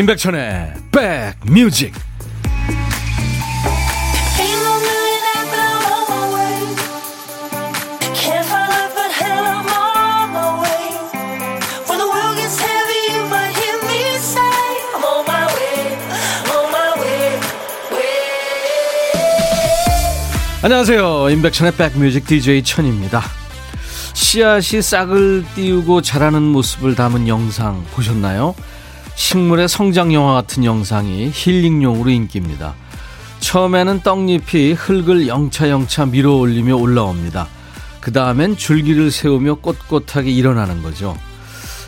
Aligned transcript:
임백천의 0.00 0.72
백뮤직. 0.92 1.92
안녕하세요. 20.62 21.28
임백천의 21.28 21.72
백뮤직 21.76 22.26
DJ 22.26 22.64
천입니다. 22.64 23.22
씨앗이 24.14 24.80
싹을 24.80 25.44
띄우고 25.54 26.00
자라는 26.00 26.42
모습을 26.42 26.94
담은 26.94 27.28
영상 27.28 27.84
보셨나요? 27.92 28.54
식물의 29.20 29.68
성장 29.68 30.14
영화 30.14 30.32
같은 30.32 30.64
영상이 30.64 31.30
힐링용으로 31.32 32.08
인기입니다. 32.08 32.74
처음에는 33.40 34.00
떡잎이 34.00 34.72
흙을 34.72 35.28
영차영차 35.28 36.06
밀어 36.06 36.36
올리며 36.36 36.76
올라옵니다. 36.76 37.46
그 38.00 38.12
다음엔 38.12 38.56
줄기를 38.56 39.10
세우며 39.10 39.56
꼿꼿하게 39.56 40.30
일어나는 40.30 40.82
거죠. 40.82 41.16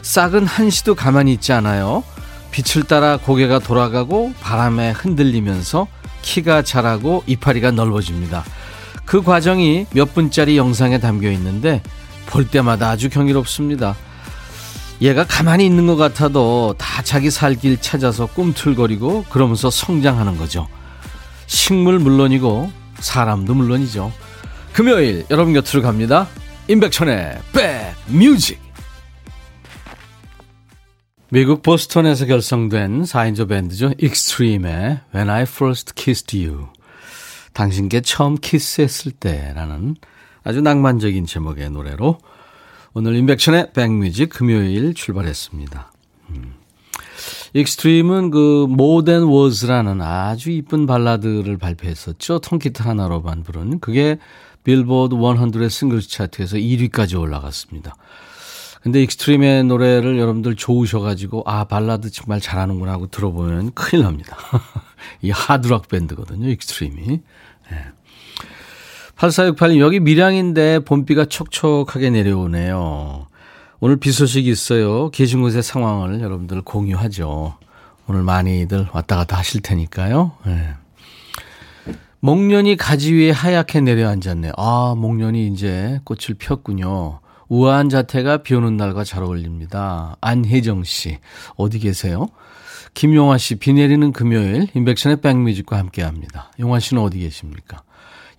싹은 0.03 0.47
한시도 0.47 0.95
가만히 0.95 1.33
있지 1.33 1.55
않아요. 1.55 2.05
빛을 2.51 2.85
따라 2.85 3.17
고개가 3.17 3.61
돌아가고 3.61 4.35
바람에 4.43 4.91
흔들리면서 4.91 5.89
키가 6.21 6.63
자라고 6.63 7.25
이파리가 7.27 7.71
넓어집니다. 7.71 8.45
그 9.07 9.23
과정이 9.23 9.87
몇 9.93 10.15
분짜리 10.15 10.59
영상에 10.59 11.01
담겨 11.01 11.31
있는데 11.33 11.83
볼 12.27 12.47
때마다 12.47 12.91
아주 12.91 13.09
경이롭습니다. 13.09 13.97
얘가 15.03 15.25
가만히 15.25 15.67
있는 15.67 15.87
것 15.89 15.97
같아도 15.97 16.77
다 16.79 17.03
자기 17.03 17.29
살 17.31 17.57
길 17.57 17.81
찾아서 17.81 18.27
꿈틀거리고 18.27 19.25
그러면서 19.25 19.69
성장하는 19.69 20.37
거죠. 20.39 20.69
식물은 21.47 21.99
물론이고 21.99 22.71
사람도 23.01 23.53
물론이죠. 23.55 24.13
금요일 24.73 25.27
여러분 25.29 25.53
곁으로 25.55 25.83
갑니다. 25.83 26.29
임백천의 26.69 27.41
백뮤직 28.07 28.61
미국 31.31 31.63
보스턴에서 31.63 32.27
결성된 32.27 33.03
4인조 33.03 33.49
밴드죠. 33.49 33.93
익스트림의 33.99 35.01
When 35.13 35.31
I 35.31 35.43
First 35.43 35.95
Kissed 35.97 36.47
You 36.47 36.69
당신께 37.55 38.03
처음 38.03 38.37
키스했을 38.37 39.13
때라는 39.13 39.97
아주 40.45 40.61
낭만적인 40.61 41.27
제목의 41.27 41.71
노래로 41.71 42.19
오늘 42.95 43.17
임백천의 43.17 43.73
백뮤직 43.73 44.29
금요일 44.29 44.93
출발했습니다. 44.93 45.93
음. 46.31 46.55
익스트림은 47.55 48.31
그 48.31 48.67
More 48.69 48.97
Than 48.97 49.25
Words라는 49.25 50.03
아주 50.03 50.51
이쁜 50.51 50.87
발라드를 50.87 51.57
발표했었죠. 51.57 52.41
통기타 52.41 52.89
하나로만 52.89 53.45
부른 53.45 53.81
그게 53.81 54.19
빌보드 54.65 55.17
100의 55.17 55.71
싱글 55.71 56.01
차트에서 56.03 56.57
1위까지 56.57 57.19
올라갔습니다. 57.19 57.95
근데 58.83 59.03
익스트림의 59.05 59.65
노래를 59.65 60.19
여러분들 60.19 60.57
좋으셔가지고 60.57 61.45
아 61.47 61.65
발라드 61.65 62.11
정말 62.11 62.41
잘하는구나 62.41 62.93
하고 62.93 63.07
들어보면 63.07 63.73
큰일 63.73 64.05
납니다. 64.05 64.37
이 65.23 65.31
하드락 65.31 65.89
밴드거든요. 65.89 66.49
익스트림이. 66.49 67.07
네. 67.07 67.93
8468님, 69.23 69.79
여기 69.79 70.01
밀양인데 70.01 70.81
봄비가 70.81 71.27
촉촉하게 71.27 72.11
내려오네요. 72.11 73.27
오늘 73.79 73.97
비 73.97 74.11
소식이 74.11 74.51
있어요. 74.51 75.11
계신 75.11 75.43
곳의 75.43 75.63
상황을 75.63 76.21
여러분들 76.21 76.63
공유하죠. 76.63 77.55
오늘 78.09 78.23
많이들 78.23 78.89
왔다 78.93 79.17
갔다 79.17 79.39
하실 79.39 79.61
테니까요. 79.61 80.33
네. 80.45 80.75
목련이 82.19 82.77
가지 82.77 83.13
위에 83.15 83.31
하얗게 83.31 83.81
내려앉았네요. 83.83 84.53
아, 84.57 84.95
목련이 84.97 85.47
이제 85.49 86.01
꽃을 86.03 86.37
폈군요. 86.39 87.21
우아한 87.49 87.91
자태가 87.91 88.39
비 88.39 88.55
오는 88.55 88.77
날과 88.77 89.05
잘 89.05 89.23
어울립니다. 89.23 90.17
안혜정 90.21 90.83
씨, 90.83 91.19
어디 91.57 91.79
계세요? 91.79 92.27
김용화 92.95 93.39
씨, 93.39 93.55
비 93.57 93.73
내리는 93.73 94.13
금요일, 94.13 94.67
인백션의 94.75 95.21
백뮤직과 95.21 95.79
함께 95.79 96.03
합니다. 96.03 96.51
용화 96.59 96.81
씨는 96.81 97.03
어디 97.03 97.21
계십니까? 97.21 97.83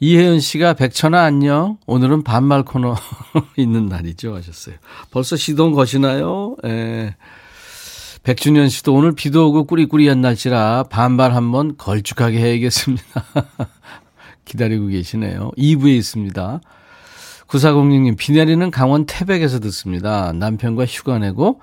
이혜연 0.03 0.41
씨가 0.41 0.73
백천아 0.73 1.23
안녕. 1.23 1.77
오늘은 1.85 2.23
반말 2.23 2.63
코너 2.63 2.93
있는 3.55 3.85
날이죠. 3.85 4.35
하셨어요. 4.35 4.75
벌써 5.11 5.37
시동 5.37 5.71
거시나요? 5.71 6.57
예. 6.65 7.15
백준현 8.23 8.67
씨도 8.67 8.93
오늘 8.93 9.13
비도 9.13 9.47
오고 9.47 9.63
꾸리꾸리한 9.63 10.19
날씨라 10.19 10.87
반말 10.89 11.33
한번 11.33 11.77
걸쭉하게 11.77 12.37
해야겠습니다. 12.37 13.05
기다리고 14.43 14.87
계시네요. 14.87 15.51
2부에 15.57 15.95
있습니다. 15.95 16.59
9406님, 17.47 18.17
비 18.17 18.33
내리는 18.33 18.71
강원 18.71 19.05
태백에서 19.05 19.61
듣습니다. 19.61 20.33
남편과 20.33 20.85
휴가 20.85 21.17
내고 21.17 21.61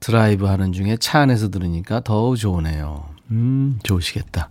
드라이브 0.00 0.46
하는 0.46 0.72
중에 0.72 0.96
차 0.96 1.20
안에서 1.20 1.50
들으니까 1.50 2.00
더 2.00 2.34
좋으네요. 2.36 3.04
음, 3.32 3.78
좋으시겠다. 3.82 4.48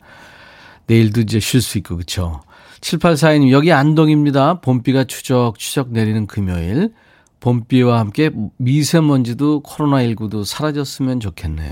내일도 0.85 1.21
이제 1.21 1.39
쉴 1.39 1.63
수 1.63 1.79
있고, 1.79 1.97
그쵸? 1.97 2.41
7842님, 2.81 3.51
여기 3.51 3.71
안동입니다. 3.71 4.61
봄비가 4.61 5.05
추적추적 5.05 5.91
내리는 5.91 6.27
금요일. 6.27 6.93
봄비와 7.39 7.99
함께 7.99 8.31
미세먼지도 8.57 9.63
코로나19도 9.63 10.45
사라졌으면 10.45 11.19
좋겠네요. 11.19 11.71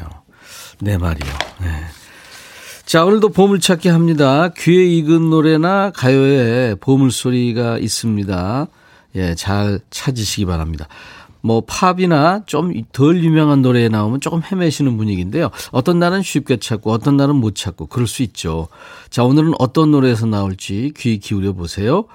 네 0.82 0.98
말이요. 0.98 1.32
네. 1.62 1.68
자, 2.86 3.06
오늘도 3.06 3.30
보물찾기 3.30 3.90
합니다. 3.90 4.50
귀에 4.58 4.84
익은 4.84 5.30
노래나 5.30 5.92
가요에 5.92 6.76
보물소리가 6.76 7.78
있습니다. 7.78 8.68
예, 9.16 9.36
잘 9.36 9.80
찾으시기 9.92 10.46
바랍니다. 10.46 10.88
뭐 11.42 11.62
팝이나 11.66 12.44
좀 12.46 12.74
덜 12.92 13.24
유명한 13.24 13.62
노래에 13.62 13.88
나오면 13.90 14.20
조금 14.22 14.42
헤매시는 14.44 14.98
분위기인데요. 14.98 15.50
어떤 15.72 16.00
날은 16.00 16.22
쉽게 16.22 16.58
찾고 16.58 16.92
어떤 16.92 17.16
날은 17.18 17.36
못 17.36 17.56
찾고 17.56 17.88
그럴 17.88 18.08
수 18.08 18.24
있죠. 18.24 18.68
자, 19.10 19.24
오늘은 19.24 19.54
어떤 19.60 19.92
노래에서 19.92 20.26
나올지 20.26 20.92
귀 20.98 21.20
기울여 21.20 21.54
보세요. 21.54 22.06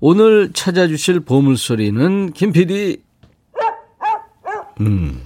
오늘 0.00 0.50
찾아주실 0.54 1.20
보물소리는 1.20 2.32
김 2.32 2.52
PD. 2.52 3.02
음, 4.80 5.20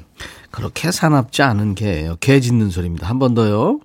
그렇게 0.51 0.91
사납지 0.91 1.43
않은 1.43 1.75
개예요. 1.77 2.17
개 2.21 2.41
짖는 2.41 2.71
소리입니다. 2.71 3.09
한 3.09 3.19
번 3.19 3.35
더요. 3.35 3.79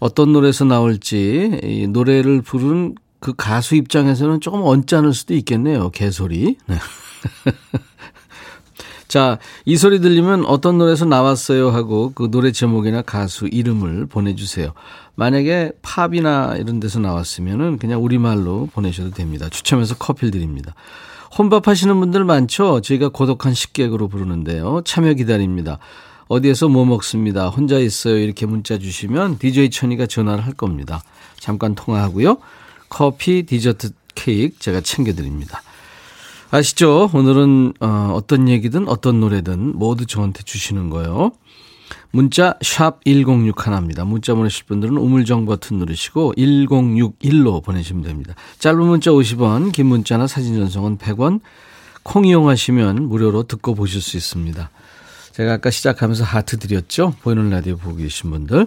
어떤 0.00 0.32
노래에서 0.32 0.64
나올지 0.64 1.60
이 1.62 1.86
노래를 1.86 2.42
부른 2.42 2.94
그 3.20 3.34
가수 3.36 3.76
입장에서는 3.76 4.40
조금 4.40 4.62
언짢을 4.62 5.12
수도 5.14 5.34
있겠네요. 5.34 5.90
개소리. 5.90 6.56
네. 6.66 6.76
자, 9.08 9.38
이 9.66 9.76
소리 9.76 10.00
들리면 10.00 10.46
어떤 10.46 10.78
노래에서 10.78 11.04
나왔어요 11.04 11.70
하고 11.70 12.12
그 12.14 12.30
노래 12.30 12.50
제목이나 12.50 13.02
가수 13.02 13.46
이름을 13.46 14.06
보내주세요. 14.06 14.72
만약에 15.16 15.72
팝이나 15.82 16.56
이런 16.58 16.80
데서 16.80 16.98
나왔으면은 16.98 17.76
그냥 17.78 18.02
우리말로 18.02 18.70
보내셔도 18.72 19.10
됩니다. 19.10 19.48
추첨해서 19.50 19.96
커피를 19.96 20.30
드립니다. 20.30 20.74
혼밥 21.36 21.68
하시는 21.68 21.98
분들 21.98 22.24
많죠? 22.24 22.80
저희가 22.80 23.08
고독한 23.10 23.52
식객으로 23.52 24.08
부르는데요. 24.08 24.82
참여 24.84 25.14
기다립니다. 25.14 25.78
어디에서 26.28 26.68
뭐 26.68 26.86
먹습니다. 26.86 27.48
혼자 27.48 27.78
있어요. 27.78 28.16
이렇게 28.16 28.46
문자 28.46 28.78
주시면 28.78 29.38
DJ 29.38 29.70
천이가 29.70 30.06
전화를 30.06 30.46
할 30.46 30.54
겁니다. 30.54 31.02
잠깐 31.38 31.74
통화하고요. 31.74 32.38
커피, 32.88 33.44
디저트, 33.44 33.90
케이크 34.14 34.58
제가 34.58 34.80
챙겨드립니다. 34.80 35.62
아시죠? 36.54 37.08
오늘은 37.14 37.72
어, 37.80 38.12
어떤 38.14 38.46
얘기든 38.46 38.86
어떤 38.86 39.20
노래든 39.20 39.78
모두 39.78 40.04
저한테 40.04 40.42
주시는 40.42 40.90
거예요. 40.90 41.32
문자 42.10 42.58
샵 42.60 43.02
1061입니다. 43.04 44.06
문자 44.06 44.34
보내실 44.34 44.66
분들은 44.66 44.98
우물정 44.98 45.46
버튼 45.46 45.78
누르시고 45.78 46.34
1061로 46.36 47.64
보내시면 47.64 48.02
됩니다. 48.02 48.34
짧은 48.58 48.78
문자 48.84 49.10
50원, 49.10 49.72
긴 49.72 49.86
문자나 49.86 50.26
사진 50.26 50.54
전송은 50.56 50.98
100원. 50.98 51.40
콩 52.02 52.26
이용하시면 52.26 53.08
무료로 53.08 53.44
듣고 53.44 53.74
보실 53.74 54.02
수 54.02 54.18
있습니다. 54.18 54.68
제가 55.32 55.54
아까 55.54 55.70
시작하면서 55.70 56.22
하트 56.22 56.58
드렸죠? 56.58 57.14
보이는 57.22 57.48
라디오 57.48 57.78
보고 57.78 57.96
계신 57.96 58.30
분들. 58.30 58.66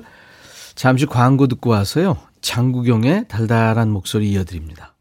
잠시 0.73 1.05
광고 1.05 1.45
듣고 1.45 1.69
와서요. 1.69 2.17
장구경의 2.41 3.27
달달한 3.27 3.91
목소리 3.91 4.31
이어드립니다. 4.31 4.95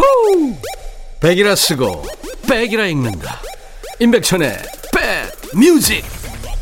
호우! 0.00 0.56
백이라 1.20 1.54
쓰고 1.54 2.02
백이라 2.48 2.86
읽는다. 2.86 3.40
임백천의 4.00 4.56
백 4.92 5.56
뮤직. 5.58 6.04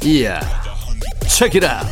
이야. 0.03 0.41
책이라. 1.29 1.85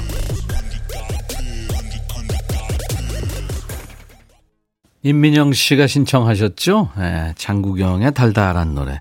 임민영 5.03 5.53
씨가 5.53 5.87
신청하셨죠? 5.87 6.91
네, 6.99 7.33
장국영의 7.37 8.13
달달한 8.15 8.75
노래. 8.75 9.01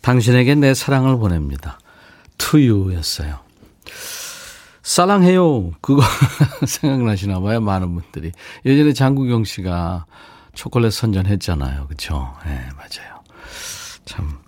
당신에게 0.00 0.54
내 0.54 0.74
사랑을 0.74 1.16
보냅니다. 1.18 1.80
투유였어요. 2.38 3.40
사랑해요. 4.82 5.72
그거 5.80 6.02
생각나시나 6.64 7.40
봐요. 7.40 7.60
많은 7.60 7.94
분들이. 7.94 8.30
예전에 8.64 8.92
장국영 8.92 9.42
씨가 9.44 10.06
초콜릿 10.60 10.92
선전했잖아요. 10.92 11.86
그쵸? 11.86 12.34
예, 12.44 12.50
네, 12.50 12.68
맞아요. 12.76 13.22
참, 14.04 14.40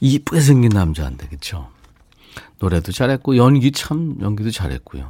이쁘게 0.00 0.40
생긴 0.40 0.68
남자인데, 0.68 1.26
그쵸? 1.26 1.66
노래도 2.60 2.92
잘했고, 2.92 3.36
연기 3.36 3.72
참, 3.72 4.14
연기도 4.20 4.52
잘했고요. 4.52 5.08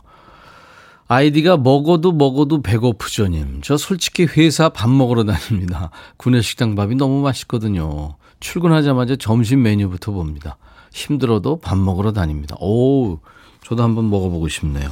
아이디가 1.06 1.59
먹어도 1.59 2.12
먹어도 2.12 2.62
배고프죠님. 2.62 3.61
저 3.62 3.77
솔직히 3.77 4.25
회사 4.25 4.71
밥 4.71 4.89
먹으러 4.89 5.25
다닙니다. 5.25 5.91
구내식당 6.17 6.77
밥이 6.77 6.94
너무 6.94 7.21
맛있거든요. 7.21 8.17
출근하자마자 8.41 9.17
점심 9.17 9.62
메뉴부터 9.62 10.12
봅니다. 10.12 10.56
힘들어도 10.94 11.61
밥 11.61 11.77
먹으러 11.77 12.12
다닙니다. 12.15 12.56
오, 12.59 13.19
저도 13.65 13.83
한번 13.83 14.09
먹어보고 14.09 14.49
싶네요. 14.49 14.89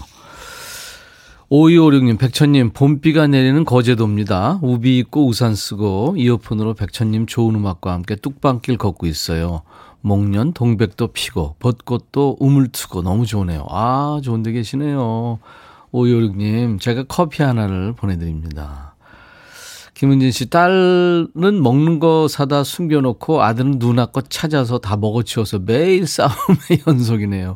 5256님, 1.51 2.19
백천님, 2.19 2.71
봄비가 2.71 3.29
내리는 3.29 3.65
거제도입니다. 3.65 4.59
우비 4.63 4.99
입고 4.99 5.29
우산 5.29 5.55
쓰고 5.55 6.17
이어폰으로 6.19 6.75
백천님 6.75 7.27
좋은 7.27 7.55
음악과 7.55 7.93
함께 7.93 8.17
뚝방길 8.17 8.79
걷고 8.79 9.07
있어요. 9.07 9.63
목련, 10.01 10.53
동백도 10.53 11.09
피고 11.09 11.55
벚꽃도 11.61 12.39
우물트고 12.41 13.03
너무 13.03 13.27
좋네요. 13.27 13.65
아, 13.71 14.21
좋은 14.25 14.43
데 14.43 14.51
계시네요. 14.51 15.39
5256님, 15.93 16.81
제가 16.81 17.05
커피 17.05 17.45
하나를 17.45 17.93
보내드립니다. 17.93 18.97
김은진 19.95 20.33
씨, 20.33 20.51
딸은 20.51 21.63
먹는 21.63 22.01
거 22.01 22.27
사다 22.29 22.65
숨겨놓고 22.65 23.43
아들은 23.43 23.79
누나 23.79 24.07
거 24.07 24.21
찾아서 24.21 24.79
다 24.79 24.97
먹어치워서 24.97 25.61
매일 25.61 26.09
싸움의 26.09 26.83
연속이네요. 26.87 27.55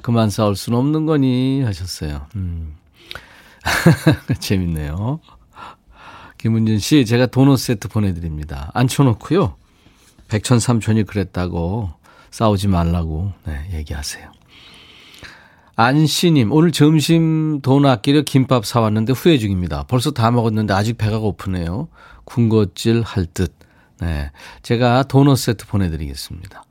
그만 0.00 0.30
싸울 0.30 0.56
수는 0.56 0.78
없는 0.78 1.04
거니 1.04 1.62
하셨어요. 1.62 2.22
음. 2.34 2.77
재밌네요. 4.40 5.20
김은진 6.38 6.78
씨, 6.78 7.04
제가 7.04 7.26
도넛 7.26 7.58
세트 7.58 7.88
보내드립니다. 7.88 8.70
앉혀놓고요. 8.74 9.56
백천 10.28 10.60
삼촌이 10.60 11.04
그랬다고 11.04 11.90
싸우지 12.30 12.68
말라고 12.68 13.32
네, 13.44 13.68
얘기하세요. 13.72 14.30
안씨님, 15.76 16.52
오늘 16.52 16.72
점심 16.72 17.60
돈 17.60 17.86
아끼려 17.86 18.22
김밥 18.22 18.66
사왔는데 18.66 19.12
후회 19.12 19.38
중입니다. 19.38 19.84
벌써 19.84 20.10
다 20.10 20.30
먹었는데 20.30 20.74
아직 20.74 20.98
배가 20.98 21.18
고프네요. 21.18 21.88
군것질 22.24 23.02
할 23.02 23.26
듯. 23.26 23.54
네. 24.00 24.30
제가 24.62 25.04
도넛 25.04 25.38
세트 25.38 25.66
보내드리겠습니다. 25.66 26.64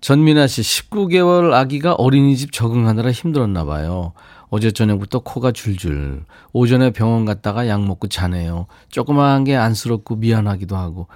전민아 0.00 0.46
씨, 0.46 0.62
19개월 0.62 1.52
아기가 1.52 1.94
어린이집 1.94 2.52
적응하느라 2.52 3.10
힘들었나 3.10 3.64
봐요. 3.64 4.12
어제 4.50 4.70
저녁부터 4.70 5.20
코가 5.20 5.52
줄줄. 5.52 6.24
오전에 6.52 6.90
병원 6.90 7.24
갔다가 7.24 7.68
약 7.68 7.84
먹고 7.84 8.08
자네요. 8.08 8.66
조그마한 8.90 9.44
게 9.44 9.56
안쓰럽고 9.56 10.16
미안하기도 10.16 10.76
하고. 10.76 11.06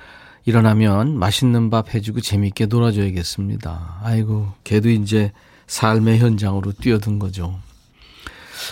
일어나면 0.44 1.18
맛있는 1.18 1.70
밥 1.70 1.94
해주고 1.94 2.20
재밌게 2.20 2.66
놀아줘야겠습니다. 2.66 4.00
아이고, 4.02 4.48
걔도 4.64 4.90
이제 4.90 5.32
삶의 5.66 6.18
현장으로 6.18 6.72
뛰어든 6.72 7.18
거죠. 7.18 7.58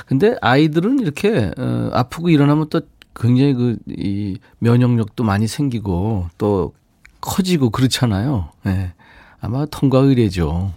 근데 0.06 0.36
아이들은 0.40 0.98
이렇게 0.98 1.50
어, 1.56 1.90
아프고 1.92 2.28
일어나면 2.28 2.68
또 2.70 2.80
굉장히 3.14 3.54
그 3.54 3.76
이 3.88 4.38
면역력도 4.58 5.24
많이 5.24 5.46
생기고 5.46 6.28
또 6.38 6.74
커지고 7.20 7.70
그렇잖아요. 7.70 8.48
네. 8.62 8.92
아마 9.40 9.66
통과 9.66 9.98
의례죠. 9.98 10.72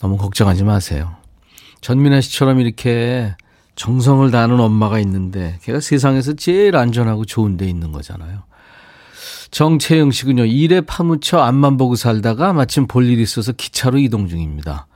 너무 0.00 0.16
걱정하지 0.18 0.64
마세요. 0.64 1.15
전민아 1.80 2.20
씨처럼 2.20 2.60
이렇게 2.60 3.34
정성을 3.76 4.30
다하는 4.30 4.58
엄마가 4.58 4.98
있는데 5.00 5.58
걔가 5.62 5.80
세상에서 5.80 6.32
제일 6.34 6.76
안전하고 6.76 7.24
좋은 7.24 7.56
데 7.56 7.68
있는 7.68 7.92
거잖아요. 7.92 8.42
정채영 9.50 10.10
씨군요. 10.10 10.44
일에 10.44 10.80
파묻혀 10.80 11.38
앞만 11.38 11.76
보고 11.76 11.94
살다가 11.94 12.52
마침 12.52 12.86
볼 12.86 13.04
일 13.08 13.18
이 13.18 13.22
있어서 13.22 13.52
기차로 13.52 13.98
이동 13.98 14.28
중입니다. 14.28 14.86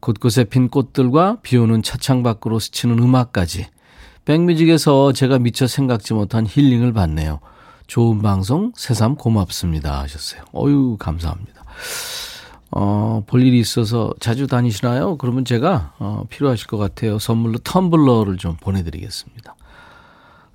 곳곳에 0.00 0.44
핀 0.44 0.68
꽃들과 0.68 1.38
비 1.42 1.56
오는 1.56 1.82
차창 1.82 2.22
밖으로 2.22 2.58
스치는 2.58 2.98
음악까지. 2.98 3.66
백뮤직에서 4.24 5.12
제가 5.12 5.38
미처 5.38 5.66
생각지 5.66 6.14
못한 6.14 6.46
힐링을 6.48 6.92
받네요. 6.92 7.40
좋은 7.86 8.22
방송 8.22 8.72
새삼 8.76 9.16
고맙습니다 9.16 10.00
하셨어요. 10.00 10.42
어유 10.54 10.96
감사합니다. 10.98 11.62
어, 12.74 13.22
볼 13.26 13.42
일이 13.42 13.58
있어서 13.60 14.12
자주 14.18 14.46
다니시나요? 14.46 15.18
그러면 15.18 15.44
제가 15.44 15.92
어, 15.98 16.24
필요하실 16.28 16.66
것 16.66 16.78
같아요. 16.78 17.18
선물로 17.18 17.58
텀블러를 17.58 18.38
좀 18.38 18.56
보내드리겠습니다. 18.56 19.54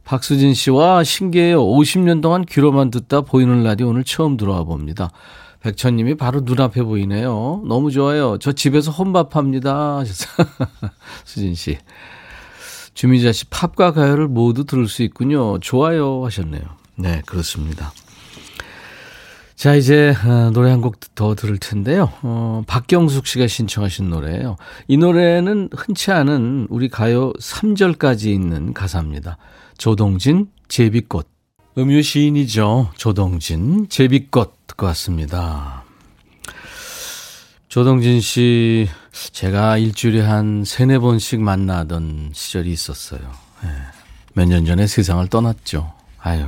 박수진 0.03 0.53
씨와 0.53 1.03
신기해요. 1.03 1.63
50년 1.63 2.21
동안 2.21 2.43
귀로만 2.45 2.91
듣다 2.91 3.21
보이는 3.21 3.63
라디오 3.63 3.89
오늘 3.89 4.03
처음 4.03 4.37
들어와 4.37 4.63
봅니다. 4.63 5.11
백천님이 5.59 6.15
바로 6.15 6.41
눈앞에 6.41 6.81
보이네요. 6.83 7.61
너무 7.67 7.91
좋아요. 7.91 8.37
저 8.39 8.51
집에서 8.51 8.91
혼밥합니다. 8.91 10.03
수진 11.25 11.55
씨. 11.55 11.77
주민자 12.93 13.31
씨, 13.31 13.45
팝과 13.45 13.91
가요를 13.91 14.27
모두 14.27 14.63
들을 14.63 14.87
수 14.87 15.03
있군요. 15.03 15.59
좋아요. 15.59 16.25
하셨네요. 16.25 16.63
네, 16.95 17.21
그렇습니다. 17.25 17.91
자, 19.57 19.73
이제 19.73 20.13
어, 20.23 20.51
노래 20.53 20.69
한 20.69 20.81
곡 20.81 20.99
더 21.15 21.33
들을 21.33 21.57
텐데요. 21.57 22.11
어, 22.21 22.61
박경숙 22.67 23.25
씨가 23.25 23.47
신청하신 23.47 24.09
노래예요. 24.09 24.55
이 24.87 24.97
노래는 24.97 25.69
흔치 25.75 26.11
않은 26.11 26.67
우리 26.69 26.89
가요 26.89 27.33
3절까지 27.33 28.27
있는 28.27 28.73
가사입니다. 28.73 29.37
조동진, 29.79 30.47
제비꽃. 30.67 31.27
음유 31.79 32.03
시인이죠. 32.03 32.91
조동진, 32.97 33.89
제비꽃 33.89 34.67
듣고 34.67 34.85
왔습니다. 34.87 35.83
조동진 37.67 38.21
씨, 38.21 38.87
제가 39.11 39.77
일주일에 39.79 40.21
한 40.21 40.63
세네 40.65 40.99
번씩 40.99 41.41
만나던 41.41 42.29
시절이 42.33 42.71
있었어요. 42.71 43.21
네. 43.63 43.69
예. 43.69 43.73
몇년 44.33 44.65
전에 44.65 44.85
세상을 44.85 45.27
떠났죠. 45.29 45.91
아유. 46.19 46.45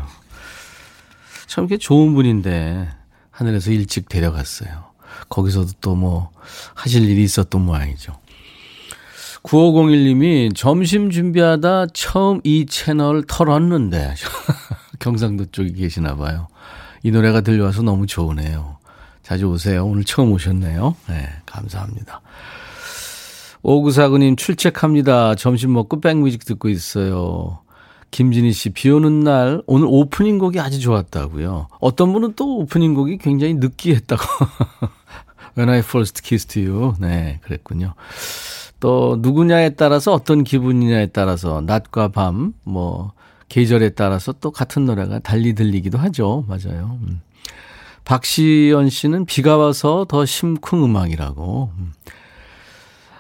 참 1.48 1.64
이렇게 1.66 1.78
좋은 1.78 2.14
분인데, 2.14 2.88
하늘에서 3.40 3.72
일찍 3.72 4.10
데려갔어요. 4.10 4.84
거기서도 5.30 5.72
또 5.80 5.96
뭐, 5.96 6.30
하실 6.74 7.10
일이 7.10 7.24
있었던 7.24 7.62
모양이죠. 7.62 8.14
9501님이 9.44 10.54
점심 10.54 11.10
준비하다 11.10 11.88
처음 11.94 12.42
이 12.44 12.66
채널 12.66 13.24
털었는데, 13.26 14.16
경상도 15.00 15.46
쪽에 15.52 15.72
계시나 15.72 16.18
봐요. 16.18 16.50
이 17.02 17.12
노래가 17.12 17.40
들려와서 17.40 17.82
너무 17.82 18.08
좋으네요. 18.08 18.78
자주 19.24 19.46
오세요. 19.46 19.86
오늘 19.86 20.04
처음 20.04 20.34
오셨네요. 20.34 20.98
네, 21.08 21.30
감사합니다. 21.46 22.20
오구사구님 23.62 24.36
출첵합니다. 24.36 25.36
점심 25.36 25.72
먹고 25.72 26.02
백뮤직 26.02 26.44
듣고 26.44 26.68
있어요. 26.68 27.62
김진희 28.12 28.52
씨, 28.54 28.70
비 28.70 28.90
오는 28.90 29.22
날, 29.22 29.62
오늘 29.68 29.88
오프닝 29.90 30.40
곡이 30.40 30.60
아주 30.60 30.80
좋았다고요. 30.80 31.68
어떤 31.80 32.14
분은 32.14 32.34
또 32.36 32.58
오프닝 32.58 32.94
곡이 32.94 33.18
굉장히 33.18 33.54
느끼했다고. 33.56 34.24
When 35.58 35.70
I 35.70 35.80
first 35.80 36.22
kissed 36.24 36.60
you. 36.60 36.94
네, 37.00 37.40
그랬군요. 37.44 37.94
또, 38.80 39.18
누구냐에 39.20 39.72
따라서 39.72 40.14
어떤 40.14 40.44
기분이냐에 40.44 41.08
따라서, 41.08 41.62
낮과 41.62 42.10
밤, 42.10 42.54
뭐, 42.64 43.14
계절에 43.50 43.90
따라서 43.90 44.32
또 44.34 44.52
같은 44.52 44.86
노래가 44.86 45.20
달리 45.20 45.54
들리기도 45.54 45.98
하죠. 45.98 46.46
맞아요. 46.48 47.00
음. 47.02 47.22
박시연 48.06 48.90
씨는 48.90 49.26
비가 49.26 49.58
와서 49.58 50.06
더 50.08 50.26
심쿵 50.26 50.84
음악이라고. 50.84 51.72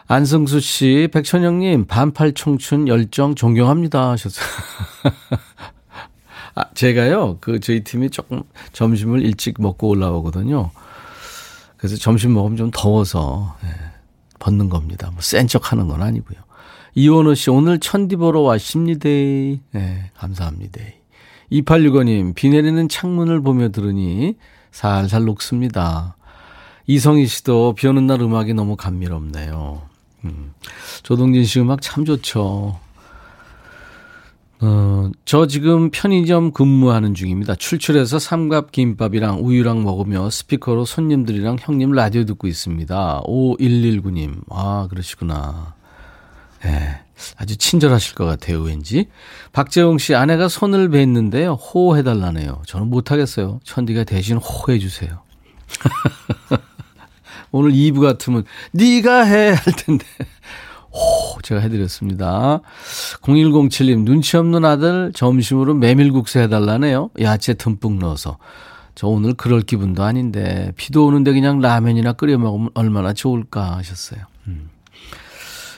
음. 0.10 0.14
안승수 0.14 0.60
씨, 0.60 1.08
백천영님, 1.12 1.86
반팔 1.86 2.34
청춘 2.34 2.88
열정 2.88 3.36
존경합니다. 3.36 4.12
하셨어요. 4.12 4.46
아, 6.56 6.66
제가요, 6.74 7.38
그, 7.40 7.60
저희 7.60 7.84
팀이 7.84 8.10
조금 8.10 8.44
점심을 8.74 9.22
일찍 9.24 9.62
먹고 9.62 9.88
올라오거든요. 9.90 10.72
그래서 11.78 11.96
점심 11.96 12.34
먹으면 12.34 12.58
좀 12.58 12.72
더워서, 12.74 13.56
예, 13.64 13.68
벗는 14.40 14.70
겁니다. 14.70 15.10
뭐, 15.12 15.22
센 15.22 15.48
척 15.48 15.72
하는 15.72 15.88
건 15.88 16.02
아니고요. 16.02 16.40
이원호 16.96 17.36
씨, 17.36 17.50
오늘 17.52 17.80
천디 17.80 18.16
보러 18.18 18.42
왔습니다. 18.42 19.08
네, 19.08 20.12
감사합니다. 20.18 20.80
2865님, 21.52 22.36
비 22.36 22.50
내리는 22.50 22.90
창문을 22.90 23.42
보며 23.42 23.70
들으니 23.70 24.36
살살 24.72 25.24
녹습니다. 25.26 26.16
이성희 26.88 27.28
씨도 27.28 27.76
비 27.76 27.88
오는 27.88 28.08
날 28.08 28.22
음악이 28.22 28.54
너무 28.56 28.76
감미롭네요. 28.76 29.89
음, 30.26 30.54
조동진 31.04 31.44
씨 31.46 31.60
음악 31.60 31.82
참 31.82 32.06
좋죠. 32.06 32.80
어, 34.62 35.10
저 35.24 35.48
지금 35.48 35.90
편의점 35.90 36.52
근무하는 36.52 37.14
중입니다. 37.14 37.56
출출해서 37.56 38.20
삼갑김밥이랑 38.20 39.40
우유랑 39.42 39.84
먹으며 39.84 40.30
스피커로 40.30 40.84
손님들이랑 40.84 41.58
형님 41.62 41.94
라디오 41.94 42.26
듣고 42.26 42.48
있습니다. 42.48 43.22
5119님. 43.26 44.42
아, 44.50 44.88
그러시구나. 44.90 45.76
예. 46.66 46.70
네, 46.70 47.02
아주 47.38 47.56
친절하실 47.58 48.16
것 48.16 48.26
같아요, 48.26 48.60
왠지. 48.62 49.08
박재홍 49.54 49.98
씨, 49.98 50.14
아내가 50.14 50.50
손을 50.50 50.90
뵀는데요. 50.90 51.58
호해달라네요. 51.58 52.64
저는 52.66 52.90
못하겠어요. 52.90 53.62
천디가 53.64 54.04
대신 54.04 54.38
호해주세요. 54.38 55.22
오늘 57.52 57.72
2부 57.72 58.02
같으면, 58.02 58.44
네가 58.72 59.24
해! 59.24 59.50
할 59.52 59.74
텐데. 59.76 60.06
호, 60.92 61.40
제가 61.42 61.62
해드렸습니다. 61.62 62.62
0107님, 63.22 64.04
눈치 64.04 64.38
없는 64.38 64.66
아들 64.66 65.12
점심으로 65.14 65.76
메밀국수 65.76 66.40
해달라네요. 66.40 67.12
야채 67.22 67.54
듬뿍 67.54 68.00
넣어서. 68.00 68.38
저 68.96 69.08
오늘 69.08 69.34
그럴 69.34 69.62
기분도 69.62 70.04
아닌데, 70.04 70.74
비도 70.76 71.06
오는데 71.06 71.32
그냥 71.34 71.60
라면이나 71.62 72.14
끓여 72.14 72.38
먹으면 72.38 72.70
얼마나 72.74 73.14
좋을까 73.14 73.78
하셨어요. 73.78 74.22
음. 74.48 74.70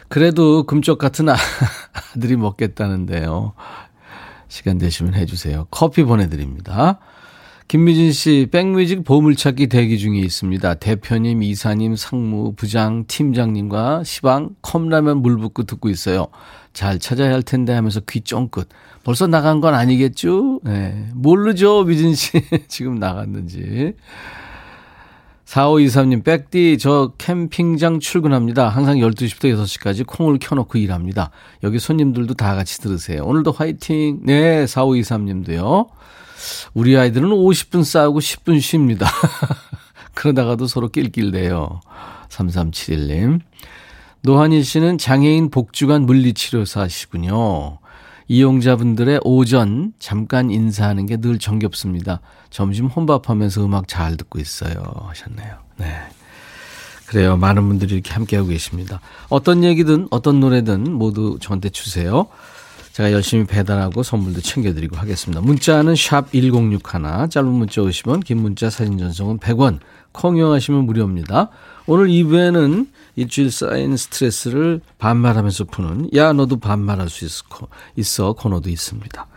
그래도 0.07 0.63
금쪽 0.63 0.97
같은 0.97 1.27
아들이 1.29 2.35
먹겠다는데요. 2.35 3.53
시간 4.47 4.77
되시면 4.77 5.13
해주세요. 5.13 5.67
커피 5.71 6.03
보내드립니다. 6.03 6.99
김미진 7.71 8.11
씨, 8.11 8.49
백뮤직 8.51 9.05
보물찾기 9.05 9.67
대기 9.67 9.97
중에 9.97 10.17
있습니다. 10.19 10.73
대표님, 10.73 11.41
이사님, 11.41 11.95
상무, 11.95 12.51
부장, 12.57 13.05
팀장님과 13.07 14.03
시방, 14.03 14.49
컵라면 14.61 15.21
물 15.21 15.37
붓고 15.37 15.63
듣고 15.63 15.87
있어요. 15.87 16.27
잘 16.73 16.99
찾아야 16.99 17.31
할 17.31 17.41
텐데 17.41 17.71
하면서 17.71 18.01
귀 18.09 18.19
쫑긋. 18.19 18.67
벌써 19.05 19.25
나간 19.25 19.61
건 19.61 19.73
아니겠죠? 19.73 20.59
네. 20.65 21.07
모르죠, 21.13 21.85
미진 21.85 22.13
씨. 22.13 22.43
지금 22.67 22.95
나갔는지. 22.95 23.93
4523님, 25.45 26.25
백디, 26.25 26.77
저 26.77 27.13
캠핑장 27.17 28.01
출근합니다. 28.01 28.67
항상 28.67 28.97
12시부터 28.97 29.45
6시까지 29.55 30.05
콩을 30.05 30.39
켜놓고 30.41 30.77
일합니다. 30.77 31.31
여기 31.63 31.79
손님들도 31.79 32.33
다 32.33 32.53
같이 32.53 32.81
들으세요. 32.81 33.23
오늘도 33.23 33.53
화이팅! 33.53 34.19
네, 34.23 34.65
4523님도요. 34.65 35.87
우리 36.74 36.98
아이들은 36.98 37.29
50분 37.29 37.83
싸우고 37.83 38.19
10분 38.19 38.60
쉽니다. 38.62 39.07
그러다가도 40.13 40.67
서로 40.67 40.89
낄낄대요. 40.89 41.79
3371님. 42.29 43.39
노한일 44.24 44.63
씨는 44.63 44.98
장애인 44.98 45.50
복주간 45.50 46.03
물리치료사시군요. 46.05 47.79
이용자분들의 48.27 49.21
오전 49.24 49.93
잠깐 50.00 50.51
인사하는 50.51 51.05
게 51.05 51.17
늘 51.17 51.38
정겹습니다. 51.39 52.21
점심 52.50 52.86
혼밥하면서 52.88 53.65
음악 53.65 53.88
잘 53.88 54.15
듣고 54.17 54.39
있어요. 54.39 54.74
하셨네요. 55.07 55.55
네. 55.77 55.95
그래요. 57.07 57.36
많은 57.36 57.67
분들이 57.67 57.95
이렇게 57.95 58.13
함께하고 58.13 58.48
계십니다. 58.50 59.01
어떤 59.27 59.63
얘기든 59.65 60.07
어떤 60.12 60.39
노래든 60.39 60.93
모두 60.93 61.38
저한테 61.41 61.69
주세요. 61.69 62.27
제가 62.93 63.12
열심히 63.13 63.45
배달하고 63.45 64.03
선물도 64.03 64.41
챙겨드리고 64.41 64.98
하겠습니다. 64.98 65.41
문자는 65.41 65.95
샵 65.95 66.31
1061, 66.31 67.29
짧은 67.29 67.48
문자 67.50 67.81
50원, 67.81 68.24
긴 68.24 68.41
문자 68.41 68.69
사진 68.69 68.98
전송은 68.98 69.39
100원, 69.39 69.79
콩 70.12 70.38
이용하시면 70.38 70.86
무료입니다. 70.86 71.50
오늘 71.88 72.07
2부에는 72.07 72.88
일주일 73.15 73.51
쌓인 73.51 73.95
스트레스를 73.95 74.81
반말하면서 74.98 75.65
푸는 75.65 76.10
야 76.15 76.33
너도 76.33 76.57
반말할 76.60 77.10
수 77.10 77.25
있어, 77.25 77.45
있어 77.95 78.33
코너도 78.33 78.69
있습니다. 78.69 79.27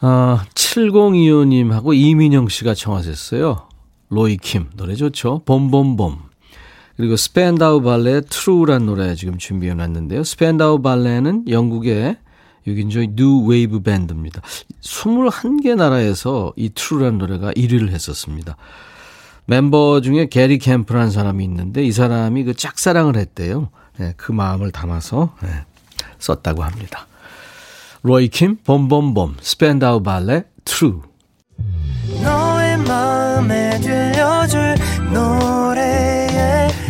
어, 0.00 0.40
7025님하고 0.54 1.94
이민영 1.94 2.48
씨가 2.48 2.74
청하셨어요. 2.74 3.68
로이킴 4.10 4.70
노래 4.76 4.94
좋죠. 4.94 5.42
봄봄봄 5.44 6.27
그리고 6.98 7.14
스펜다우 7.14 7.80
발레 7.80 8.22
True란 8.22 8.86
노래 8.86 9.14
지금 9.14 9.38
준비해 9.38 9.72
놨는데요. 9.72 10.24
스펜다우 10.24 10.82
발레는 10.82 11.44
영국의 11.48 12.16
6인조 12.66 13.14
뉴 13.14 13.46
웨이브 13.46 13.82
밴드입니다. 13.82 14.42
21개 14.82 15.76
나라에서 15.76 16.52
이 16.56 16.70
True란 16.70 17.18
노래가 17.18 17.52
1위를 17.52 17.90
했었습니다. 17.90 18.56
멤버 19.46 20.00
중에 20.00 20.26
게리 20.26 20.58
캠프라는 20.58 21.12
사람이 21.12 21.44
있는데 21.44 21.84
이 21.84 21.92
사람이 21.92 22.42
그 22.42 22.54
짝사랑을 22.54 23.16
했대요. 23.16 23.70
네, 23.96 24.12
그 24.16 24.32
마음을 24.32 24.72
담아서 24.72 25.36
네, 25.40 25.50
썼다고 26.18 26.64
합니다. 26.64 27.06
로이 28.02 28.26
킴, 28.26 28.56
봄봄봄, 28.64 29.36
스펜다우 29.40 30.02
발레, 30.02 30.46
True. 30.64 31.02
너의 32.24 32.78
마음에 32.78 33.78
들려줄 33.80 34.74
노래에 35.12 36.67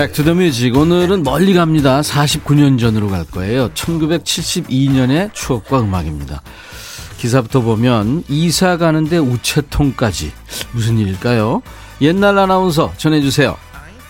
Back 0.00 0.14
to 0.14 0.21
the 0.21 0.32
music 0.32 0.74
오늘은 0.74 1.24
멀리 1.24 1.52
갑니다. 1.52 2.00
49년 2.00 2.80
전으로 2.80 3.10
갈 3.10 3.26
거예요. 3.26 3.68
1972년의 3.74 5.34
추억과 5.34 5.82
음악입니다. 5.82 6.40
기사부터 7.18 7.60
보면 7.60 8.24
이사 8.26 8.78
가는데 8.78 9.18
우체통까지 9.18 10.32
무슨 10.72 10.96
일일까요? 10.96 11.60
옛날 12.00 12.38
아나운서 12.38 12.94
전해주세요. 12.96 13.58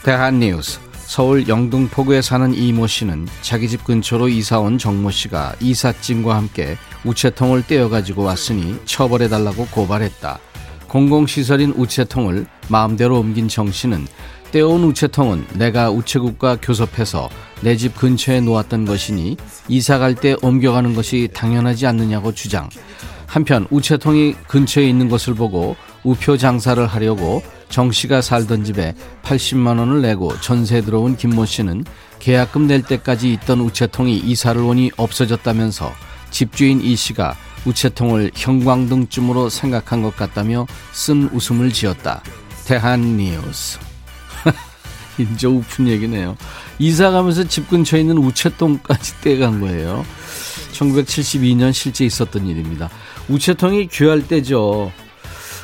대한뉴스 0.05 0.79
서울 0.95 1.49
영등포구에 1.49 2.23
사는 2.23 2.55
이모 2.55 2.87
씨는 2.87 3.27
자기 3.43 3.69
집 3.69 3.83
근처로 3.83 4.29
이사 4.29 4.61
온 4.61 4.79
정모 4.79 5.11
씨가 5.11 5.57
이삿짐과 5.59 6.37
함께 6.37 6.77
우체통을 7.05 7.67
떼어가지고 7.67 8.23
왔으니 8.23 8.77
처벌해달라고 8.85 9.67
고발했다. 9.73 10.39
공공시설인 10.87 11.73
우체통을 11.77 12.47
마음대로 12.69 13.19
옮긴 13.19 13.49
정 13.49 13.73
씨는 13.73 14.07
떼온 14.53 14.83
우체통은 14.85 15.47
내가 15.55 15.91
우체국과 15.91 16.59
교섭해서 16.61 17.29
내 17.63 17.77
집 17.77 17.95
근처에 17.97 18.41
놓았던 18.41 18.85
것이니 18.85 19.37
이사 19.69 19.99
갈 19.99 20.15
때 20.15 20.35
옮겨가는 20.43 20.95
것이 20.95 21.29
당연하지 21.33 21.87
않느냐고 21.87 22.33
주장. 22.35 22.69
한편 23.27 23.67
우체통이 23.71 24.35
근처에 24.49 24.89
있는 24.89 25.09
것을 25.09 25.35
보고 25.35 25.77
우표 26.03 26.37
장사를 26.37 26.85
하려고 26.85 27.43
정 27.69 27.93
씨가 27.93 28.23
살던 28.23 28.65
집에 28.65 28.95
80만 29.23 29.79
원을 29.79 30.03
내고 30.03 30.33
전세 30.41 30.81
들어온 30.81 31.17
김모 31.17 31.45
씨는 31.47 31.85
계약금 32.19 32.67
낼 32.67 32.83
때까지 32.83 33.33
있던 33.35 33.61
우체통이 33.61 34.17
이사를 34.19 34.61
오니 34.61 34.91
없어졌다면서 34.97 35.93
집주인 36.31 36.81
이 36.81 36.97
씨가 36.97 37.37
우체통을 37.67 38.33
형광등쯤으로 38.35 39.49
생각한 39.49 40.03
것 40.03 40.17
같다며 40.17 40.67
쓴 40.93 41.29
웃음을 41.33 41.71
지었다. 41.73 42.23
대한 42.67 43.17
뉴스. 43.17 43.90
인제 45.23 45.47
우픈 45.47 45.89
얘기네요. 45.89 46.37
이사 46.79 47.11
가면서 47.11 47.45
집 47.45 47.69
근처에 47.69 48.01
있는 48.01 48.19
우체통까지 48.19 49.21
떼간 49.23 49.61
거예요. 49.61 50.05
1972년 50.73 51.73
실제 51.73 52.05
있었던 52.05 52.47
일입니다. 52.47 52.89
우체통이 53.29 53.89
귀할 53.89 54.27
때죠. 54.27 54.93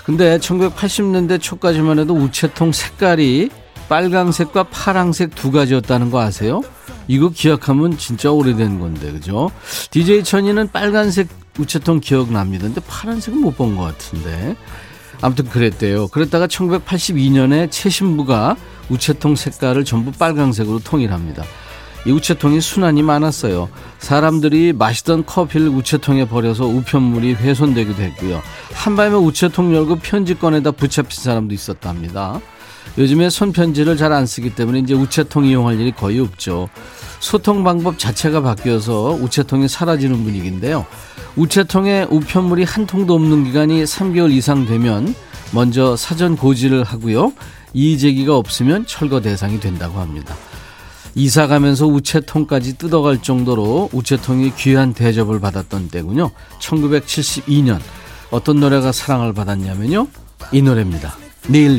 근데 0.05 0.39
1980년대 0.39 1.41
초까지만 1.41 1.99
해도 1.99 2.15
우체통 2.15 2.73
색깔이 2.73 3.51
빨강색과 3.89 4.65
파랑색 4.65 5.35
두 5.35 5.51
가지였다는 5.51 6.11
거 6.11 6.21
아세요? 6.21 6.61
이거 7.09 7.29
기억하면 7.29 7.97
진짜 7.99 8.31
오래된 8.33 8.81
건데, 8.81 9.13
그죠? 9.13 9.51
DJ 9.91 10.25
천이는 10.25 10.71
빨간색 10.73 11.29
우체통 11.59 12.01
기억납니다. 12.01 12.65
근데 12.67 12.81
파란색은 12.87 13.41
못 13.41 13.57
본 13.57 13.77
것 13.77 13.85
같은데. 13.85 14.57
아무튼 15.21 15.47
그랬대요. 15.49 16.09
그랬다가 16.09 16.47
1982년에 16.47 17.71
최신부가 17.71 18.57
우체통 18.89 19.37
색깔을 19.37 19.85
전부 19.85 20.13
빨강색으로 20.13 20.81
통일합니다. 20.81 21.45
이 22.07 22.13
우체통이 22.13 22.61
순환이 22.61 23.03
많았어요. 23.03 23.69
사람들이 23.99 24.73
마시던 24.73 25.27
커피를 25.27 25.69
우체통에 25.69 26.29
버려서 26.29 26.65
우편물이 26.67 27.35
훼손되기도 27.35 28.01
했고요. 28.01 28.43
한밤에 28.73 29.17
우체통 29.17 29.75
열고 29.75 29.97
편지 29.97 30.39
꺼내다 30.39 30.71
붙잡힌 30.71 31.21
사람도 31.21 31.53
있었답니다. 31.53 32.41
요즘에 32.99 33.31
손편지를 33.31 33.97
잘 33.97 34.12
안 34.12 34.26
쓰기 34.26 34.55
때문에 34.55 34.81
이제 34.81 34.95
우체통 34.95 35.45
이용할 35.45 35.78
일이 35.78 35.93
거의 35.93 36.21
없죠. 36.21 36.69
소통 37.21 37.64
방법 37.64 37.99
자체가 37.99 38.40
바뀌어서 38.40 39.19
우체통이 39.21 39.69
사라지는 39.69 40.23
분위기인데요. 40.25 40.87
우체통에 41.37 42.07
우편물이 42.11 42.64
한 42.64 42.87
통도 42.87 43.14
없는 43.14 43.45
기간이 43.45 43.85
3개월 43.85 44.31
이상 44.33 44.66
되면 44.66 45.14
먼저 45.52 45.97
사전 45.97 46.37
고지를 46.37 46.85
하고요. 46.85 47.33
이의 47.75 47.99
제기가 47.99 48.37
없으면 48.37 48.87
철거 48.87 49.21
대상이 49.21 49.61
된다고 49.61 50.00
합니다. 50.00 50.35
이사 51.14 51.47
가면서 51.47 51.87
우체통까지 51.87 52.78
뜯어갈 52.78 53.23
정도로 53.23 53.88
우체통이 53.93 54.55
귀한 54.57 54.93
대접을 54.93 55.40
받았던 55.40 55.88
때군요. 55.88 56.31
1972년 56.61 57.81
어떤 58.31 58.61
노래가 58.61 58.93
사랑을 58.93 59.33
받았냐면요. 59.33 60.07
이 60.52 60.62
노래입니다. 60.62 61.16
니일 61.49 61.78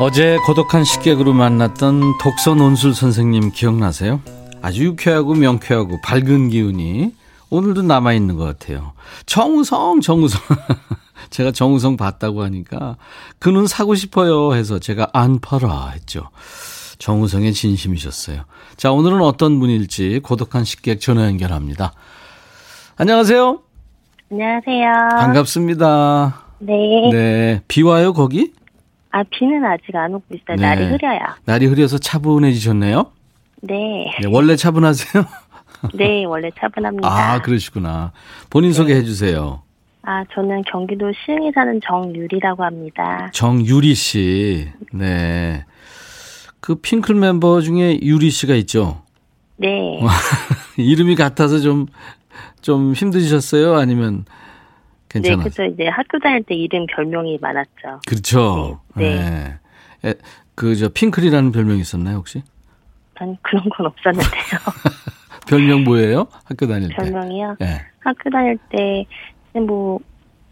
어제 0.00 0.38
고독한 0.44 0.82
식객으로 0.82 1.32
만났던 1.32 2.18
독서 2.18 2.54
논술 2.54 2.94
선생님 2.94 3.52
기억나세요? 3.52 4.20
아주 4.60 4.84
유쾌하고 4.84 5.34
명쾌하고 5.34 6.00
밝은 6.02 6.48
기운이 6.48 7.14
오늘도 7.50 7.82
남아있는 7.82 8.36
것 8.36 8.44
같아요. 8.44 8.92
정우성, 9.26 10.00
정우성. 10.00 10.40
제가 11.30 11.52
정우성 11.52 11.96
봤다고 11.96 12.42
하니까 12.42 12.96
그는 13.38 13.68
사고 13.68 13.94
싶어요 13.94 14.54
해서 14.54 14.80
제가 14.80 15.10
안 15.12 15.38
팔아 15.38 15.90
했죠. 15.90 16.28
정우성의 16.98 17.52
진심이셨어요. 17.52 18.42
자, 18.76 18.90
오늘은 18.90 19.20
어떤 19.22 19.60
분일지 19.60 20.20
고독한 20.24 20.64
식객 20.64 21.00
전화 21.00 21.26
연결합니다. 21.26 21.92
안녕하세요. 22.96 23.60
안녕하세요. 24.32 24.92
반갑습니다. 25.20 26.44
네. 26.58 26.72
네. 27.12 27.62
비 27.68 27.82
와요, 27.82 28.12
거기? 28.12 28.52
아, 29.14 29.22
비는 29.30 29.64
아직 29.64 29.94
안 29.94 30.12
오고 30.12 30.24
있어요. 30.34 30.56
네. 30.56 30.62
날이 30.62 30.86
흐려요. 30.86 31.20
날이 31.44 31.66
흐려서 31.66 31.98
차분해지셨네요? 31.98 33.12
네. 33.62 34.06
네, 34.20 34.26
원래 34.28 34.56
차분하세요? 34.56 35.24
네, 35.94 36.24
원래 36.24 36.50
차분합니다. 36.58 37.08
아, 37.08 37.40
그러시구나. 37.40 38.10
본인 38.50 38.70
네. 38.70 38.74
소개해 38.74 39.04
주세요. 39.04 39.62
아, 40.02 40.24
저는 40.34 40.62
경기도 40.68 41.12
시흥에 41.12 41.52
사는 41.54 41.80
정유리라고 41.86 42.64
합니다. 42.64 43.30
정유리 43.32 43.94
씨. 43.94 44.68
네. 44.92 45.64
그 46.58 46.74
핑클 46.74 47.14
멤버 47.14 47.60
중에 47.60 48.00
유리 48.02 48.30
씨가 48.30 48.56
있죠? 48.56 49.02
네. 49.58 50.00
이름이 50.76 51.14
같아서 51.14 51.60
좀, 51.60 51.86
좀 52.62 52.94
힘드셨어요? 52.94 53.76
아니면 53.76 54.24
네, 54.26 54.43
괜찮아요? 55.14 55.44
그죠. 55.44 55.64
이제 55.64 55.86
학교 55.88 56.18
다닐 56.18 56.42
때 56.42 56.54
이름 56.54 56.86
별명이 56.86 57.38
많았죠. 57.40 58.00
그렇죠. 58.06 58.80
네. 58.96 59.58
네. 60.02 60.10
에, 60.10 60.14
그, 60.54 60.74
저, 60.76 60.88
핑클이라는 60.88 61.52
별명이 61.52 61.80
있었나요, 61.80 62.16
혹시? 62.18 62.42
난 63.18 63.36
그런 63.42 63.62
건 63.70 63.86
없었는데요. 63.86 64.60
별명 65.48 65.84
뭐예요? 65.84 66.26
학교 66.44 66.66
다닐 66.66 66.88
때. 66.88 66.94
별명이요. 66.96 67.56
예. 67.62 67.80
학교 68.00 68.28
다닐 68.30 68.58
때, 68.70 69.04
뭐, 69.60 70.00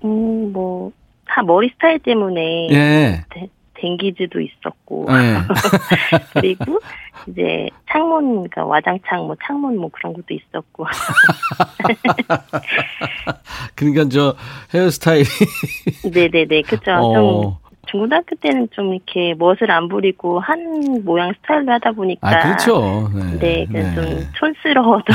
음, 0.05 0.53
뭐, 0.53 0.93
다 1.27 1.43
머리 1.43 1.69
스타일 1.71 1.99
때문에 1.99 2.69
예. 2.71 3.25
데- 3.31 3.49
댕기즈도 3.83 4.41
있었고, 4.41 5.07
예. 5.11 5.37
그리고 6.33 6.81
이제 7.29 7.69
창문, 7.91 8.35
그러니까 8.35 8.65
와장창, 8.65 9.27
뭐 9.27 9.37
창문 9.45 9.77
뭐 9.77 9.91
그런 9.93 10.15
것도 10.15 10.27
있었고. 10.31 10.87
그러니까 13.75 14.09
저 14.09 14.37
헤어스타일이. 14.73 15.27
네네네, 16.13 16.63
그죠. 16.63 16.85
좀 16.85 16.97
어. 16.97 17.59
중고등학교 17.87 18.37
때는 18.37 18.69
좀 18.73 18.95
이렇게 18.95 19.35
멋을 19.35 19.71
안 19.71 19.89
부리고 19.89 20.41
한 20.41 21.03
모양 21.05 21.33
스타일로 21.35 21.73
하다 21.73 21.93
보니까. 21.93 22.29
아, 22.29 22.43
그렇죠. 22.43 23.11
네. 23.15 23.39
네, 23.39 23.67
그래서 23.67 23.95
좀 23.95 24.27
촌스러워도 24.39 25.13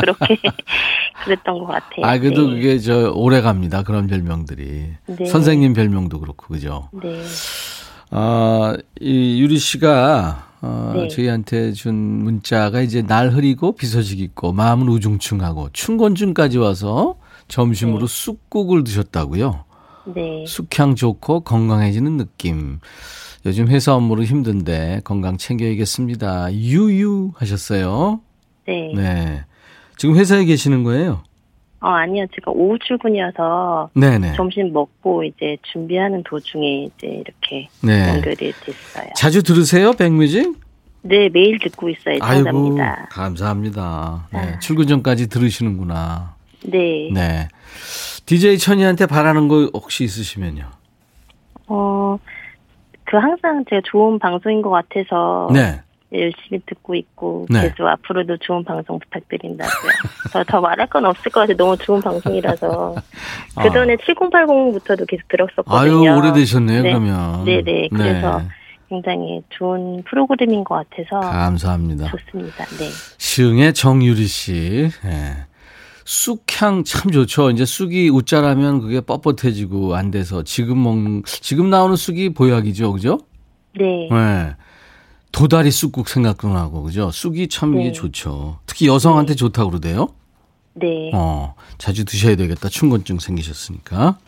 그렇게 0.00 0.36
그랬던 1.24 1.58
것 1.58 1.66
같아요. 1.66 2.06
아, 2.06 2.18
그래도 2.18 2.48
네. 2.48 2.54
그게 2.54 2.78
저 2.78 3.12
오래 3.12 3.40
갑니다. 3.40 3.82
그런 3.82 4.06
별명들이. 4.06 4.94
네. 5.06 5.24
선생님 5.26 5.74
별명도 5.74 6.20
그렇고, 6.20 6.46
그죠? 6.46 6.88
네, 6.92 7.22
아, 8.10 8.76
이 9.00 9.40
유리 9.40 9.58
씨가 9.58 10.46
어, 10.62 10.92
네. 10.96 11.08
저희한테 11.08 11.72
준 11.72 11.94
문자가 11.94 12.80
이제 12.80 13.02
날 13.02 13.30
흐리고 13.30 13.72
비 13.76 13.86
소식 13.86 14.20
있고 14.20 14.52
마음은 14.52 14.88
우중충하고 14.88 15.70
춘곤증까지 15.72 16.58
와서 16.58 17.16
점심으로 17.48 18.06
쑥국을 18.06 18.84
드셨다고요. 18.84 19.64
네, 20.14 20.44
숙향 20.46 20.94
좋고 20.94 21.40
건강해지는 21.40 22.16
느낌. 22.16 22.78
요즘 23.44 23.68
회사 23.68 23.94
업무로 23.94 24.24
힘든데 24.24 25.02
건강 25.04 25.36
챙겨야겠습니다. 25.36 26.52
유유 26.52 27.32
하셨어요. 27.36 28.20
네. 28.66 28.92
네. 28.94 29.44
지금 29.96 30.16
회사에 30.16 30.44
계시는 30.44 30.82
거예요? 30.82 31.22
어, 31.80 31.88
아니요. 31.88 32.26
제가 32.34 32.50
오후 32.52 32.78
출근이어서 32.78 33.90
네네. 33.94 34.32
점심 34.34 34.72
먹고 34.72 35.24
이제 35.24 35.56
준비하는 35.72 36.22
도중에 36.24 36.84
이제 36.84 37.06
이렇게 37.06 37.68
네. 37.82 38.08
연결이 38.08 38.52
됐어요. 38.52 39.10
자주 39.14 39.42
들으세요, 39.42 39.92
백뮤직? 39.92 40.56
네, 41.02 41.28
매일 41.28 41.58
듣고 41.58 41.88
있어요. 41.88 42.18
정답니다. 42.18 43.06
감사합니다. 43.10 44.26
네, 44.32 44.38
아. 44.38 44.58
출근 44.58 44.86
전까지 44.86 45.28
들으시는구나. 45.28 46.34
네. 46.64 47.10
네. 47.12 47.48
DJ 48.24 48.58
천이한테 48.58 49.06
바라는 49.06 49.46
거 49.48 49.70
혹시 49.74 50.02
있으시면요? 50.04 50.64
어, 51.68 52.18
그 53.04 53.16
항상 53.16 53.64
제가 53.68 53.82
좋은 53.84 54.18
방송인 54.18 54.62
것 54.62 54.70
같아서 54.70 55.48
네. 55.52 55.80
열심히 56.12 56.60
듣고 56.66 56.94
있고 56.94 57.46
네. 57.50 57.62
계속 57.62 57.86
앞으로도 57.86 58.36
좋은 58.38 58.64
방송 58.64 58.98
부탁드린다고요. 58.98 59.92
더, 60.32 60.44
더 60.44 60.60
말할 60.60 60.86
건 60.88 61.04
없을 61.04 61.32
것 61.32 61.40
같아요. 61.40 61.56
너무 61.56 61.76
좋은 61.76 62.00
방송이라서. 62.00 62.94
그 63.60 63.70
전에 63.70 63.96
7080부터도 63.96 65.06
계속 65.08 65.28
들었었거든요. 65.28 65.76
아유, 65.76 66.18
오래되셨네요, 66.18 66.82
네. 66.82 66.90
그러면. 66.90 67.44
네네. 67.44 67.88
그래서 67.88 68.42
굉장히 68.88 69.42
좋은 69.50 70.02
프로그램인 70.04 70.62
것 70.62 70.88
같아서 70.88 71.20
감사합니다. 71.20 72.08
좋습니다. 72.10 72.64
네. 72.78 72.88
시흥의 73.18 73.74
정유리 73.74 74.26
씨. 74.26 74.90
예. 75.04 75.46
쑥향 76.04 76.84
참 76.84 77.10
좋죠. 77.10 77.50
이제 77.50 77.64
쑥이 77.64 78.10
웃자라면 78.10 78.80
그게 78.80 79.00
뻣뻣해지고 79.00 79.94
안 79.94 80.12
돼서 80.12 80.44
지금 80.44 80.80
먹는, 80.84 81.24
지금 81.24 81.68
나오는 81.68 81.96
쑥이 81.96 82.32
보약이죠. 82.32 82.92
그죠? 82.92 83.18
네. 83.76 84.08
네. 84.08 84.54
도다리 85.32 85.70
쑥국 85.70 86.08
생각도 86.08 86.48
나고, 86.52 86.82
그죠? 86.82 87.10
쑥이 87.10 87.48
참 87.48 87.74
이게 87.78 87.88
네. 87.88 87.92
좋죠. 87.92 88.58
특히 88.66 88.88
여성한테 88.88 89.34
좋다고 89.34 89.70
그러대요. 89.70 90.08
네. 90.74 91.10
어, 91.14 91.54
자주 91.78 92.04
드셔야 92.04 92.36
되겠다. 92.36 92.68
춘곤증 92.68 93.18
생기셨으니까. 93.18 94.18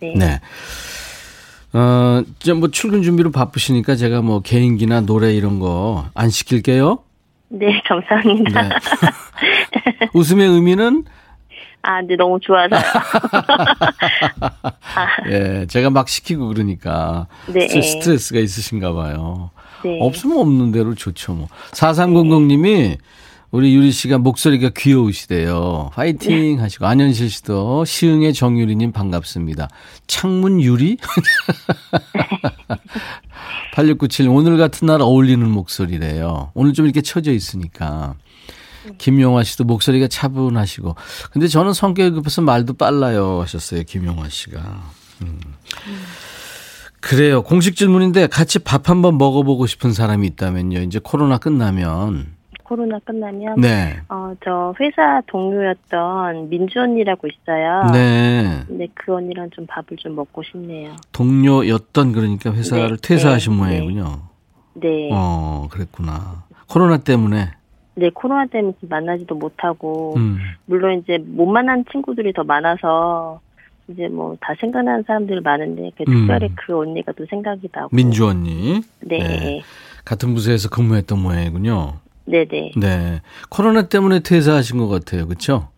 네. 0.00 0.14
네. 0.16 0.40
어, 1.72 2.22
이제 2.40 2.52
뭐 2.52 2.68
출근 2.70 3.02
준비로 3.02 3.30
바쁘시니까 3.30 3.96
제가 3.96 4.22
뭐 4.22 4.40
개인기나 4.40 5.02
노래 5.02 5.32
이런 5.34 5.60
거 5.60 6.10
안 6.14 6.28
시킬게요. 6.28 6.98
네, 7.48 7.80
감사합니다. 7.88 8.62
네. 8.62 8.68
웃음의 10.14 10.48
의미는 10.48 11.04
아, 11.82 12.00
근데 12.00 12.16
너무 12.16 12.38
좋아서요. 12.40 12.80
예, 15.30 15.66
제가 15.66 15.90
막 15.90 16.08
시키고 16.08 16.48
그러니까 16.48 17.26
네. 17.46 17.68
스트레스가 17.68 18.40
있으신가 18.40 18.92
봐요. 18.92 19.50
네. 19.84 19.98
없으면 20.00 20.38
없는 20.38 20.72
대로 20.72 20.94
좋죠, 20.94 21.34
뭐. 21.34 21.48
4300님이 21.72 22.98
우리 23.50 23.74
유리 23.74 23.90
씨가 23.90 24.18
목소리가 24.18 24.70
귀여우시대요. 24.76 25.90
파이팅 25.92 26.56
네. 26.56 26.62
하시고 26.62 26.86
안현실 26.86 27.30
씨도 27.30 27.84
시흥의 27.84 28.32
정유리님 28.32 28.92
반갑습니다. 28.92 29.68
창문 30.06 30.60
유리? 30.60 30.98
8697 33.74 34.28
오늘 34.28 34.56
같은 34.56 34.86
날 34.86 35.02
어울리는 35.02 35.48
목소리래요. 35.48 36.52
오늘 36.54 36.74
좀 36.74 36.86
이렇게 36.86 37.02
처져 37.02 37.32
있으니까. 37.32 38.14
김용화 38.98 39.42
씨도 39.42 39.64
목소리가 39.64 40.06
차분하시고. 40.08 40.94
근데 41.32 41.48
저는 41.48 41.72
성격이 41.72 42.12
급해서 42.12 42.42
말도 42.42 42.74
빨라요 42.74 43.40
하셨어요. 43.40 43.82
김용화 43.82 44.28
씨가. 44.28 44.60
음. 45.22 45.40
그래요. 47.00 47.42
공식 47.42 47.76
질문인데 47.76 48.26
같이 48.26 48.58
밥 48.58 48.88
한번 48.88 49.18
먹어보고 49.18 49.66
싶은 49.66 49.92
사람이 49.92 50.26
있다면요. 50.28 50.80
이제 50.80 51.00
코로나 51.02 51.38
끝나면. 51.38 52.38
코로나 52.62 53.00
끝나면 53.00 53.60
네. 53.60 53.98
어, 54.08 54.32
저 54.44 54.72
회사 54.78 55.20
동료였던 55.26 56.50
민주 56.50 56.78
언니라고 56.78 57.26
있어요. 57.26 57.90
네. 57.92 58.62
근데 58.68 58.86
그 58.94 59.12
언니랑 59.12 59.50
좀 59.50 59.66
밥을 59.66 59.96
좀 59.96 60.14
먹고 60.14 60.42
싶네요. 60.44 60.94
동료였던 61.10 62.12
그러니까 62.12 62.52
회사를 62.52 62.98
네, 62.98 63.08
퇴사하신 63.08 63.54
네, 63.54 63.58
모양이군요. 63.58 64.20
네. 64.74 65.10
어, 65.12 65.66
그랬구나. 65.68 66.44
코로나 66.68 66.98
때문에. 66.98 67.50
네, 67.96 68.10
코로나 68.14 68.46
때문에 68.46 68.74
좀 68.80 68.88
만나지도 68.88 69.34
못하고 69.34 70.14
음. 70.16 70.38
물론 70.66 71.00
이제 71.00 71.18
못 71.18 71.46
만난 71.46 71.84
친구들이 71.90 72.32
더 72.32 72.44
많아서 72.44 73.40
이제 73.90 74.08
뭐 74.08 74.36
다 74.40 74.54
생각나는 74.60 75.04
사람들이 75.06 75.40
많은데 75.40 75.90
그 75.96 76.04
음. 76.08 76.26
특별히 76.26 76.48
그 76.54 76.78
언니가 76.78 77.12
또 77.12 77.26
생각이 77.28 77.68
나고 77.72 77.88
민주 77.94 78.26
언니. 78.26 78.80
네. 79.00 79.18
네. 79.18 79.62
같은 80.04 80.34
부서에서 80.34 80.68
근무했던 80.68 81.18
모양이군요. 81.18 81.98
네, 82.26 82.46
네. 82.46 82.70
네. 82.76 83.20
코로나 83.48 83.88
때문에 83.88 84.20
퇴사하신 84.20 84.78
것 84.78 84.88
같아요. 84.88 85.26
그렇죠? 85.26 85.68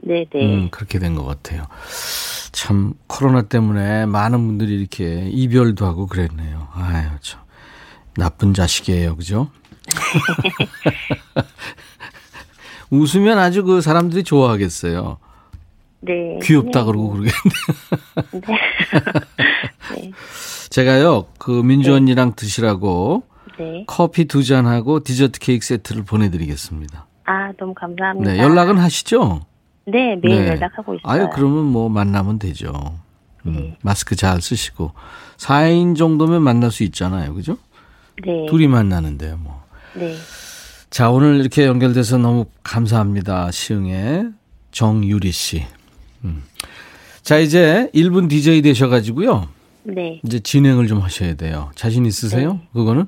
네, 0.00 0.24
네. 0.32 0.44
음, 0.44 0.68
그렇게 0.70 0.98
된 0.98 1.14
것 1.14 1.24
같아요. 1.24 1.64
참 2.52 2.94
코로나 3.06 3.42
때문에 3.42 4.06
많은 4.06 4.46
분들이 4.46 4.74
이렇게 4.78 5.28
이별도 5.28 5.84
하고 5.86 6.06
그랬네요. 6.06 6.68
아유, 6.72 7.08
참 7.20 7.40
나쁜 8.16 8.54
자식이에요, 8.54 9.16
그죠? 9.16 9.50
웃으면 12.90 13.38
아주 13.38 13.64
그 13.64 13.80
사람들이 13.80 14.22
좋아하겠어요. 14.22 15.18
네. 16.00 16.38
귀엽다 16.42 16.84
그러고 16.84 17.10
그러겠는데. 17.10 17.32
네. 18.46 18.58
네. 19.96 20.12
제가요, 20.70 21.26
그 21.38 21.50
민주 21.62 21.94
언니랑 21.94 22.34
드시라고 22.36 23.24
네. 23.58 23.84
커피 23.86 24.26
두 24.26 24.44
잔하고 24.44 25.02
디저트 25.02 25.40
케이크 25.40 25.64
세트를 25.64 26.04
보내드리겠습니다. 26.04 27.06
아, 27.24 27.52
너무 27.58 27.74
감사합니다. 27.74 28.32
네, 28.32 28.38
연락은 28.38 28.78
하시죠? 28.78 29.40
네, 29.86 30.16
매일 30.22 30.44
네. 30.44 30.48
연락하고 30.48 30.94
있어요. 30.94 31.00
아유, 31.04 31.28
그러면 31.34 31.64
뭐 31.64 31.88
만나면 31.88 32.38
되죠. 32.38 32.98
음, 33.46 33.52
네. 33.52 33.76
마스크 33.82 34.16
잘 34.16 34.40
쓰시고. 34.40 34.92
4인 35.38 35.96
정도면 35.96 36.42
만날 36.42 36.70
수 36.70 36.84
있잖아요. 36.84 37.34
그죠? 37.34 37.56
네. 38.24 38.46
둘이 38.48 38.68
만나는데요, 38.68 39.36
뭐. 39.38 39.62
네. 39.94 40.14
자, 40.90 41.10
오늘 41.10 41.40
이렇게 41.40 41.66
연결돼서 41.66 42.18
너무 42.18 42.46
감사합니다. 42.62 43.50
시흥의 43.50 44.30
정유리 44.70 45.32
씨. 45.32 45.66
음. 46.24 46.42
자, 47.22 47.38
이제 47.38 47.90
1분 47.94 48.28
DJ 48.28 48.62
되셔가지고요. 48.62 49.48
네. 49.84 50.20
이제 50.24 50.38
진행을 50.40 50.86
좀 50.86 51.00
하셔야 51.00 51.34
돼요. 51.34 51.70
자신 51.74 52.04
있으세요? 52.06 52.54
네. 52.54 52.68
그거는? 52.72 53.06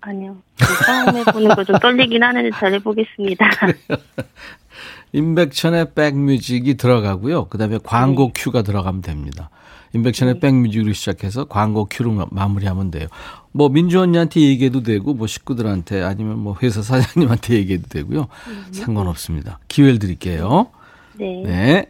아니요. 0.00 0.36
처음 0.84 1.16
해보는 1.16 1.54
거 1.54 1.64
좀 1.64 1.78
떨리긴 1.78 2.22
하는데 2.22 2.50
잘 2.58 2.74
해보겠습니다. 2.74 3.46
임백천의 5.12 5.94
백뮤직이 5.94 6.74
들어가고요. 6.74 7.46
그 7.46 7.56
다음에 7.58 7.78
광고 7.82 8.32
큐가 8.34 8.62
들어가면 8.62 9.00
됩니다. 9.02 9.50
임백천의 9.94 10.40
백뮤직으로 10.40 10.92
시작해서 10.92 11.44
광고 11.44 11.86
큐로 11.86 12.10
마- 12.12 12.26
마무리하면 12.30 12.90
돼요. 12.90 13.06
뭐 13.52 13.68
민주 13.68 14.00
언니한테 14.00 14.40
얘기해도 14.40 14.82
되고 14.82 15.14
뭐 15.14 15.26
식구들한테 15.28 16.02
아니면 16.02 16.38
뭐 16.38 16.56
회사 16.62 16.82
사장님한테 16.82 17.54
얘기해도 17.54 17.88
되고요. 17.88 18.26
상관없습니다. 18.72 19.60
기회를 19.68 20.00
드릴게요. 20.00 20.66
네. 20.72 20.83
네. 21.18 21.86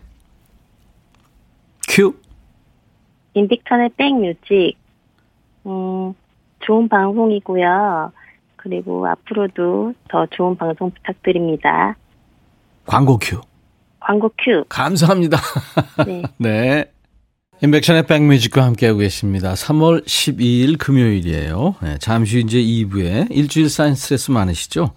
큐. 1.88 2.14
임백천의 3.34 3.90
백뮤직. 3.96 4.76
음, 5.66 6.14
좋은 6.60 6.88
방송이고요. 6.88 8.12
그리고 8.56 9.06
앞으로도 9.06 9.94
더 10.08 10.26
좋은 10.26 10.56
방송 10.56 10.90
부탁드립니다. 10.90 11.96
광고 12.86 13.18
큐. 13.18 13.40
광고 14.00 14.30
큐. 14.38 14.64
감사합니다. 14.68 15.38
네. 16.06 16.22
네. 16.38 16.90
임백천의 17.62 18.06
백뮤직과 18.06 18.64
함께하고 18.64 18.98
계십니다. 18.98 19.54
3월 19.54 20.04
12일 20.04 20.78
금요일이에요. 20.78 21.76
네, 21.82 21.98
잠시 21.98 22.36
후 22.36 22.40
이제 22.42 22.58
2부에 22.58 23.28
일주일 23.30 23.70
쌓인 23.70 23.94
스트레스 23.94 24.30
많으시죠? 24.30 24.90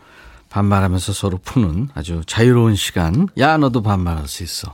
반말하면서 0.58 1.13
서로 1.13 1.38
푸는 1.38 1.89
아주 1.93 2.22
자유로운 2.26 2.76
시간. 2.76 3.28
야, 3.38 3.58
너도 3.58 3.84
반말할 3.84 4.28
수 4.28 4.41
있어. 4.43 4.74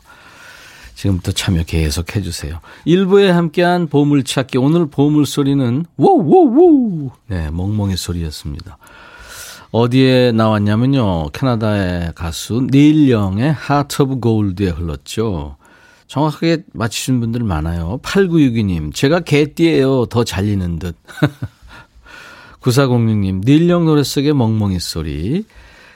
지금부터 0.95 1.33
참여 1.33 1.63
계속 1.63 2.15
해주세요. 2.15 2.59
1부에 2.87 3.27
함께한 3.27 3.87
보물찾기. 3.87 4.57
오늘 4.59 4.85
보물소리는 4.85 5.85
워워워 5.97 7.11
네, 7.27 7.49
멍멍이 7.51 7.97
소리였습니다. 7.97 8.77
어디에 9.71 10.31
나왔냐면요. 10.31 11.31
캐나다의 11.31 12.13
가수 12.15 12.67
닐 12.71 13.09
영의 13.09 13.51
Heart 13.51 14.03
of 14.03 14.19
Gold에 14.21 14.69
흘렀죠. 14.69 15.57
정확하게 16.07 16.63
맞히신 16.71 17.19
분들 17.19 17.43
많아요. 17.43 17.99
8962님, 18.03 18.93
제가 18.93 19.21
개띠예요. 19.21 20.05
더 20.05 20.23
잘 20.23 20.36
들리는 20.36 20.79
듯. 20.79 20.95
9406님, 22.61 23.43
닐 23.43 23.59
영 23.59 23.85
노래 23.85 24.03
속의 24.03 24.33
멍멍이 24.33 24.79
소리. 24.79 25.43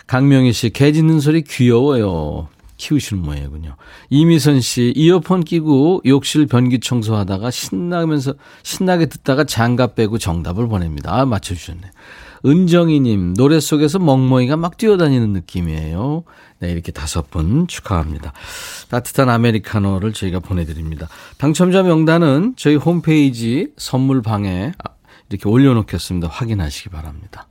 강명희 0.08 0.54
씨, 0.54 0.70
개 0.70 0.92
짖는 0.92 1.20
소리 1.20 1.44
귀여워요. 1.44 2.48
키우시는 2.78 3.24
모양이군요. 3.24 3.76
이미선 4.10 4.62
씨, 4.62 4.94
이어폰 4.96 5.44
끼고 5.44 6.04
욕실 6.06 6.46
변기 6.46 6.80
청소하다가 6.80 7.52
신나면서, 7.52 8.36
신나게 8.64 9.08
듣다가 9.08 9.44
장갑 9.44 9.96
빼고 9.96 10.18
정답을 10.18 10.68
보냅니다. 10.68 11.14
아, 11.14 11.26
맞춰주셨네. 11.26 11.82
은정이님, 12.46 13.34
노래 13.34 13.60
속에서 13.60 13.98
멍멍이가 14.00 14.58
막 14.58 14.78
뛰어다니는 14.78 15.34
느낌이에요. 15.34 16.24
네, 16.60 16.72
이렇게 16.72 16.92
다섯 16.92 17.30
분 17.30 17.68
축하합니다. 17.68 18.32
따뜻한 18.90 19.28
아메리카노를 19.30 20.14
저희가 20.14 20.40
보내드립니다. 20.40 21.10
당첨자 21.38 21.84
명단은 21.84 22.54
저희 22.56 22.76
홈페이지 22.76 23.70
선물방에 23.78 24.72
이렇게 25.30 25.50
올려놓겠습니다. 25.50 26.28
확인하시기 26.28 26.90
바랍니다. 26.90 27.48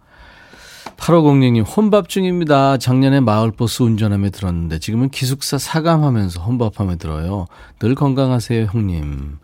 8506님, 0.96 1.64
혼밥 1.76 2.08
중입니다. 2.08 2.78
작년에 2.78 3.20
마을버스 3.20 3.82
운전하며 3.82 4.30
들었는데 4.30 4.78
지금은 4.78 5.10
기숙사 5.10 5.58
사감하면서 5.58 6.42
혼밥하며 6.42 6.96
들어요. 6.96 7.46
늘 7.78 7.94
건강하세요, 7.94 8.66
형님. 8.72 9.38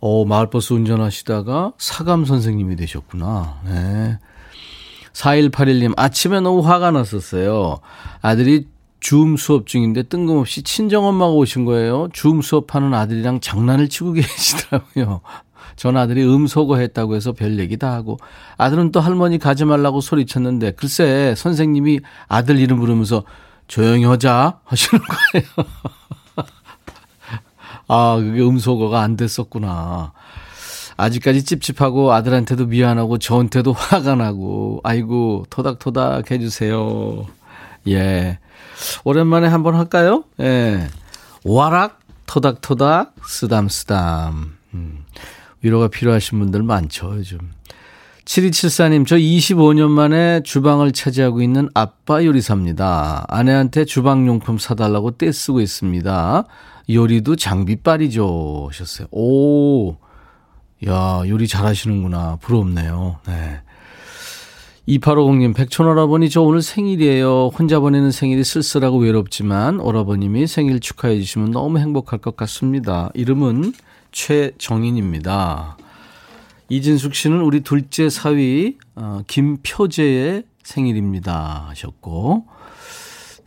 어, 0.00 0.24
마을버스 0.24 0.72
운전하시다가 0.72 1.72
사감 1.78 2.24
선생님이 2.24 2.76
되셨구나. 2.76 3.60
네. 3.64 4.18
4181님, 5.12 5.94
아침에 5.96 6.40
너무 6.40 6.60
화가 6.60 6.90
났었어요. 6.90 7.78
아들이 8.20 8.66
줌 9.00 9.36
수업 9.36 9.66
중인데 9.66 10.04
뜬금없이 10.04 10.62
친정엄마가 10.62 11.30
오신 11.32 11.66
거예요. 11.66 12.08
줌 12.12 12.40
수업하는 12.40 12.94
아들이랑 12.94 13.40
장난을 13.40 13.88
치고 13.88 14.12
계시더라고요. 14.14 15.20
전 15.76 15.96
아들이 15.96 16.24
음소거 16.24 16.76
했다고 16.76 17.16
해서 17.16 17.32
별 17.32 17.58
얘기 17.58 17.76
다 17.76 17.92
하고 17.92 18.18
아들은 18.56 18.92
또 18.92 19.00
할머니 19.00 19.38
가지 19.38 19.64
말라고 19.64 20.00
소리쳤는데 20.00 20.72
글쎄 20.72 21.34
선생님이 21.36 22.00
아들 22.28 22.58
이름 22.58 22.78
부르면서 22.78 23.24
조용히 23.66 24.04
하자 24.04 24.60
하시는 24.64 25.02
거예요. 25.02 25.46
아, 27.88 28.16
그게 28.16 28.40
음소거가 28.42 29.00
안 29.00 29.16
됐었구나. 29.16 30.12
아직까지 30.96 31.44
찝찝하고 31.44 32.12
아들한테도 32.12 32.66
미안하고 32.66 33.18
저한테도 33.18 33.72
화가 33.72 34.14
나고 34.14 34.80
아이고 34.84 35.44
토닥토닥 35.50 36.30
해주세요. 36.30 37.26
예. 37.88 38.38
오랜만에 39.04 39.48
한번 39.48 39.74
할까요? 39.74 40.24
예. 40.40 40.88
와락 41.44 42.00
토닥토닥 42.26 43.14
쓰담쓰담. 43.26 44.53
음. 45.64 45.66
위로가 45.66 45.88
필요하신 45.88 46.38
분들 46.38 46.62
많죠, 46.62 47.14
요즘. 47.16 47.38
7274님, 48.24 49.06
저 49.06 49.16
25년 49.16 49.88
만에 49.88 50.42
주방을 50.42 50.92
차지하고 50.92 51.42
있는 51.42 51.68
아빠 51.74 52.24
요리사입니다. 52.24 53.26
아내한테 53.28 53.84
주방용품 53.84 54.58
사달라고 54.58 55.12
떼쓰고 55.18 55.60
있습니다. 55.60 56.44
요리도 56.88 57.36
장비빨이죠. 57.36 58.68
하셨어요. 58.70 59.08
오, 59.10 59.96
야, 60.86 61.22
요리 61.26 61.48
잘하시는구나. 61.48 62.38
부럽네요. 62.40 63.18
네. 63.26 63.60
2850님, 64.88 65.54
백촌오라버니, 65.54 66.28
저 66.28 66.42
오늘 66.42 66.60
생일이에요. 66.60 67.48
혼자 67.48 67.80
보내는 67.80 68.10
생일이 68.10 68.44
쓸쓸하고 68.44 68.98
외롭지만, 68.98 69.80
오라버님이 69.80 70.46
생일 70.46 70.80
축하해 70.80 71.18
주시면 71.20 71.52
너무 71.52 71.78
행복할 71.78 72.18
것 72.18 72.36
같습니다. 72.36 73.10
이름은 73.14 73.72
최정인입니다. 74.14 75.76
이진숙 76.70 77.14
씨는 77.14 77.42
우리 77.42 77.60
둘째 77.60 78.08
사위, 78.08 78.78
어, 78.94 79.20
김표재의 79.26 80.44
생일입니다. 80.62 81.66
하셨고, 81.68 82.46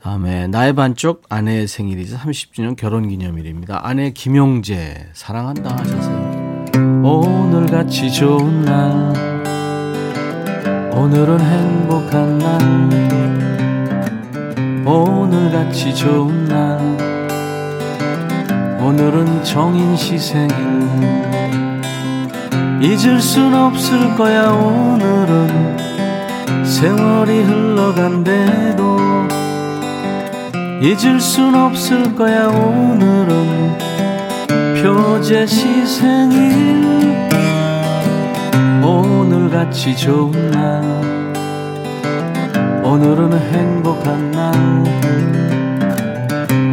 다음에 0.04 0.46
나의 0.48 0.74
반쪽 0.74 1.24
아내의 1.30 1.68
생일이죠. 1.68 2.18
30주년 2.18 2.76
결혼 2.76 3.08
기념일입니다. 3.10 3.80
아내 3.84 4.12
김용재, 4.12 5.10
사랑한다 5.14 5.76
하셨어요. 5.76 6.66
오늘같이 7.04 8.12
좋은 8.12 8.62
날, 8.62 9.14
오늘은 10.94 11.40
행복한 11.40 12.38
날 12.38 13.08
오늘같이 14.88 15.94
좋은 15.94 16.46
날 16.46 16.87
오늘은 18.80 19.44
정인시 19.44 20.18
생일 20.20 20.56
잊을 22.82 23.20
순 23.20 23.54
없을 23.54 24.16
거야 24.16 24.52
오늘은. 24.52 25.78
세월이 26.64 27.44
흘러간대도 27.44 28.98
잊을 30.82 31.20
순 31.20 31.56
없을 31.56 32.16
거야 32.16 32.48
오늘은. 32.48 33.78
표제시 34.82 35.86
생일 35.86 36.78
오늘같이 38.84 39.98
좋은 39.98 40.52
날 40.52 40.84
오늘은 42.84 43.34
행복한 43.52 44.32
날 44.32 44.54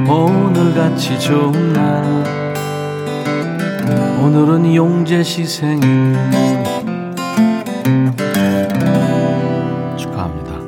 오늘같이 0.08 1.18
좋은 1.18 1.72
날. 1.72 2.24
오늘은 4.22 4.74
용재시 4.74 5.44
생일 5.44 6.14
축하합니다. 9.96 10.60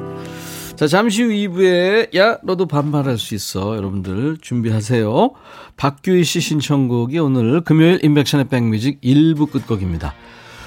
자 0.77 0.87
잠시 0.87 1.23
후 1.23 1.29
2부에 1.31 2.17
야 2.17 2.39
너도 2.43 2.67
반말할 2.67 3.19
수 3.19 3.35
있어. 3.35 3.77
여러분들 3.77 4.39
준비하세요. 4.41 5.31
박규희 5.77 6.25
씨 6.25 6.41
신청곡이 6.41 7.19
오늘 7.19 7.61
금요일 7.63 7.99
인백션의 8.03 8.49
백뮤직 8.49 9.01
1부 9.01 9.51
끝곡입니다. 9.51 10.15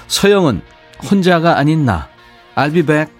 서영은 0.06 0.62
혼자가 1.10 1.58
아닌 1.58 1.84
나. 1.84 2.08
I'll 2.56 2.72
be 2.72 2.82
back. 2.82 3.19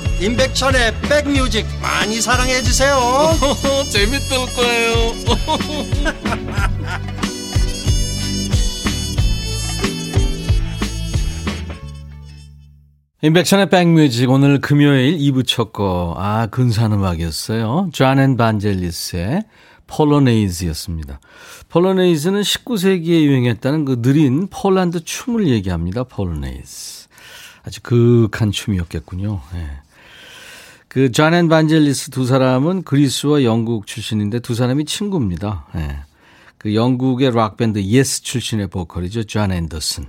임백천의 0.21 1.01
백뮤직 1.01 1.65
많이 1.81 2.21
사랑해 2.21 2.61
주세요. 2.61 2.95
재밌을 3.89 4.37
거예요. 4.55 5.15
임백천의 13.23 13.71
백뮤직 13.71 14.29
오늘 14.29 14.61
금요일 14.61 15.17
2부 15.17 15.47
첫 15.47 15.73
곡. 15.73 16.13
아 16.19 16.45
근사한 16.51 16.93
음악이었어요. 16.93 17.89
존앤 17.91 18.37
반젤리스의 18.37 19.45
폴로네이즈였습니다. 19.87 21.19
폴로네이즈는 21.69 22.41
19세기에 22.41 23.23
유행했다는 23.23 23.85
그 23.85 24.03
느린 24.03 24.47
폴란드 24.49 25.03
춤을 25.03 25.47
얘기합니다. 25.47 26.03
폴로네이즈. 26.03 27.07
아주 27.63 27.81
극한 27.81 28.51
춤이었겠군요. 28.51 29.41
네. 29.53 29.67
그 30.91 31.09
존앤 31.09 31.47
반젤리스 31.47 32.09
두 32.09 32.25
사람은 32.25 32.83
그리스와 32.83 33.45
영국 33.45 33.87
출신인데 33.87 34.39
두 34.39 34.55
사람이 34.55 34.83
친구입니다. 34.83 35.65
네. 35.73 36.01
그 36.57 36.75
영국의 36.75 37.31
락밴드 37.31 37.81
예스 37.81 38.23
출신의 38.23 38.67
보컬이죠. 38.67 39.23
존 39.23 39.53
앤더슨. 39.53 40.07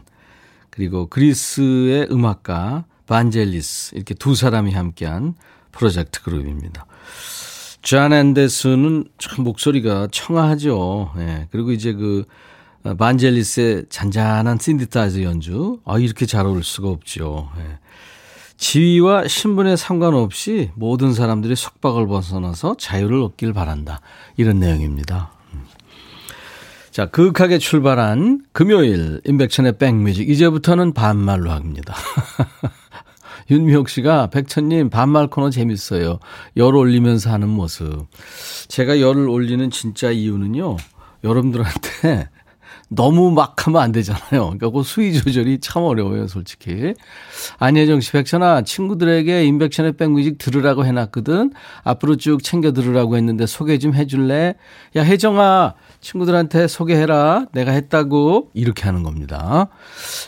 그리고 0.70 1.06
그리스의 1.06 2.08
음악가 2.10 2.84
반젤리스 3.06 3.94
이렇게 3.94 4.14
두 4.14 4.34
사람이 4.34 4.72
함께한 4.72 5.36
프로젝트 5.70 6.20
그룹입니다. 6.20 6.84
존 7.82 8.12
앤더슨은 8.12 9.04
참 9.18 9.44
목소리가 9.44 10.08
청아하죠. 10.10 11.12
예. 11.18 11.46
그리고 11.52 11.70
이제 11.70 11.92
그 11.92 12.24
어, 12.82 12.94
반젤리스의 12.96 13.84
잔잔한 13.88 14.58
신디타이저 14.58 15.22
연주. 15.22 15.78
아, 15.84 16.00
이렇게 16.00 16.26
잘 16.26 16.44
어울릴 16.44 16.64
수가 16.64 16.88
없죠. 16.88 17.52
예. 17.58 17.78
지위와 18.62 19.26
신분에 19.26 19.74
상관없이 19.74 20.70
모든 20.76 21.12
사람들이 21.12 21.56
속박을 21.56 22.06
벗어나서 22.06 22.76
자유를 22.78 23.20
얻길 23.20 23.52
바란다. 23.52 24.00
이런 24.36 24.60
내용입니다. 24.60 25.32
음. 25.52 25.64
자, 26.92 27.06
그윽하게 27.06 27.58
출발한 27.58 28.44
금요일 28.52 29.20
임백천의 29.26 29.78
백뮤직. 29.78 30.30
이제부터는 30.30 30.94
반말로 30.94 31.50
합니다. 31.50 31.92
윤미옥 33.50 33.88
씨가 33.88 34.28
백천님 34.28 34.90
반말 34.90 35.26
코너 35.26 35.50
재밌어요. 35.50 36.20
열 36.56 36.76
올리면서 36.76 37.32
하는 37.32 37.48
모습. 37.48 38.06
제가 38.68 39.00
열을 39.00 39.28
올리는 39.28 39.68
진짜 39.70 40.12
이유는요. 40.12 40.76
여러분들한테 41.24 42.28
너무 42.94 43.30
막 43.30 43.66
하면 43.66 43.80
안 43.80 43.92
되잖아요. 43.92 44.20
그러니까 44.30 44.70
그 44.70 44.82
수위 44.82 45.14
조절이 45.14 45.60
참 45.60 45.82
어려워요, 45.84 46.26
솔직히. 46.26 46.94
안혜정 47.58 48.00
씨, 48.00 48.12
백천아, 48.12 48.62
친구들에게 48.62 49.44
인백션의 49.46 49.92
백뮤직 49.96 50.36
들으라고 50.36 50.84
해놨거든. 50.84 51.52
앞으로 51.84 52.16
쭉 52.16 52.42
챙겨 52.42 52.72
들으라고 52.72 53.16
했는데 53.16 53.46
소개 53.46 53.78
좀 53.78 53.94
해줄래? 53.94 54.56
야, 54.96 55.02
혜정아, 55.02 55.74
친구들한테 56.00 56.66
소개해라. 56.66 57.46
내가 57.52 57.72
했다고. 57.72 58.50
이렇게 58.52 58.82
하는 58.84 59.02
겁니다. 59.02 59.68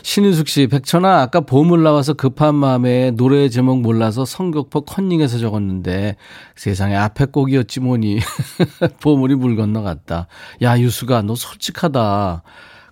신윤숙 0.01 0.47
씨, 0.47 0.67
백천아, 0.67 1.21
아까 1.21 1.41
보물 1.41 1.83
나와서 1.83 2.13
급한 2.13 2.55
마음에 2.55 3.11
노래 3.11 3.47
제목 3.49 3.81
몰라서 3.81 4.25
성격포 4.25 4.85
컨닝해서 4.85 5.37
적었는데 5.37 6.15
세상에 6.55 6.95
앞에 6.95 7.25
곡이었지 7.25 7.79
뭐니. 7.81 8.19
보물이 9.01 9.35
물 9.35 9.55
건너갔다. 9.55 10.27
야, 10.63 10.79
유수가, 10.79 11.21
너 11.21 11.35
솔직하다. 11.35 12.43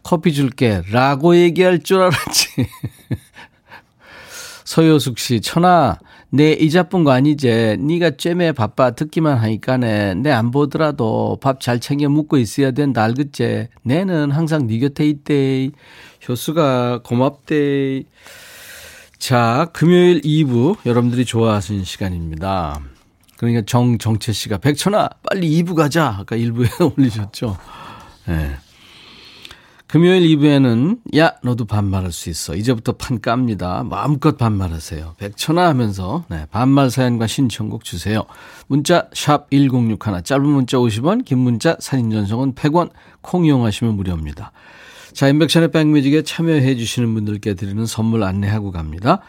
커피 0.04 0.34
줄게. 0.34 0.82
라고 0.92 1.36
얘기할 1.36 1.80
줄 1.84 2.02
알았지. 2.02 2.68
서효숙 4.66 5.20
씨, 5.20 5.42
천아, 5.42 6.00
내 6.30 6.54
이자쁜 6.54 7.04
거 7.04 7.12
아니지? 7.12 7.78
네가 7.80 8.12
쨈에 8.18 8.54
바빠 8.54 8.92
듣기만 8.92 9.38
하니까네. 9.38 10.16
내 10.16 10.32
안 10.32 10.50
보더라도 10.52 11.38
밥 11.42 11.60
잘 11.60 11.80
챙겨 11.80 12.10
먹고 12.10 12.38
있어야 12.38 12.72
된다 12.72 13.04
알겠지? 13.04 13.68
내는 13.84 14.32
항상 14.32 14.66
네 14.68 14.80
곁에 14.80 15.06
있대. 15.08 15.70
효수가 16.28 17.02
고맙대. 17.04 18.04
자, 19.20 19.70
금요일 19.74 20.22
2부 20.22 20.78
여러분들이 20.86 21.24
좋아하시는 21.26 21.84
시간입니다. 21.84 22.80
그러니까 23.38 23.62
정정채 23.66 24.32
씨가 24.34 24.58
백천아 24.58 25.10
빨리 25.30 25.62
2부 25.64 25.76
가자. 25.76 26.16
아까 26.20 26.36
1부에 26.36 26.94
올리셨죠. 26.98 27.58
예. 28.30 28.32
네. 28.32 28.56
금요일 29.94 30.24
2부에는 30.24 31.18
야 31.20 31.36
너도 31.44 31.66
반말할 31.66 32.12
수 32.12 32.32
있어. 32.32 32.56
이제부터 32.56 32.94
판 32.94 33.22
깝니다. 33.22 33.84
마음껏 33.84 34.36
반말하세요. 34.40 35.14
백천화 35.20 35.68
하면서 35.68 36.26
네, 36.30 36.48
반말 36.50 36.90
사연과 36.90 37.28
신청곡 37.28 37.84
주세요. 37.84 38.24
문자 38.66 39.08
샵 39.14 39.52
1061, 39.52 40.24
짧은 40.24 40.44
문자 40.48 40.78
50원, 40.78 41.24
긴 41.26 41.38
문자 41.38 41.78
사진 41.80 42.10
전송은 42.10 42.56
100원, 42.56 42.90
콩 43.22 43.46
이용하시면 43.46 43.94
무료입니다. 43.94 44.52
자, 45.14 45.28
임백천의 45.28 45.70
백뮤직에 45.70 46.24
참여해 46.24 46.76
주시는 46.76 47.14
분들께 47.14 47.54
드리는 47.54 47.86
선물 47.86 48.24
안내하고 48.24 48.72
갑니다. 48.72 49.22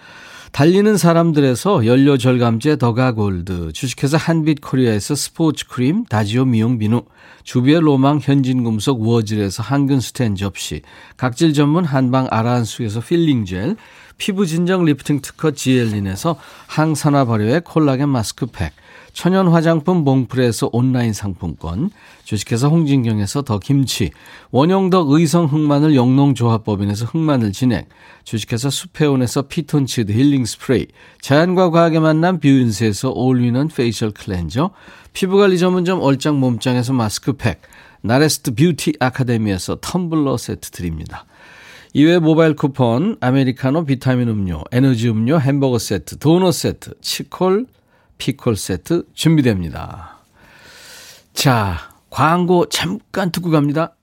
달리는 0.54 0.96
사람들에서 0.96 1.84
연료 1.84 2.16
절감제 2.16 2.76
더가골드, 2.76 3.72
주식회사 3.72 4.16
한빛코리아에서 4.16 5.16
스포츠 5.16 5.66
크림, 5.66 6.04
다지오 6.04 6.44
미용 6.44 6.78
비누, 6.78 7.02
주비의 7.42 7.80
로망 7.80 8.20
현진금속 8.22 9.00
워즐에서 9.00 9.64
항균 9.64 9.98
스텐 9.98 10.36
접시, 10.36 10.82
각질 11.16 11.54
전문 11.54 11.84
한방 11.84 12.28
아라한수에서 12.30 13.00
필링 13.00 13.46
젤, 13.46 13.74
피부 14.16 14.46
진정 14.46 14.84
리프팅 14.84 15.22
특허 15.22 15.50
지엘린에서 15.50 16.36
항산화 16.68 17.24
발효의 17.24 17.62
콜라겐 17.62 18.08
마스크팩, 18.10 18.72
천연 19.14 19.46
화장품 19.48 19.98
몽프레에서 20.04 20.70
온라인 20.72 21.12
상품권, 21.12 21.90
주식회사 22.24 22.66
홍진경에서 22.66 23.42
더 23.42 23.60
김치, 23.60 24.10
원형덕 24.50 25.10
의성 25.12 25.46
흑마늘 25.46 25.94
영농조합법인에서 25.94 27.06
흑마늘 27.06 27.52
진액, 27.52 27.88
주식회사 28.24 28.70
수페온에서 28.70 29.42
피톤치드 29.42 30.12
힐링 30.12 30.44
스프레이, 30.44 30.88
자연과 31.20 31.70
과학의 31.70 32.00
만남 32.00 32.40
뷰인스에서 32.40 33.12
올리는 33.12 33.68
페이셜 33.68 34.10
클렌저, 34.10 34.70
피부관리 35.12 35.58
전문점 35.58 36.00
얼짱 36.02 36.40
몸짱에서 36.40 36.92
마스크팩, 36.92 37.62
나레스트 38.02 38.54
뷰티 38.56 38.94
아카데미에서 38.98 39.76
텀블러 39.76 40.36
세트 40.36 40.70
드립니다. 40.72 41.24
이외 41.92 42.18
모바일 42.18 42.56
쿠폰, 42.56 43.16
아메리카노 43.20 43.84
비타민 43.84 44.28
음료, 44.28 44.64
에너지 44.72 45.08
음료, 45.08 45.38
햄버거 45.38 45.78
세트, 45.78 46.18
도넛 46.18 46.52
세트, 46.52 46.94
치콜, 47.00 47.66
피콜 48.18 48.56
세트 48.56 49.04
준비됩니다. 49.14 50.18
자, 51.32 51.90
광고 52.10 52.68
잠깐 52.68 53.30
듣고 53.32 53.50
갑니다. 53.50 53.96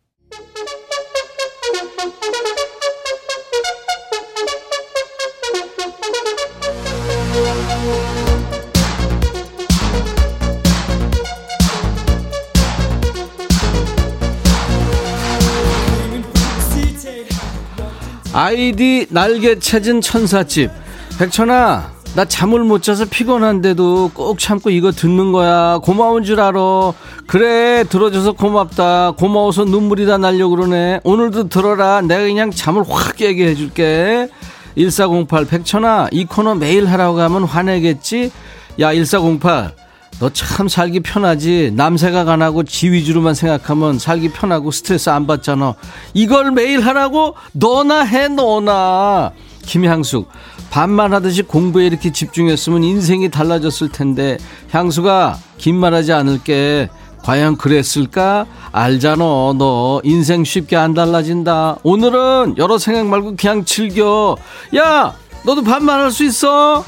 아이디 18.33 19.07
날개 19.09 19.59
찾은 19.59 19.99
천사집 19.99 20.71
백천아 21.19 22.00
나 22.13 22.25
잠을 22.25 22.59
못 22.65 22.83
자서 22.83 23.05
피곤한데도 23.05 24.11
꼭 24.13 24.37
참고 24.37 24.69
이거 24.69 24.91
듣는 24.91 25.31
거야. 25.31 25.79
고마운 25.81 26.23
줄 26.23 26.41
알아. 26.41 26.91
그래, 27.25 27.85
들어줘서 27.87 28.33
고맙다. 28.33 29.11
고마워서 29.11 29.63
눈물이 29.63 30.05
다 30.05 30.17
날려 30.17 30.49
그러네. 30.49 30.99
오늘도 31.05 31.47
들어라. 31.47 32.01
내가 32.01 32.23
그냥 32.23 32.51
잠을 32.51 32.83
확 32.87 33.15
깨게 33.15 33.47
해줄게. 33.47 34.27
1408, 34.75 35.45
백천아, 35.45 36.09
이 36.11 36.25
코너 36.25 36.55
매일 36.55 36.85
하라고 36.87 37.19
하면 37.21 37.43
화내겠지? 37.45 38.31
야, 38.79 38.91
1408. 38.93 39.73
너 40.19 40.29
참 40.33 40.67
살기 40.67 40.99
편하지. 40.99 41.71
남새가 41.75 42.29
안 42.31 42.41
하고 42.41 42.63
지 42.63 42.91
위주로만 42.91 43.33
생각하면 43.33 43.97
살기 43.99 44.33
편하고 44.33 44.69
스트레스 44.71 45.09
안 45.09 45.25
받잖아. 45.27 45.73
이걸 46.13 46.51
매일 46.51 46.81
하라고? 46.85 47.35
너나 47.53 48.01
해, 48.03 48.27
너나. 48.27 49.31
김향숙. 49.65 50.29
반만 50.71 51.13
하듯이 51.13 51.43
공부에 51.43 51.85
이렇게 51.85 52.11
집중했으면 52.13 52.83
인생이 52.83 53.29
달라졌을 53.29 53.89
텐데 53.89 54.37
향수가 54.71 55.37
긴 55.57 55.75
말하지 55.75 56.13
않을게 56.13 56.89
과연 57.23 57.57
그랬을까? 57.57 58.45
알잖아 58.71 59.23
너 59.57 60.01
인생 60.05 60.45
쉽게 60.45 60.77
안 60.77 60.93
달라진다 60.93 61.77
오늘은 61.83 62.55
여러 62.57 62.77
생각 62.77 63.05
말고 63.05 63.35
그냥 63.35 63.65
즐겨 63.65 64.37
야 64.75 65.13
너도 65.45 65.61
반말할 65.61 66.09
수 66.09 66.23
있어? 66.23 66.85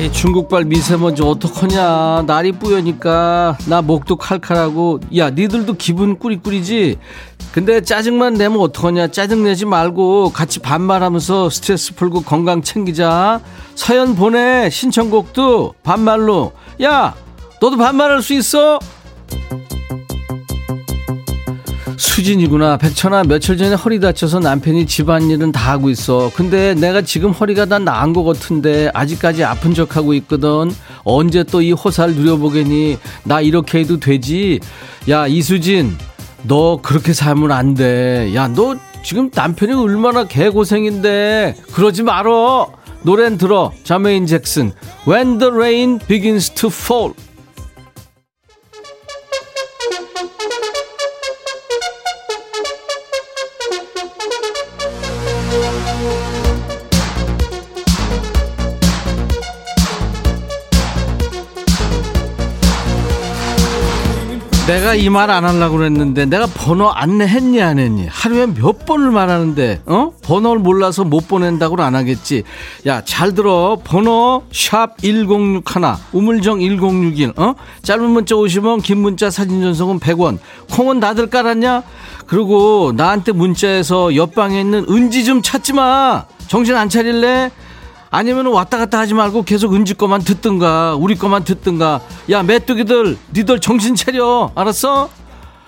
이 0.00 0.10
중국발 0.10 0.64
미세먼지 0.64 1.22
어떡하냐. 1.22 2.24
날이 2.26 2.52
뿌여니까 2.52 3.58
나 3.66 3.82
목도 3.82 4.16
칼칼하고 4.16 4.98
야, 5.18 5.28
니들도 5.28 5.74
기분 5.74 6.18
꾸리꾸리지? 6.18 6.96
근데 7.52 7.82
짜증만 7.82 8.34
내면 8.34 8.60
어떡하냐. 8.60 9.08
짜증내지 9.08 9.66
말고 9.66 10.30
같이 10.30 10.58
반말하면서 10.60 11.50
스트레스 11.50 11.94
풀고 11.94 12.22
건강 12.22 12.62
챙기자. 12.62 13.42
사연 13.74 14.14
보내. 14.14 14.70
신청곡도 14.70 15.74
반말로. 15.82 16.52
야, 16.82 17.14
너도 17.60 17.76
반말할 17.76 18.22
수 18.22 18.32
있어? 18.32 18.78
수진이구나. 22.00 22.78
백천아, 22.78 23.24
며칠 23.24 23.58
전에 23.58 23.74
허리 23.74 24.00
다쳐서 24.00 24.40
남편이 24.40 24.86
집안일은 24.86 25.52
다 25.52 25.72
하고 25.72 25.90
있어. 25.90 26.30
근데 26.34 26.72
내가 26.74 27.02
지금 27.02 27.30
허리가 27.30 27.66
다 27.66 27.78
나은 27.78 28.14
것 28.14 28.24
같은데 28.24 28.90
아직까지 28.94 29.44
아픈 29.44 29.74
척 29.74 29.96
하고 29.96 30.14
있거든. 30.14 30.72
언제 31.04 31.44
또 31.44 31.60
이 31.60 31.72
호사를 31.72 32.14
누려보겠니? 32.14 32.96
나 33.24 33.42
이렇게 33.42 33.80
해도 33.80 34.00
되지? 34.00 34.60
야, 35.10 35.26
이수진, 35.26 35.94
너 36.44 36.80
그렇게 36.80 37.12
살면 37.12 37.52
안 37.52 37.74
돼. 37.74 38.34
야, 38.34 38.48
너 38.48 38.76
지금 39.02 39.30
남편이 39.34 39.74
얼마나 39.74 40.24
개고생인데. 40.24 41.56
그러지 41.72 42.02
말어. 42.02 42.72
노래는 43.02 43.36
들어. 43.36 43.72
자메인 43.84 44.26
잭슨. 44.26 44.72
When 45.06 45.38
the 45.38 45.52
rain 45.52 45.98
begins 46.08 46.50
to 46.54 46.70
fall. 46.72 47.12
내가 64.70 64.94
이 64.94 65.10
말 65.10 65.30
안 65.30 65.44
하려고 65.44 65.78
그랬는데 65.78 66.26
내가 66.26 66.46
번호 66.46 66.90
안내했니 66.90 67.60
안 67.60 67.80
했니? 67.80 68.06
하루에 68.08 68.46
몇 68.46 68.86
번을 68.86 69.10
말하는데 69.10 69.82
어? 69.86 70.12
번호를 70.22 70.62
몰라서 70.62 71.02
못 71.02 71.26
보낸다고는 71.26 71.82
안 71.82 71.96
하겠지. 71.96 72.44
야 72.86 73.02
잘 73.04 73.34
들어. 73.34 73.80
번호 73.82 74.44
샵 74.52 74.96
1061 75.02 75.62
우물정 76.12 76.60
1061 76.60 77.32
어? 77.36 77.54
짧은 77.82 78.10
문자 78.10 78.36
50원 78.36 78.80
긴 78.80 78.98
문자 78.98 79.28
사진 79.28 79.60
전송은 79.60 79.98
100원. 79.98 80.38
콩은 80.70 81.00
다들 81.00 81.26
깔았냐? 81.30 81.82
그리고 82.28 82.92
나한테 82.96 83.32
문자에서 83.32 84.14
옆방에 84.14 84.60
있는 84.60 84.86
은지 84.88 85.24
좀 85.24 85.42
찾지 85.42 85.72
마. 85.72 86.26
정신 86.46 86.76
안 86.76 86.88
차릴래 86.88 87.50
아니면 88.10 88.46
왔다 88.46 88.76
갔다 88.78 88.98
하지 88.98 89.14
말고 89.14 89.44
계속 89.44 89.74
은지 89.74 89.94
거만 89.94 90.22
듣든가 90.22 90.96
우리 90.96 91.14
거만 91.14 91.44
듣든가. 91.44 92.00
야 92.30 92.42
메뚜기들 92.42 93.16
니들 93.34 93.60
정신 93.60 93.94
차려. 93.94 94.50
알았어? 94.54 95.08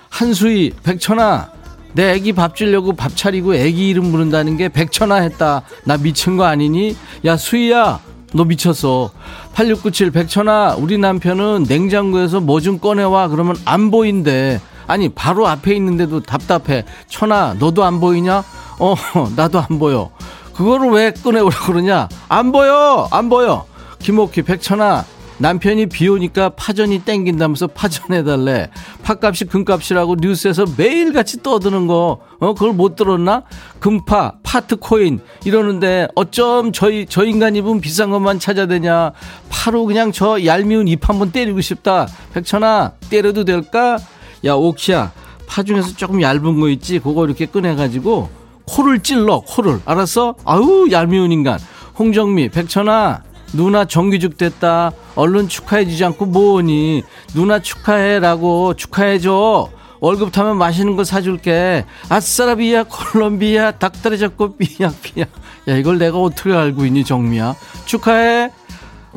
한수희 0.09 0.73
백천아. 0.83 1.51
내 1.93 2.13
애기 2.13 2.33
밥 2.33 2.55
주려고 2.55 2.93
밥 2.93 3.15
차리고 3.15 3.53
애기 3.55 3.89
이름 3.89 4.11
부른다는 4.11 4.57
게 4.57 4.67
백천아 4.67 5.15
했다. 5.15 5.61
나 5.85 5.95
미친 5.97 6.37
거 6.37 6.43
아니니? 6.43 6.97
야 7.23 7.37
수희야 7.37 7.99
너 8.33 8.43
미쳤어. 8.43 9.11
8697 9.53 10.11
백천아 10.11 10.75
우리 10.79 10.97
남편은 10.97 11.65
냉장고에서 11.69 12.41
뭐 12.41 12.59
좀 12.59 12.79
꺼내와. 12.79 13.29
그러면 13.29 13.55
안 13.63 13.89
보인대. 13.89 14.59
아니 14.85 15.07
바로 15.07 15.47
앞에 15.47 15.73
있는데도 15.75 16.19
답답해. 16.19 16.83
천아 17.07 17.55
너도 17.57 17.85
안 17.85 18.01
보이냐? 18.01 18.43
어 18.79 18.95
나도 19.37 19.59
안 19.61 19.79
보여 19.79 20.09
그거를 20.53 20.89
왜 20.89 21.11
꺼내오라 21.11 21.65
그러냐? 21.65 22.09
안 22.29 22.51
보여! 22.51 23.07
안 23.11 23.29
보여! 23.29 23.65
김옥희, 23.99 24.43
백천아, 24.43 25.05
남편이 25.39 25.87
비 25.87 26.07
오니까 26.07 26.49
파전이 26.49 26.99
땡긴다면서 26.99 27.67
파전해달래. 27.67 28.69
파값이 29.03 29.45
금값이라고 29.45 30.17
뉴스에서 30.19 30.65
매일같이 30.77 31.41
떠드는 31.41 31.87
거, 31.87 32.19
어, 32.39 32.53
그걸 32.53 32.73
못 32.73 32.95
들었나? 32.95 33.43
금파, 33.79 34.33
파트코인, 34.43 35.21
이러는데 35.43 36.07
어쩜 36.15 36.71
저희, 36.71 37.05
저 37.09 37.25
인간 37.25 37.55
입은 37.55 37.81
비싼 37.81 38.11
것만 38.11 38.39
찾아대냐. 38.39 39.11
파로 39.49 39.85
그냥 39.85 40.11
저 40.11 40.45
얄미운 40.45 40.87
입 40.87 41.09
한번 41.09 41.31
때리고 41.31 41.61
싶다. 41.61 42.07
백천아, 42.33 42.93
때려도 43.09 43.43
될까? 43.43 43.97
야, 44.45 44.53
옥희야, 44.53 45.11
파 45.47 45.63
중에서 45.63 45.95
조금 45.95 46.21
얇은 46.21 46.59
거 46.59 46.69
있지? 46.69 46.99
그거 46.99 47.25
이렇게 47.25 47.47
꺼내가지고, 47.47 48.42
코를 48.65 48.99
찔러 49.01 49.41
코를. 49.41 49.79
알았어? 49.85 50.35
아유 50.45 50.87
얄미운 50.91 51.31
인간. 51.31 51.59
홍정미 51.97 52.49
백천아 52.49 53.23
누나 53.53 53.85
정규직 53.85 54.37
됐다. 54.37 54.91
얼른 55.15 55.47
축하해주지 55.47 56.03
않고 56.05 56.25
뭐니? 56.25 57.03
누나 57.35 57.59
축하해라고 57.59 58.73
축하해줘. 58.75 59.69
월급 59.99 60.31
타면 60.31 60.57
맛있는 60.57 60.95
거 60.95 61.03
사줄게. 61.03 61.85
아싸라비아 62.09 62.83
콜롬비아 62.83 63.71
닭다리 63.71 64.17
잡고 64.17 64.57
삐약삐약. 64.57 65.29
야 65.69 65.77
이걸 65.77 65.97
내가 65.97 66.17
어떻게 66.19 66.51
알고 66.53 66.85
있니 66.85 67.05
정미야? 67.05 67.55
축하해 67.85 68.51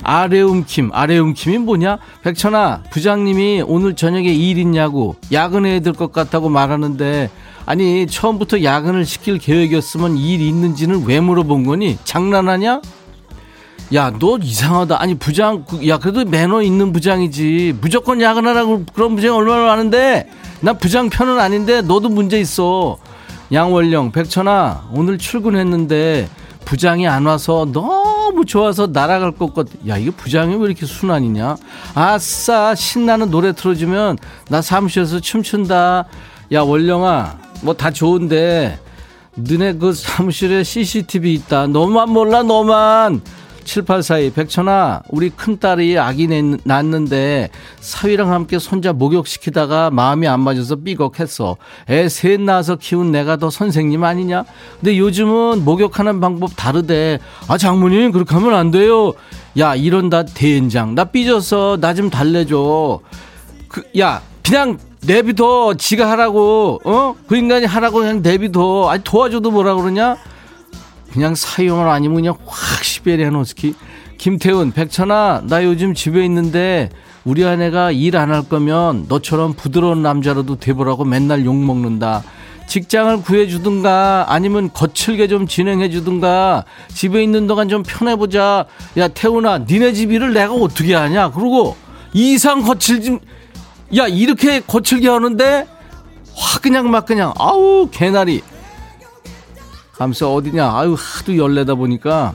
아래움킴, 0.03 0.91
아래움킴이 0.93 1.59
뭐냐? 1.59 1.99
백천아, 2.23 2.83
부장님이 2.91 3.63
오늘 3.67 3.97
저녁에 3.97 4.29
일 4.33 4.59
있냐고, 4.59 5.17
야근해야 5.33 5.81
될 5.81 5.93
것 5.95 6.13
같다고 6.13 6.49
말하는데, 6.49 7.31
아니, 7.65 8.07
처음부터 8.07 8.63
야근을 8.63 9.05
시킬 9.05 9.39
계획이었으면 9.39 10.17
일 10.19 10.41
있는지는 10.41 11.05
왜 11.07 11.21
물어본 11.21 11.65
거니? 11.67 11.99
장난하냐? 12.05 12.81
야, 13.95 14.13
너 14.19 14.39
이상하다. 14.41 15.01
아니, 15.01 15.15
부장, 15.15 15.65
그, 15.69 15.89
야, 15.89 15.99
그래도 15.99 16.25
매너 16.25 16.63
있는 16.63 16.93
부장이지. 16.93 17.79
무조건 17.81 18.21
야근하라고 18.21 18.85
그런 18.93 19.17
부장이 19.17 19.35
얼마나 19.35 19.65
많은데, 19.67 20.29
나 20.61 20.73
부장 20.75 21.09
편은 21.09 21.41
아닌데, 21.41 21.83
너도 21.83 22.09
문제 22.09 22.39
있어. 22.41 22.99
양월령, 23.53 24.13
백천아, 24.13 24.89
오늘 24.93 25.19
출근했는데, 25.19 26.29
부장이 26.65 27.07
안 27.09 27.27
와서 27.27 27.67
너무 27.73 28.16
좋아서 28.45 28.87
날아갈 28.89 29.33
것 29.33 29.55
같. 29.55 29.67
야, 29.89 29.97
이거 29.97 30.13
부장이 30.17 30.57
왜 30.57 30.67
이렇게 30.67 30.87
순환이냐? 30.87 31.57
아싸, 31.95 32.75
신나는 32.75 33.31
노래 33.31 33.53
틀어주면, 33.53 34.19
나 34.49 34.63
사무실에서 34.63 35.21
춤춘다. 35.21 36.05
야, 36.53 36.61
월령아, 36.61 37.39
뭐 37.63 37.75
다 37.75 37.91
좋은데, 37.91 38.79
너네 39.35 39.75
그 39.75 39.93
사무실에 39.93 40.65
CCTV 40.65 41.35
있다. 41.35 41.67
너만 41.67 42.11
몰라, 42.11 42.43
너만. 42.43 43.21
7842 43.67 44.31
백천아 44.31 45.03
우리 45.11 45.29
큰딸이 45.29 45.99
아기 45.99 46.29
낳는데 46.65 47.51
사위랑 47.81 48.33
함께 48.33 48.59
손자 48.59 48.93
목욕시키다가 48.93 49.91
마음이 49.91 50.29
안 50.29 50.41
맞아서 50.41 50.77
삐걱했어. 50.77 51.57
애 51.91 52.09
셋 52.09 52.41
낳아서 52.41 52.77
키운 52.77 53.11
내가 53.11 53.37
더 53.37 53.51
선생님 53.51 54.05
아니냐? 54.05 54.45
근데 54.81 54.97
요즘은 54.97 55.65
목욕하는 55.65 56.21
방법 56.21 56.55
다르대. 56.57 57.19
아 57.49 57.59
장모님 57.59 58.13
그렇게 58.13 58.35
하면 58.35 58.55
안 58.55 58.71
돼요. 58.71 59.13
야 59.59 59.75
이런다 59.75 60.25
대인장. 60.25 60.95
나 60.95 61.05
삐졌어 61.05 61.79
나좀 61.81 62.09
달래줘. 62.09 63.01
그, 63.69 63.83
야 63.99 64.23
그냥 64.45 64.79
내비둬. 65.05 65.75
지가 65.77 66.09
하라고. 66.13 66.81
어 66.85 67.15
그 67.27 67.37
인간이 67.37 67.67
하라고 67.67 67.99
그냥 67.99 68.23
내비둬. 68.23 68.89
아니 68.91 69.03
도와줘도 69.03 69.51
뭐라 69.51 69.75
그러냐 69.75 70.17
그냥 71.17 71.35
사용을 71.35 71.89
아니면 71.89 72.17
그냥 72.17 72.35
확 72.45 72.85
시베리아 72.85 73.31
노스키. 73.31 73.75
김태훈, 74.19 74.73
백천아, 74.73 75.45
나 75.47 75.65
요즘 75.65 75.95
집에 75.95 76.23
있는데 76.27 76.91
우리 77.25 77.43
아내가 77.43 77.91
일 77.91 78.17
안 78.17 78.31
할 78.31 78.43
거면 78.47 79.07
너처럼 79.09 79.55
부드러운 79.55 80.03
남자로도 80.03 80.57
돼보라고 80.57 81.07
맨날 81.07 81.47
욕먹는다. 81.47 82.23
직장을 82.67 83.23
구해주든가 83.23 84.27
아니면 84.29 84.71
거칠게 84.75 85.29
좀 85.29 85.47
진행해주든가 85.47 86.65
집에 86.89 87.23
있는 87.23 87.47
동안 87.47 87.71
좀 87.71 87.83
편해보자. 87.83 88.67
야, 88.99 89.09
태훈아, 89.09 89.57
니네 89.61 89.95
집 89.95 90.13
일을 90.13 90.35
내가 90.35 90.53
어떻게 90.53 90.95
하냐? 90.95 91.31
그리고 91.31 91.77
이상 92.13 92.61
거칠 92.61 93.03
좀, 93.03 93.21
야, 93.97 94.07
이렇게 94.07 94.61
거칠게 94.61 95.09
하는데 95.09 95.67
확 96.35 96.61
그냥 96.61 96.91
막 96.91 97.07
그냥, 97.07 97.33
아우, 97.39 97.89
개나리. 97.91 98.43
하면서 99.99 100.33
어디냐? 100.35 100.73
아유 100.77 100.95
하도 100.99 101.37
열내다 101.37 101.75
보니까 101.75 102.35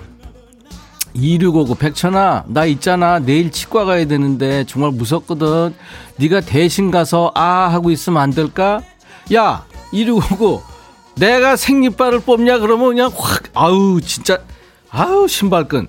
2659 1.14 1.76
백천아 1.76 2.46
나 2.48 2.66
있잖아. 2.66 3.20
내일 3.20 3.52
치과 3.52 3.86
가야 3.86 4.06
되는데 4.06 4.64
정말 4.66 4.92
무섭거든. 4.92 5.76
네가 6.18 6.42
대신 6.42 6.90
가서 6.90 7.32
아 7.36 7.68
하고 7.70 7.92
있으면 7.92 8.22
안 8.22 8.30
될까? 8.32 8.82
야 9.34 9.66
2659 9.92 10.62
내가 11.16 11.56
생리발을 11.56 12.22
뽑냐? 12.22 12.60
그러면 12.60 12.88
그냥 12.90 13.12
확 13.16 13.44
아우 13.54 14.00
진짜 14.02 14.40
아우 14.90 15.28
신발끈. 15.28 15.88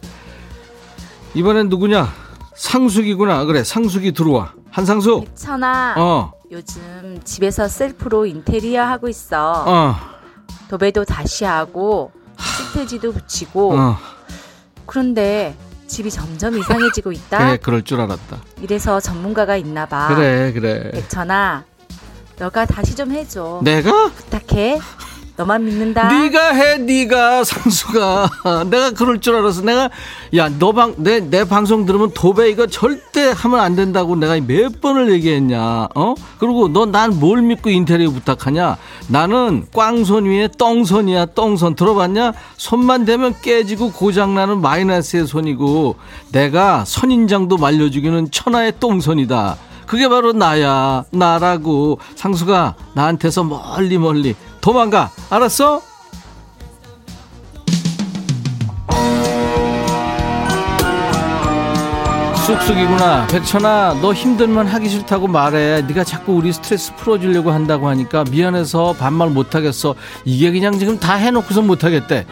이번엔 1.34 1.68
누구냐? 1.68 2.12
상숙이구나. 2.56 3.44
그래 3.46 3.64
상숙이 3.64 4.12
들어와. 4.12 4.52
한상숙. 4.70 5.24
백천아 5.26 5.94
어. 5.98 6.32
요즘 6.50 7.20
집에서 7.24 7.68
셀프로 7.68 8.26
인테리어 8.26 8.82
하고 8.84 9.08
있어. 9.08 9.64
어. 9.66 10.11
도배도 10.68 11.04
다시 11.04 11.44
하고 11.44 12.12
시트지도 12.72 13.12
붙이고 13.12 13.74
어. 13.74 13.98
그런데 14.86 15.56
집이 15.86 16.10
점점 16.10 16.56
이상해지고 16.58 17.12
있다. 17.12 17.38
그래 17.38 17.56
그럴 17.58 17.82
줄 17.82 18.00
알았다 18.00 18.38
이래서 18.60 18.98
전문가가 19.00 19.56
있나 19.56 19.86
봐. 19.86 20.08
그래 20.14 20.52
그래 20.52 20.90
백천아, 20.92 21.64
너가 22.38 22.64
다시 22.66 22.96
좀 22.96 23.10
해줘. 23.12 23.60
내가 23.62 24.08
부탁해. 24.10 24.78
너만 25.34 25.64
믿는다. 25.64 26.08
네가 26.12 26.52
해, 26.52 26.76
네가 26.76 27.42
상수가. 27.44 28.28
내가 28.70 28.90
그럴 28.90 29.18
줄 29.20 29.34
알았어. 29.36 29.62
내가 29.62 29.88
야, 30.36 30.48
너 30.58 30.72
방 30.72 30.94
내 30.98 31.20
내 31.20 31.44
방송 31.44 31.86
들으면 31.86 32.10
도배 32.12 32.50
이거 32.50 32.66
절대 32.66 33.32
하면 33.34 33.60
안 33.60 33.74
된다고 33.74 34.14
내가 34.14 34.38
몇 34.46 34.80
번을 34.82 35.10
얘기했냐. 35.12 35.88
어? 35.94 36.14
그리고 36.38 36.68
너 36.68 36.84
난 36.84 37.18
뭘 37.18 37.40
믿고 37.40 37.70
인테리어 37.70 38.10
부탁하냐? 38.10 38.76
나는 39.08 39.66
꽝손 39.74 40.26
위에 40.26 40.48
똥손이야. 40.58 41.26
똥손 41.34 41.76
들어봤냐? 41.76 42.32
손만 42.58 43.06
대면 43.06 43.34
깨지고 43.40 43.92
고장 43.92 44.34
나는 44.34 44.60
마이너스의 44.60 45.26
손이고 45.26 45.96
내가 46.32 46.84
선인장도 46.84 47.56
말려주기는 47.56 48.30
천하의 48.30 48.74
똥손이다. 48.78 49.56
그게 49.86 50.08
바로 50.08 50.32
나야. 50.32 51.04
나라고. 51.10 51.98
상수가 52.16 52.74
나한테서 52.94 53.44
멀리 53.44 53.96
멀리 53.98 54.34
도망가. 54.62 55.10
알았어? 55.28 55.82
쑥쑥이구나. 62.46 63.26
백천아, 63.26 63.98
너 64.00 64.12
힘들면 64.12 64.66
하기 64.68 64.88
싫다고 64.88 65.26
말해. 65.26 65.82
네가 65.82 66.04
자꾸 66.04 66.34
우리 66.34 66.52
스트레스 66.52 66.94
풀어주려고 66.96 67.50
한다고 67.50 67.88
하니까 67.88 68.24
미안해서 68.30 68.94
반말 68.98 69.30
못하겠어. 69.30 69.94
이게 70.24 70.50
그냥 70.50 70.78
지금 70.78 70.98
다 70.98 71.14
해놓고서 71.14 71.62
못하겠대. 71.62 72.26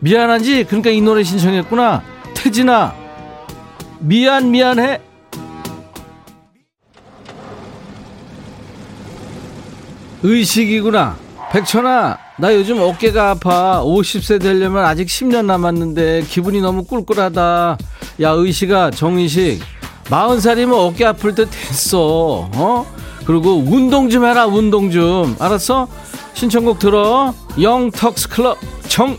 미안하지? 0.00 0.64
그러니까 0.64 0.90
이 0.90 1.00
노래 1.00 1.22
신청했구나. 1.22 2.02
태진아, 2.34 2.94
미안 4.00 4.50
미안해. 4.50 5.00
의식이구나. 10.22 11.29
백천아, 11.50 12.16
나 12.38 12.54
요즘 12.54 12.80
어깨가 12.80 13.30
아파. 13.30 13.82
50세 13.84 14.40
되려면 14.40 14.84
아직 14.84 15.06
10년 15.08 15.46
남았는데 15.46 16.22
기분이 16.28 16.60
너무 16.60 16.84
꿀꿀하다. 16.84 17.76
야, 18.22 18.30
의식아, 18.30 18.92
정의식. 18.92 19.60
40살이면 20.04 20.72
어깨 20.74 21.04
아플 21.06 21.34
때 21.34 21.44
됐어. 21.46 22.48
어? 22.54 22.86
그리고 23.26 23.56
운동 23.56 24.08
좀 24.08 24.24
해라, 24.24 24.46
운동 24.46 24.92
좀. 24.92 25.34
알았어? 25.40 25.88
신청곡 26.34 26.78
들어. 26.78 27.34
영턱스 27.60 28.28
클럽 28.28 28.58
정. 28.88 29.18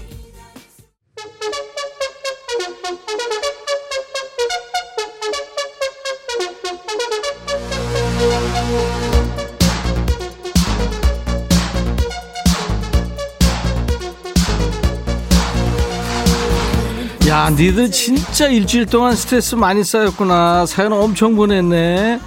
니들 17.58 17.92
진짜 17.92 18.48
일주일 18.48 18.86
동안 18.86 19.16
스트레스 19.16 19.56
많이 19.56 19.84
쌓였구나. 19.84 20.66
사연 20.66 20.94
엄청 20.94 21.36
보냈네. 21.36 22.20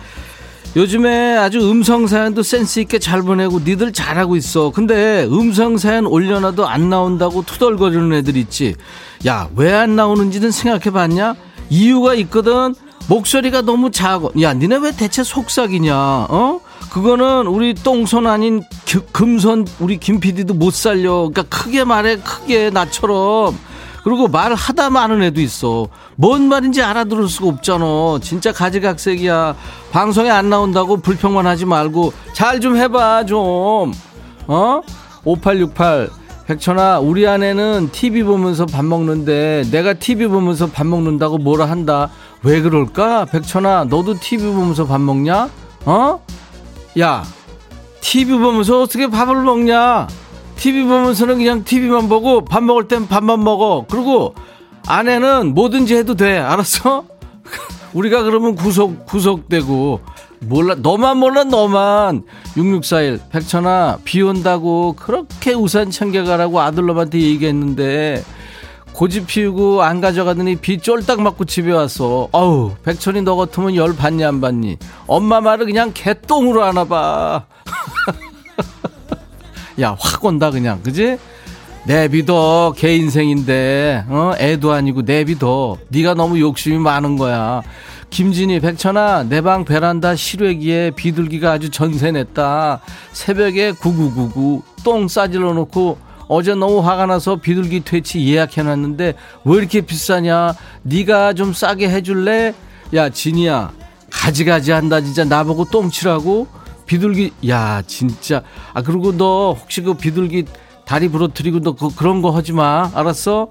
요즘에 0.76 1.36
아주 1.36 1.58
음성 1.70 2.06
사연도 2.06 2.42
센스 2.42 2.80
있게 2.80 2.98
잘 2.98 3.22
보내고 3.22 3.60
니들 3.60 3.92
잘하고 3.92 4.36
있어. 4.36 4.70
근데 4.70 5.24
음성 5.30 5.76
사연 5.78 6.06
올려놔도 6.06 6.66
안 6.66 6.90
나온다고 6.90 7.42
투덜거리는 7.42 8.12
애들 8.12 8.36
있지. 8.36 8.74
야, 9.26 9.48
왜 9.56 9.72
안 9.72 9.96
나오는지는 9.96 10.50
생각해 10.50 10.90
봤냐? 10.90 11.34
이유가 11.70 12.14
있거든. 12.14 12.74
목소리가 13.08 13.62
너무 13.62 13.90
작아. 13.90 14.28
야, 14.40 14.52
니네 14.52 14.76
왜 14.78 14.90
대체 14.92 15.22
속삭이냐? 15.22 15.94
어? 15.96 16.60
그거는 16.90 17.46
우리 17.46 17.74
똥손 17.74 18.26
아닌 18.26 18.62
기- 18.84 18.98
금손 19.12 19.66
우리 19.78 19.98
김 19.98 20.20
PD도 20.20 20.54
못 20.54 20.72
살려. 20.74 21.28
그러니까 21.32 21.42
크게 21.44 21.84
말해, 21.84 22.16
크게 22.16 22.70
나처럼. 22.70 23.56
그리고 24.04 24.28
말 24.28 24.54
하다 24.54 24.90
마는 24.90 25.22
애도 25.22 25.40
있어. 25.40 25.88
뭔 26.16 26.42
말인지 26.48 26.82
알아들을 26.82 27.26
수가 27.26 27.48
없잖아. 27.48 28.18
진짜 28.22 28.52
가지각색이야. 28.52 29.56
방송에 29.92 30.28
안 30.30 30.50
나온다고 30.50 30.98
불평만 30.98 31.46
하지 31.46 31.64
말고 31.64 32.12
잘 32.34 32.60
좀 32.60 32.76
해봐 32.76 33.24
좀. 33.24 33.92
어? 34.46 34.80
5868 35.24 36.10
백천아 36.46 36.98
우리 37.00 37.26
아내는 37.26 37.88
TV 37.90 38.22
보면서 38.24 38.66
밥 38.66 38.84
먹는데 38.84 39.64
내가 39.70 39.94
TV 39.94 40.26
보면서 40.26 40.66
밥 40.66 40.86
먹는다고 40.86 41.38
뭐라 41.38 41.64
한다. 41.64 42.10
왜 42.42 42.60
그럴까? 42.60 43.24
백천아 43.24 43.84
너도 43.84 44.20
TV 44.20 44.52
보면서 44.52 44.86
밥 44.86 45.00
먹냐? 45.00 45.48
어? 45.86 46.20
야 47.00 47.24
TV 48.02 48.36
보면서 48.38 48.82
어떻게 48.82 49.06
밥을 49.08 49.36
먹냐? 49.36 50.06
TV 50.56 50.84
보면서는 50.84 51.38
그냥 51.38 51.64
TV만 51.64 52.08
보고 52.08 52.44
밥 52.44 52.62
먹을 52.62 52.88
땐 52.88 53.06
밥만 53.06 53.42
먹어. 53.42 53.86
그리고 53.90 54.34
아내는 54.86 55.54
뭐든지 55.54 55.96
해도 55.96 56.14
돼. 56.14 56.38
알았어? 56.38 57.04
우리가 57.94 58.22
그러면 58.22 58.54
구속, 58.54 59.06
구속되고, 59.06 60.00
몰라, 60.40 60.74
너만 60.76 61.16
몰라, 61.18 61.44
너만. 61.44 62.24
6641, 62.56 63.20
백천아, 63.30 63.98
비 64.04 64.20
온다고 64.20 64.94
그렇게 64.98 65.52
우산 65.54 65.90
챙겨가라고 65.90 66.60
아들놈한테 66.60 67.20
얘기했는데, 67.20 68.24
고집 68.92 69.26
피우고 69.26 69.82
안 69.82 70.00
가져가더니 70.00 70.56
비 70.56 70.78
쫄딱 70.78 71.20
맞고 71.20 71.44
집에 71.46 71.72
왔어. 71.72 72.28
어우, 72.30 72.72
백천이 72.84 73.22
너 73.22 73.34
같으면 73.36 73.74
열 73.74 73.94
받니 73.94 74.24
안 74.24 74.40
받니? 74.40 74.78
엄마 75.06 75.40
말을 75.40 75.66
그냥 75.66 75.90
개똥으로 75.92 76.62
하나 76.62 76.84
봐. 76.84 77.46
야, 79.80 79.96
확 79.98 80.24
온다 80.24 80.50
그냥. 80.50 80.80
그지? 80.82 81.18
내비둬. 81.86 82.74
개 82.76 82.94
인생인데. 82.96 84.04
어? 84.08 84.32
애도 84.38 84.72
아니고 84.72 85.02
내비둬. 85.02 85.78
네가 85.88 86.14
너무 86.14 86.40
욕심이 86.40 86.78
많은 86.78 87.16
거야. 87.16 87.62
김진희, 88.10 88.60
백천아, 88.60 89.24
내 89.24 89.40
방 89.40 89.64
베란다 89.64 90.14
실외기에 90.14 90.92
비둘기가 90.92 91.52
아주 91.52 91.70
전세냈다. 91.70 92.80
새벽에 93.12 93.72
9999, 93.72 94.62
똥 94.84 95.08
싸질러 95.08 95.52
놓고 95.54 95.98
어제 96.28 96.54
너무 96.54 96.78
화가 96.78 97.06
나서 97.06 97.36
비둘기 97.36 97.80
퇴치 97.80 98.24
예약해놨는데 98.26 99.14
왜 99.44 99.56
이렇게 99.56 99.80
비싸냐? 99.80 100.54
네가 100.82 101.32
좀 101.34 101.52
싸게 101.52 101.90
해줄래? 101.90 102.54
야 102.94 103.08
진이야 103.10 103.72
가지가지 104.10 104.70
한다 104.70 105.00
진짜 105.00 105.24
나보고 105.24 105.64
똥치라고 105.66 106.46
비둘기 106.86 107.32
야 107.48 107.82
진짜. 107.86 108.42
아 108.72 108.82
그리고 108.82 109.16
너 109.16 109.52
혹시 109.58 109.80
그 109.82 109.94
비둘기 109.94 110.44
다리 110.84 111.08
부러뜨리고 111.08 111.60
너 111.60 111.72
그, 111.74 111.94
그런 111.94 112.22
거 112.22 112.30
하지 112.30 112.52
마. 112.52 112.90
알았어? 112.94 113.48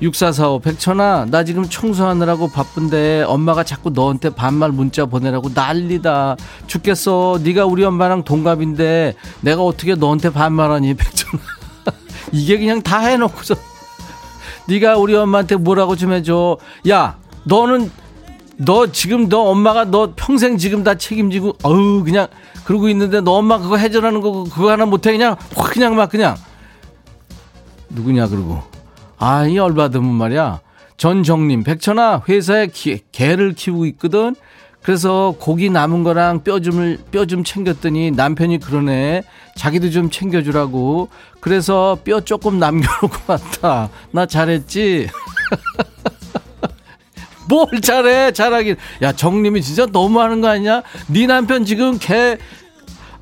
6445 0.00 0.60
백천아 0.60 1.26
나 1.28 1.42
지금 1.42 1.68
청소하느라고 1.68 2.48
바쁜데 2.48 3.24
엄마가 3.26 3.64
자꾸 3.64 3.90
너한테 3.90 4.30
반말 4.30 4.70
문자 4.70 5.06
보내라고 5.06 5.50
난리다. 5.54 6.36
죽겠어. 6.66 7.40
네가 7.42 7.66
우리 7.66 7.84
엄마랑 7.84 8.22
동갑인데 8.22 9.16
내가 9.40 9.62
어떻게 9.62 9.96
너한테 9.96 10.30
반말하니 10.30 10.94
백천아? 10.94 11.42
이게 12.32 12.58
그냥 12.58 12.80
다 12.82 13.00
해놓고서. 13.00 13.56
네가 14.68 14.98
우리 14.98 15.16
엄마한테 15.16 15.56
뭐라고 15.56 15.96
좀 15.96 16.12
해줘. 16.12 16.58
야, 16.88 17.16
너는 17.44 17.90
너 18.58 18.90
지금 18.92 19.28
너 19.28 19.40
엄마가 19.42 19.86
너 19.86 20.12
평생 20.14 20.58
지금 20.58 20.84
다 20.84 20.94
책임지고 20.96 21.56
어우 21.62 22.04
그냥 22.04 22.26
그러고 22.68 22.90
있는데 22.90 23.22
너 23.22 23.32
엄마 23.32 23.56
그거 23.56 23.78
해줘라는 23.78 24.20
거 24.20 24.44
그거 24.44 24.70
하나 24.70 24.84
못해? 24.84 25.12
그냥 25.12 25.36
확 25.56 25.72
그냥 25.72 25.96
막 25.96 26.10
그냥. 26.10 26.36
누구냐 27.88 28.28
그러고. 28.28 28.62
아 29.18 29.46
이 29.46 29.56
열받으면 29.56 30.12
말이야. 30.12 30.60
전정님 30.98 31.64
백천아 31.64 32.24
회사에 32.28 32.66
기, 32.66 33.00
개를 33.10 33.54
키우고 33.54 33.86
있거든. 33.86 34.36
그래서 34.82 35.34
고기 35.40 35.70
남은 35.70 36.04
거랑 36.04 36.44
뼈좀뼈좀 36.44 37.42
챙겼더니 37.42 38.10
남편이 38.10 38.58
그러네. 38.58 39.22
자기도 39.56 39.88
좀 39.88 40.10
챙겨주라고. 40.10 41.08
그래서 41.40 41.96
뼈 42.04 42.20
조금 42.20 42.58
남겨놓고 42.58 43.16
왔다. 43.28 43.88
나 44.10 44.26
잘했지? 44.26 45.08
뭘 47.48 47.66
잘해? 47.80 48.32
잘하긴. 48.32 48.76
야 49.00 49.12
정님이 49.12 49.62
진짜 49.62 49.86
너무하는 49.86 50.42
거 50.42 50.48
아니야 50.48 50.82
네 51.06 51.26
남편 51.26 51.64
지금 51.64 51.98
개 51.98 52.36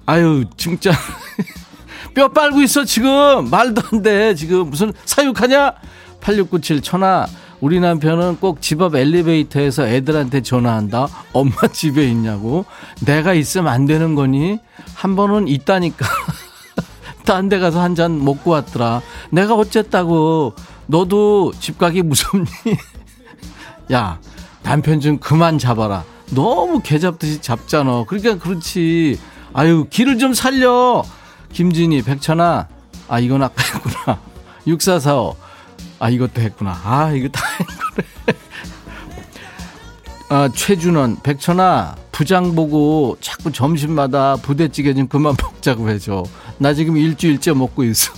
아유 0.06 0.44
진짜 0.56 0.92
뼈 2.14 2.28
빨고 2.28 2.62
있어 2.62 2.84
지금 2.84 3.48
말도 3.50 3.82
안 3.92 4.02
돼 4.02 4.34
지금 4.34 4.70
무슨 4.70 4.92
사육하냐 5.04 5.72
8697 6.20 6.80
천하 6.80 7.26
우리 7.60 7.80
남편은 7.80 8.36
꼭 8.38 8.60
집 8.60 8.82
앞 8.82 8.94
엘리베이터에서 8.94 9.88
애들한테 9.88 10.42
전화한다. 10.42 11.08
엄마 11.32 11.54
집에 11.72 12.06
있냐고. 12.10 12.66
내가 13.06 13.32
있으면 13.32 13.68
안 13.72 13.86
되는 13.86 14.14
거니? 14.14 14.58
한 14.94 15.16
번은 15.16 15.48
있다니까. 15.48 16.06
딴 17.24 17.48
데 17.48 17.58
가서 17.58 17.80
한 17.80 17.94
잔 17.94 18.22
먹고 18.22 18.50
왔더라. 18.50 19.00
내가 19.30 19.54
어쨌다고. 19.54 20.52
너도 20.86 21.52
집 21.58 21.78
가기 21.78 22.02
무섭니? 22.02 22.46
야, 23.92 24.20
남편 24.62 25.00
좀 25.00 25.16
그만 25.18 25.58
잡아라. 25.58 26.04
너무 26.32 26.80
개 26.82 26.98
잡듯이 26.98 27.40
잡잖아. 27.40 28.04
그러니까 28.06 28.36
그렇지. 28.38 29.18
아유, 29.56 29.86
길을 29.88 30.18
좀 30.18 30.34
살려. 30.34 31.02
김진희, 31.50 32.02
백천아. 32.02 32.68
아, 33.08 33.18
이건 33.20 33.42
아까 33.42 33.54
했구나. 33.64 34.20
6445. 34.66 35.34
아 35.98 36.10
이것도 36.10 36.42
했구나. 36.42 36.78
아 36.84 37.10
이거 37.12 37.26
다 37.28 37.40
했구나. 37.58 38.38
아 40.28 40.48
최준원 40.54 41.22
백천아 41.22 41.96
부장 42.12 42.54
보고 42.54 43.16
자꾸 43.22 43.50
점심마다 43.50 44.36
부대찌개 44.36 44.92
좀 44.92 45.08
그만 45.08 45.34
먹자고 45.42 45.88
해줘. 45.88 46.24
나 46.58 46.74
지금 46.74 46.98
일주일째 46.98 47.54
먹고 47.54 47.82
있어. 47.84 48.12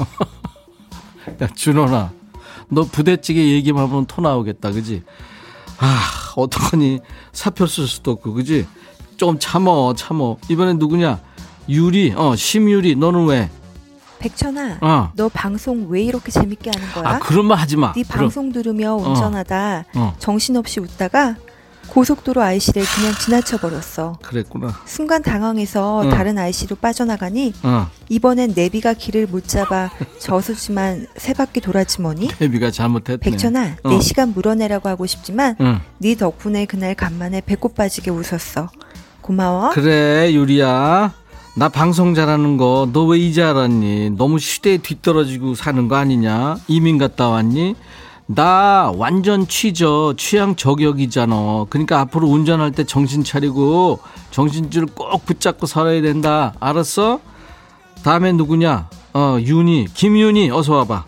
야 1.40 1.46
준원아 1.54 2.10
너 2.70 2.82
부대찌개 2.82 3.52
얘기만 3.52 3.84
하면 3.88 4.06
토 4.06 4.22
나오겠다 4.22 4.72
그지? 4.72 5.04
아 5.78 6.00
어떡하니 6.34 6.98
사표 7.32 7.66
쓸 7.66 7.86
수도 7.86 8.10
없고 8.10 8.32
그지? 8.32 8.66
좀 9.16 9.38
참어 9.38 9.94
참어 9.94 10.36
이번엔 10.48 10.78
누구냐? 10.78 11.20
유리 11.68 12.12
어 12.16 12.34
심유리 12.34 12.96
너는 12.96 13.26
왜? 13.26 13.50
백천아, 14.20 14.78
어. 14.80 15.12
너 15.14 15.28
방송 15.28 15.86
왜 15.88 16.02
이렇게 16.02 16.32
재밌게 16.32 16.70
하는 16.74 16.92
거야? 16.92 17.04
아 17.14 17.18
그런 17.20 17.46
말 17.46 17.58
하지 17.58 17.76
마. 17.76 17.92
네 17.92 18.02
그럼. 18.02 18.22
방송 18.22 18.50
들으며 18.52 18.94
운전하다 18.96 19.84
어. 19.94 20.14
정신없이 20.18 20.80
웃다가 20.80 21.36
고속도로 21.88 22.42
아이씨를 22.42 22.82
그냥 22.84 23.12
지나쳐 23.14 23.58
버렸어. 23.58 24.18
그랬구나. 24.22 24.74
순간 24.86 25.22
당황해서 25.22 26.02
응. 26.04 26.10
다른 26.10 26.36
아이씨로 26.36 26.76
빠져나가니 26.76 27.54
어. 27.62 27.88
이번엔 28.08 28.54
내비가 28.56 28.92
길을 28.92 29.28
못 29.28 29.46
잡아 29.46 29.88
저수지만 30.18 31.06
세 31.16 31.32
바퀴 31.32 31.60
돌았지 31.60 32.02
뭐니? 32.02 32.28
데비가 32.38 32.70
잘못했네. 32.72 33.18
백천아, 33.18 33.76
어. 33.84 33.88
내 33.88 34.00
시간 34.00 34.32
물어내라고 34.34 34.88
하고 34.88 35.06
싶지만 35.06 35.54
응. 35.60 35.80
네 35.98 36.16
덕분에 36.16 36.66
그날 36.66 36.94
간만에 36.96 37.40
배꼽 37.40 37.74
빠지게 37.76 38.10
웃었어. 38.10 38.68
고마워. 39.20 39.70
그래 39.70 40.32
유리야 40.32 41.14
나 41.58 41.68
방송 41.68 42.14
잘하는 42.14 42.56
거 42.56 42.86
너 42.92 43.06
왜 43.08 43.18
이제 43.18 43.42
알았니 43.42 44.10
너무 44.16 44.38
시대에 44.38 44.78
뒤떨어지고 44.78 45.54
사는 45.54 45.88
거 45.88 45.96
아니냐 45.96 46.56
이민 46.68 46.98
갔다 46.98 47.28
왔니 47.28 47.74
나 48.26 48.92
완전 48.96 49.48
취저 49.48 50.14
취향 50.16 50.54
저격이잖아 50.54 51.64
그러니까 51.70 52.00
앞으로 52.00 52.28
운전할 52.28 52.72
때 52.72 52.84
정신 52.84 53.24
차리고 53.24 53.98
정신줄 54.30 54.86
꼭 54.94 55.24
붙잡고 55.24 55.66
살아야 55.66 56.00
된다 56.02 56.54
알았어 56.60 57.20
다음에 58.04 58.32
누구냐 58.32 58.88
어 59.14 59.38
윤희 59.40 59.86
김윤희 59.94 60.50
어서 60.50 60.74
와봐 60.76 61.04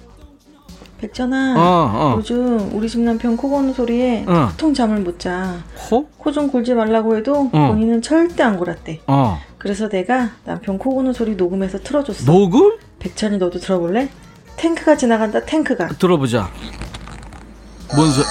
백천아, 1.01 1.55
어, 1.57 1.91
어. 1.95 2.15
요즘 2.19 2.71
우리 2.75 2.87
집 2.87 3.01
남편 3.01 3.35
코 3.35 3.49
고는 3.49 3.73
소리에 3.73 4.25
어. 4.29 4.49
도통 4.51 4.75
잠을 4.75 5.01
못 5.01 5.19
자. 5.19 5.57
코? 5.89 6.07
코 6.19 6.31
좀 6.31 6.47
골지 6.49 6.75
말라고 6.75 7.17
해도 7.17 7.49
어. 7.55 7.69
본인은 7.73 8.03
절대 8.03 8.43
안 8.43 8.59
골았대. 8.59 9.01
어 9.07 9.39
그래서 9.61 9.89
내가 9.91 10.31
남편 10.47 10.79
코 10.79 10.95
고는 10.95 11.13
소리 11.13 11.37
녹음해서 11.37 11.81
틀어줬어. 11.81 12.25
녹음? 12.25 12.79
백천이 12.99 13.37
너도 13.37 13.61
들어볼래? 13.61 14.09
탱크가 14.57 14.97
지나간다, 14.97 15.45
탱크가. 15.45 15.89
들어보자 15.89 16.51
뭔 17.95 18.11
소... 18.11 18.23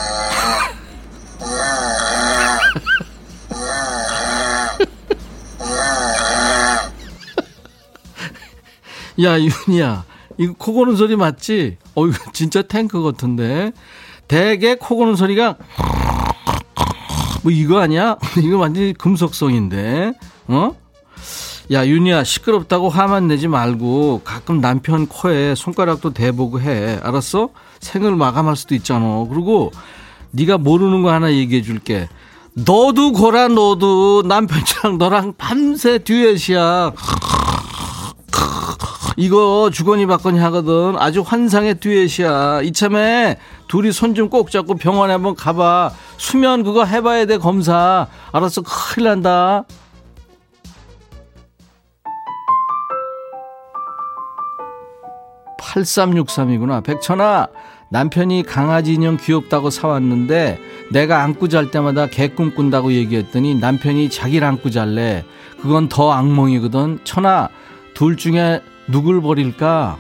야 9.24 9.38
윤이야 9.40 10.06
이거 10.38 10.54
코 10.58 10.74
고는 10.74 10.96
소리 10.96 11.16
맞지? 11.16 11.78
어 11.94 12.08
이거 12.08 12.32
진짜 12.32 12.62
탱크 12.64 13.04
같은데 13.04 13.72
대개 14.28 14.74
코 14.76 14.96
고는 14.96 15.16
소리가 15.16 15.58
뭐 17.44 17.52
이거 17.52 17.80
아니야? 17.80 18.18
이거 18.42 18.58
완전 18.58 18.84
히 18.84 18.94
금속성인데 18.94 20.14
어? 20.48 20.76
야 21.72 21.86
윤이야 21.86 22.24
시끄럽다고 22.24 22.90
화만 22.90 23.28
내지 23.28 23.48
말고 23.48 24.22
가끔 24.24 24.60
남편 24.60 25.06
코에 25.08 25.54
손가락도 25.56 26.14
대보고 26.14 26.62
해. 26.62 27.00
알았어? 27.04 27.50
생을 27.80 28.16
마감할 28.16 28.56
수도 28.56 28.74
있잖아. 28.74 29.26
그리고 29.30 29.72
네가 30.32 30.58
모르는 30.58 31.04
거 31.04 31.12
하나 31.12 31.32
얘기해 31.32 31.62
줄게. 31.62 32.10
너도 32.54 33.12
고라 33.14 33.50
너도. 33.50 34.24
남편이랑 34.26 34.98
너랑 34.98 35.34
밤새 35.38 36.00
듀엣이야. 36.00 36.92
이거 39.16 39.70
주거니 39.72 40.06
받거니 40.08 40.40
하거든. 40.40 40.96
아주 40.98 41.22
환상의 41.22 41.80
듀엣이야. 41.80 42.62
이참에 42.64 43.38
둘이 43.68 43.92
손 43.92 44.16
좀 44.16 44.30
꼭 44.30 44.50
잡고 44.50 44.76
병원에 44.76 45.14
한번 45.14 45.36
가봐. 45.36 45.92
수면 46.18 46.64
그거 46.64 46.84
해봐야 46.86 47.26
돼 47.28 47.38
검사. 47.38 48.08
알았어? 48.32 48.62
큰일 48.64 49.10
난다 49.10 49.66
8363이구나. 55.74 56.84
백천아, 56.84 57.48
남편이 57.90 58.44
강아지 58.44 58.94
인형 58.94 59.18
귀엽다고 59.18 59.70
사왔는데 59.70 60.60
내가 60.92 61.24
안고 61.24 61.48
잘 61.48 61.72
때마다 61.72 62.08
개 62.08 62.30
꿈 62.30 62.52
꾼다고 62.56 62.94
얘기했더니 62.94 63.56
남편이 63.56 64.10
자기를 64.10 64.48
안고 64.48 64.70
잘래. 64.70 65.26
그건 65.62 65.90
더 65.90 66.12
악몽이거든. 66.12 67.00
천아, 67.04 67.50
둘 67.94 68.16
중에 68.16 68.62
누굴 68.88 69.22
버릴까? 69.22 69.98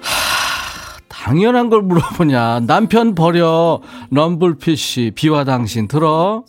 하, 0.00 1.00
당연한 1.08 1.68
걸 1.68 1.82
물어보냐. 1.82 2.60
남편 2.60 3.14
버려. 3.14 3.80
럼블피쉬, 4.10 5.12
비와 5.14 5.44
당신 5.44 5.88
들어. 5.88 6.44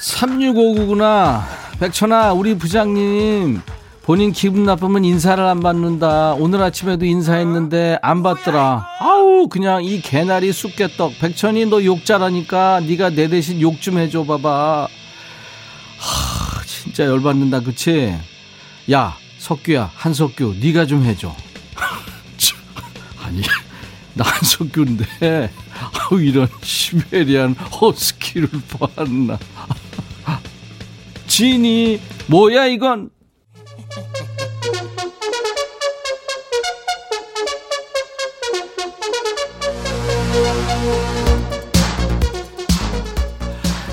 3659구나. 0.00 1.42
백천아, 1.88 2.32
우리 2.32 2.54
부장님. 2.56 3.60
본인 4.04 4.32
기분 4.32 4.64
나쁘면 4.64 5.04
인사를 5.04 5.44
안 5.44 5.60
받는다. 5.60 6.32
오늘 6.32 6.62
아침에도 6.62 7.04
인사했는데 7.04 7.98
안 8.00 8.22
받더라. 8.22 8.86
아우 9.00 9.48
그냥 9.50 9.84
이 9.84 10.00
개나리 10.00 10.50
쑥개떡. 10.50 11.18
백천이 11.18 11.66
너 11.66 11.82
욕 11.84 12.06
잘하니까 12.06 12.80
네가 12.80 13.10
내 13.10 13.28
대신 13.28 13.60
욕 13.60 13.82
좀 13.82 13.98
해줘 13.98 14.24
봐봐. 14.24 14.88
하 15.98 16.64
진짜 16.64 17.04
열받는다 17.04 17.60
그치? 17.60 18.14
야 18.90 19.14
석규야 19.36 19.90
한석규 19.94 20.54
네가 20.62 20.86
좀 20.86 21.04
해줘. 21.04 21.36
아니 23.22 23.42
나 24.14 24.24
한석규인데 24.24 25.50
아우 25.92 26.18
이런 26.18 26.48
시베리안 26.62 27.52
허스키를 27.52 28.48
봤나. 28.96 29.38
진이 31.34 32.00
뭐야 32.28 32.66
이건 32.66 33.10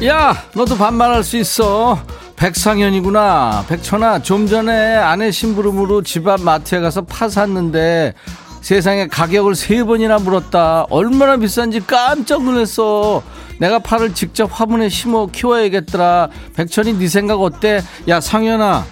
야, 0.06 0.36
너도 0.54 0.78
반말할 0.78 1.24
수 1.24 1.38
있어. 1.38 2.00
백상현이구나. 2.36 3.66
백천아, 3.68 4.22
좀 4.22 4.46
전에 4.46 4.96
아내 4.98 5.32
심부름으로 5.32 6.04
집 6.04 6.28
앞 6.28 6.42
마트에 6.42 6.80
가서 6.80 7.02
파 7.02 7.28
샀는데 7.28 8.14
세상에 8.62 9.08
가격을 9.08 9.56
세 9.56 9.84
번이나 9.84 10.20
물었다. 10.20 10.86
얼마나 10.92 11.38
비싼지 11.38 11.88
깜짝 11.88 12.44
놀랐어. 12.44 13.24
내가 13.62 13.78
파를 13.78 14.16
직접 14.16 14.50
화분에 14.52 14.90
심어 14.90 15.28
키워야겠더라. 15.28 16.30
백천이 16.56 16.94
네 16.98 17.08
생각 17.08 17.40
어때? 17.44 17.84
야, 18.08 18.20
상현아. 18.20 18.84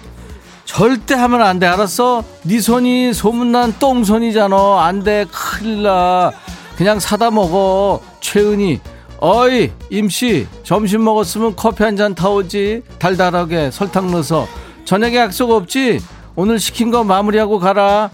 절대 0.64 1.16
하면 1.16 1.42
안 1.42 1.58
돼. 1.58 1.66
알았어? 1.66 2.22
네 2.44 2.60
손이 2.60 3.12
소문난 3.12 3.74
똥손이잖아. 3.80 4.84
안 4.84 5.02
돼. 5.02 5.24
큰일 5.32 5.82
나. 5.82 6.30
그냥 6.76 7.00
사다 7.00 7.32
먹어. 7.32 8.00
최은희. 8.20 8.80
어이 9.22 9.72
임씨 9.90 10.46
점심 10.62 11.02
먹었으면 11.04 11.54
커피 11.56 11.82
한 11.82 11.96
잔 11.96 12.14
타오지 12.14 12.82
달달하게 12.98 13.70
설탕 13.70 14.10
넣어서 14.12 14.46
저녁에 14.86 15.16
약속 15.18 15.50
없지 15.50 16.00
오늘 16.36 16.58
시킨 16.58 16.90
거 16.90 17.04
마무리하고 17.04 17.58
가라 17.58 18.08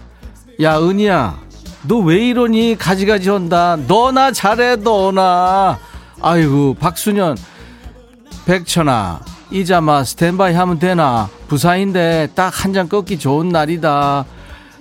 야 0.61 0.77
은희야 0.79 1.39
너 1.87 1.99
왜 1.99 2.27
이러니 2.27 2.75
가지가지 2.77 3.29
한다 3.29 3.77
너나 3.87 4.33
잘해 4.33 4.75
너나 4.77 5.79
아이고 6.21 6.75
박수년 6.79 7.37
백천아 8.45 9.21
이자마 9.51 10.03
스탠바이 10.03 10.53
하면 10.53 10.79
되나? 10.79 11.29
부사인데 11.47 12.29
딱 12.35 12.51
한 12.53 12.73
잔 12.73 12.89
꺾기 12.89 13.17
좋은 13.19 13.49
날이다. 13.49 14.25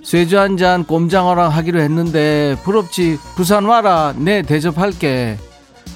쇠주 0.03 0.39
한 0.39 0.57
잔 0.57 0.85
꼼장어랑 0.85 1.51
하기로 1.53 1.81
했는데 1.81 2.57
부럽지. 2.65 3.19
부산 3.37 3.65
와라 3.65 4.13
내 4.17 4.43
대접할게. 4.43 5.39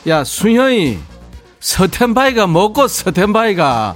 야 0.07 0.23
수현이 0.25 0.99
서텐바이가 1.59 2.47
먹고 2.47 2.87
서텐바이가. 2.87 3.95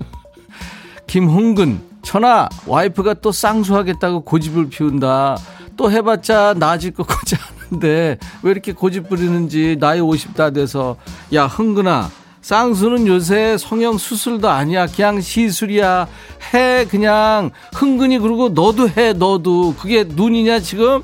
김홍근 1.06 1.80
천하 2.02 2.48
와이프가 2.66 3.14
또 3.14 3.30
쌍수하겠다고 3.30 4.22
고집을 4.22 4.68
피운다. 4.68 5.36
또 5.76 5.90
해봤자 5.90 6.54
나아질 6.58 6.92
것 6.92 7.06
같지 7.06 7.36
않 7.36 7.40
은데 7.72 8.18
왜 8.42 8.50
이렇게 8.50 8.72
고집 8.72 9.08
부리는지 9.08 9.76
나이 9.80 10.00
50 10.00 10.34
다 10.34 10.50
돼서. 10.50 10.96
야 11.34 11.46
흥근아. 11.46 12.10
쌍수는 12.42 13.06
요새 13.06 13.56
성형 13.58 13.98
수술도 13.98 14.48
아니야. 14.48 14.86
그냥 14.86 15.20
시술이야. 15.20 16.08
해 16.54 16.86
그냥. 16.86 17.50
흥근이 17.74 18.18
그러고 18.18 18.48
너도 18.48 18.88
해 18.88 19.12
너도. 19.12 19.74
그게 19.78 20.04
눈이냐 20.04 20.60
지금? 20.60 21.02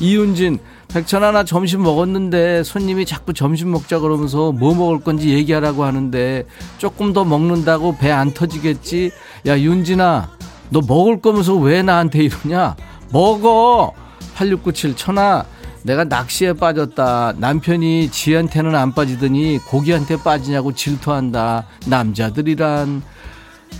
이윤진. 0.00 0.58
백천아 0.92 1.30
나 1.30 1.42
점심 1.44 1.82
먹었는데 1.82 2.64
손님이 2.64 3.06
자꾸 3.06 3.32
점심 3.32 3.70
먹자 3.70 3.98
그러면서 4.00 4.52
뭐 4.52 4.74
먹을 4.74 5.00
건지 5.00 5.30
얘기하라고 5.30 5.84
하는데 5.84 6.44
조금 6.76 7.14
더 7.14 7.24
먹는다고 7.24 7.96
배 7.96 8.10
안 8.10 8.34
터지겠지? 8.34 9.10
야 9.46 9.58
윤진아. 9.58 10.30
너 10.68 10.80
먹을 10.86 11.20
거면서 11.22 11.54
왜 11.54 11.82
나한테 11.82 12.24
이러냐? 12.24 12.76
먹어. 13.10 13.92
8697 14.34 14.96
천아 14.96 15.46
내가 15.84 16.04
낚시에 16.04 16.52
빠졌다. 16.52 17.34
남편이 17.38 18.10
지한테는 18.10 18.74
안 18.74 18.92
빠지더니 18.92 19.58
고기한테 19.66 20.16
빠지냐고 20.16 20.72
질투한다. 20.72 21.64
남자들이란. 21.86 23.02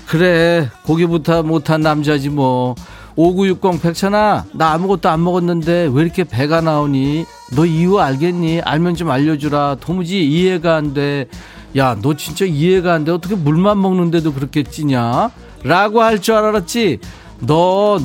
그래 0.07 0.69
고기부터 0.85 1.43
못한 1.43 1.81
남자지 1.81 2.29
뭐. 2.31 2.75
5960 3.15 3.83
백천아 3.83 4.47
나 4.55 4.73
아무것도 4.73 5.11
안 5.11 5.23
먹었는데 5.23 5.91
왜 5.93 6.03
이렇게 6.03 6.25
배가 6.25 6.63
나오니? 6.63 7.27
너 7.55 7.67
이유 7.67 8.01
알겠니? 8.01 8.63
알면 8.63 8.95
좀 8.95 9.11
알려주라. 9.11 9.77
도무지 9.81 10.27
이해가 10.27 10.77
안 10.77 10.95
돼. 10.95 11.29
야 11.77 11.97
너 12.03 12.15
진짜 12.17 12.47
이해가 12.47 12.95
안 12.95 13.05
돼. 13.05 13.13
어떻게 13.13 13.35
물만 13.35 13.81
먹는데도 13.81 14.33
그렇게 14.33 14.63
찌냐? 14.63 15.31
라고 15.63 16.03
할 16.03 16.19
줄 16.21 16.35
알았지? 16.35 16.99
너 17.41 18.01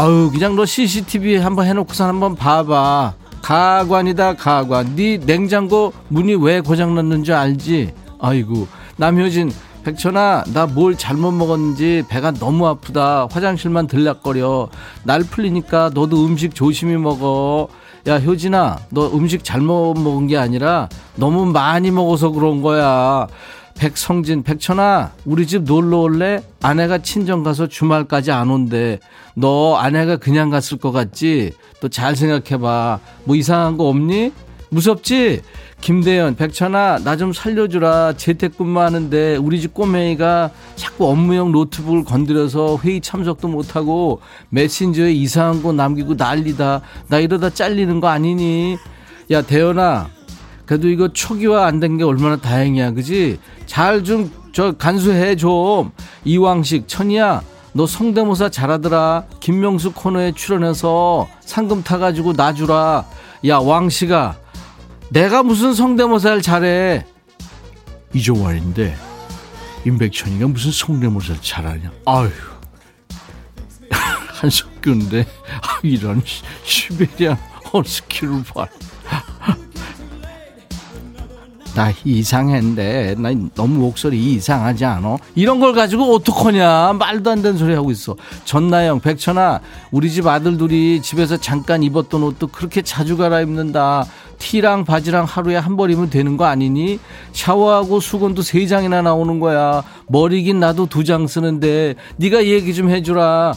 아유 0.00 0.30
그냥 0.32 0.54
너 0.54 0.64
CCTV 0.64 1.38
한번 1.38 1.66
해놓고서 1.66 2.06
한번 2.06 2.36
봐봐. 2.36 3.14
가관이다 3.42 4.34
가관. 4.34 4.94
네 4.94 5.18
냉장고 5.18 5.92
문이 6.06 6.36
왜 6.36 6.60
고장났는지 6.60 7.32
알지? 7.32 7.92
아이고 8.20 8.68
남효진 8.96 9.50
백천아 9.84 10.44
나 10.52 10.66
뭘 10.66 10.96
잘못 10.96 11.32
먹었는지 11.32 12.04
배가 12.08 12.30
너무 12.30 12.68
아프다. 12.68 13.26
화장실만 13.28 13.88
들락거려. 13.88 14.68
날 15.02 15.22
풀리니까 15.24 15.90
너도 15.92 16.24
음식 16.24 16.54
조심히 16.54 16.96
먹어. 16.96 17.66
야 18.06 18.18
효진아 18.20 18.78
너 18.90 19.08
음식 19.12 19.42
잘못 19.42 19.94
먹은 19.98 20.28
게 20.28 20.36
아니라 20.38 20.88
너무 21.16 21.44
많이 21.44 21.90
먹어서 21.90 22.30
그런 22.30 22.62
거야 22.62 23.26
백성진 23.78 24.42
백천아 24.42 25.12
우리 25.24 25.46
집 25.46 25.62
놀러 25.62 25.98
올래 26.00 26.42
아내가 26.62 26.98
친정 26.98 27.42
가서 27.42 27.68
주말까지 27.68 28.32
안 28.32 28.50
온대 28.50 28.98
너 29.34 29.76
아내가 29.76 30.16
그냥 30.16 30.50
갔을 30.50 30.78
것 30.78 30.90
같지 30.92 31.52
또 31.80 31.88
잘 31.88 32.16
생각해봐 32.16 32.98
뭐 33.24 33.36
이상한 33.36 33.76
거 33.76 33.84
없니 33.88 34.32
무섭지 34.70 35.40
김대현, 35.80 36.34
백천아, 36.34 36.98
나 37.04 37.16
좀 37.16 37.32
살려주라. 37.32 38.14
재택근무 38.14 38.80
하는데 38.80 39.36
우리 39.36 39.60
집 39.60 39.72
꼬맹이가 39.74 40.50
자꾸 40.74 41.08
업무용 41.08 41.52
노트북을 41.52 42.02
건드려서 42.04 42.78
회의 42.82 43.00
참석도 43.00 43.46
못하고 43.46 44.20
메신저에 44.50 45.12
이상한 45.12 45.62
거 45.62 45.72
남기고 45.72 46.14
난리다. 46.16 46.80
나 47.06 47.18
이러다 47.20 47.50
잘리는 47.50 48.00
거 48.00 48.08
아니니? 48.08 48.76
야, 49.30 49.40
대현아. 49.40 50.10
그래도 50.68 50.88
이거 50.88 51.08
초기화 51.08 51.64
안 51.66 51.80
된 51.80 51.96
게 51.96 52.04
얼마나 52.04 52.36
다행이야, 52.36 52.92
그지? 52.92 53.38
잘 53.66 54.04
좀 54.04 54.30
저 54.52 54.72
간수해 54.72 55.36
좀. 55.36 55.92
이왕식, 56.24 56.88
천이야. 56.88 57.42
너 57.74 57.86
성대모사 57.86 58.48
잘하더라. 58.50 59.24
김명수 59.40 59.92
코너에 59.92 60.32
출연해서 60.32 61.28
상금 61.40 61.82
타가지고 61.84 62.32
놔주라. 62.32 63.04
야, 63.46 63.58
왕씨가. 63.58 64.36
내가 65.10 65.42
무슨 65.44 65.72
성대모사를 65.74 66.42
잘해 66.42 67.06
이종환인데 68.12 68.96
임백천이가 69.86 70.48
무슨 70.48 70.70
성대모사를 70.72 71.40
잘하냐 71.40 71.90
아유 72.04 72.30
한석규인데 74.40 75.22
아, 75.62 75.78
이런 75.82 76.20
시베리안 76.64 77.36
허스키를 77.72 78.42
봐 78.54 78.66
나 81.78 81.92
이상했는데 82.04 83.14
나 83.18 83.30
너무 83.54 83.78
목소리 83.78 84.18
이상하지 84.34 84.84
않아? 84.84 85.16
이런 85.36 85.60
걸 85.60 85.72
가지고 85.74 86.12
어떡하냐? 86.16 86.94
말도 86.98 87.30
안 87.30 87.40
되는 87.40 87.56
소리 87.56 87.72
하고 87.72 87.92
있어. 87.92 88.16
전나영 88.44 88.98
백천아 88.98 89.60
우리 89.92 90.10
집 90.10 90.26
아들들이 90.26 91.00
집에서 91.00 91.36
잠깐 91.36 91.84
입었던 91.84 92.20
옷도 92.24 92.48
그렇게 92.48 92.82
자주 92.82 93.16
갈아입는다. 93.16 94.06
티랑 94.38 94.86
바지랑 94.86 95.24
하루에 95.24 95.54
한 95.54 95.76
벌이면 95.76 96.10
되는 96.10 96.36
거 96.36 96.46
아니니? 96.46 96.98
샤워하고 97.32 98.00
수건도 98.00 98.42
세 98.42 98.66
장이나 98.66 99.00
나오는 99.02 99.38
거야. 99.38 99.84
머리 100.08 100.42
긴 100.42 100.58
나도 100.58 100.86
두 100.86 101.04
장 101.04 101.28
쓰는데. 101.28 101.94
네가 102.16 102.44
얘기 102.44 102.74
좀 102.74 102.90
해주라. 102.90 103.54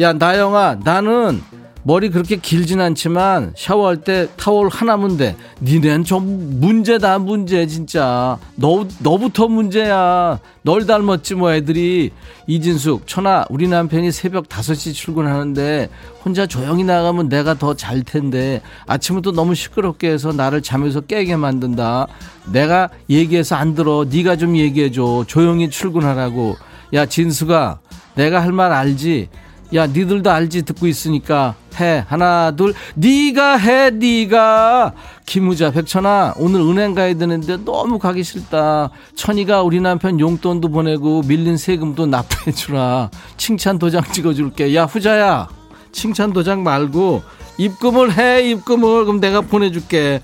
야 0.00 0.12
나영아 0.12 0.80
나는 0.84 1.40
머리 1.86 2.08
그렇게 2.08 2.36
길진 2.36 2.80
않지만 2.80 3.52
샤워할 3.58 3.98
때 3.98 4.26
타월 4.38 4.68
하나면 4.70 5.18
돼. 5.18 5.36
니넨 5.60 6.04
좀 6.04 6.58
문제다 6.58 7.18
문제 7.18 7.66
진짜. 7.66 8.38
너 8.56 8.86
너부터 9.00 9.48
문제야. 9.48 10.38
널 10.62 10.86
닮았지 10.86 11.34
뭐 11.34 11.52
애들이. 11.52 12.10
이진숙 12.46 13.06
천아 13.06 13.44
우리 13.50 13.68
남편이 13.68 14.12
새벽 14.12 14.48
5시 14.48 14.94
출근하는데 14.94 15.90
혼자 16.24 16.46
조용히 16.46 16.84
나가면 16.84 17.28
내가 17.28 17.52
더 17.54 17.74
잘 17.74 18.02
텐데 18.02 18.62
아침부터 18.86 19.32
너무 19.32 19.54
시끄럽게 19.54 20.08
해서 20.10 20.32
나를 20.32 20.62
잠에서 20.62 21.02
깨게 21.02 21.36
만든다. 21.36 22.06
내가 22.50 22.88
얘기해서 23.10 23.56
안 23.56 23.74
들어. 23.74 24.06
네가 24.10 24.36
좀 24.36 24.56
얘기해 24.56 24.90
줘. 24.90 25.24
조용히 25.26 25.68
출근하라고. 25.68 26.56
야 26.94 27.04
진수가 27.04 27.80
내가 28.14 28.40
할 28.42 28.52
말 28.52 28.72
알지? 28.72 29.28
야 29.74 29.86
니들도 29.86 30.30
알지 30.30 30.62
듣고 30.62 30.86
있으니까 30.86 31.56
해. 31.80 32.04
하나 32.08 32.52
둘. 32.56 32.74
니가 32.96 33.56
해 33.56 33.90
니가. 33.90 34.92
김우자 35.26 35.70
백천아 35.70 36.34
오늘 36.36 36.60
은행 36.60 36.94
가야 36.94 37.14
되는데 37.14 37.56
너무 37.64 37.98
가기 37.98 38.22
싫다. 38.22 38.90
천이가 39.14 39.62
우리 39.62 39.80
남편 39.80 40.20
용돈도 40.20 40.68
보내고 40.68 41.22
밀린 41.22 41.56
세금도 41.56 42.06
납부해 42.06 42.52
주라. 42.52 43.10
칭찬 43.36 43.78
도장 43.78 44.02
찍어줄게. 44.12 44.74
야 44.74 44.84
후자야. 44.84 45.48
칭찬 45.92 46.32
도장 46.32 46.62
말고 46.62 47.22
입금을 47.58 48.16
해 48.18 48.48
입금을. 48.50 49.04
그럼 49.04 49.20
내가 49.20 49.40
보내줄게. 49.40 50.20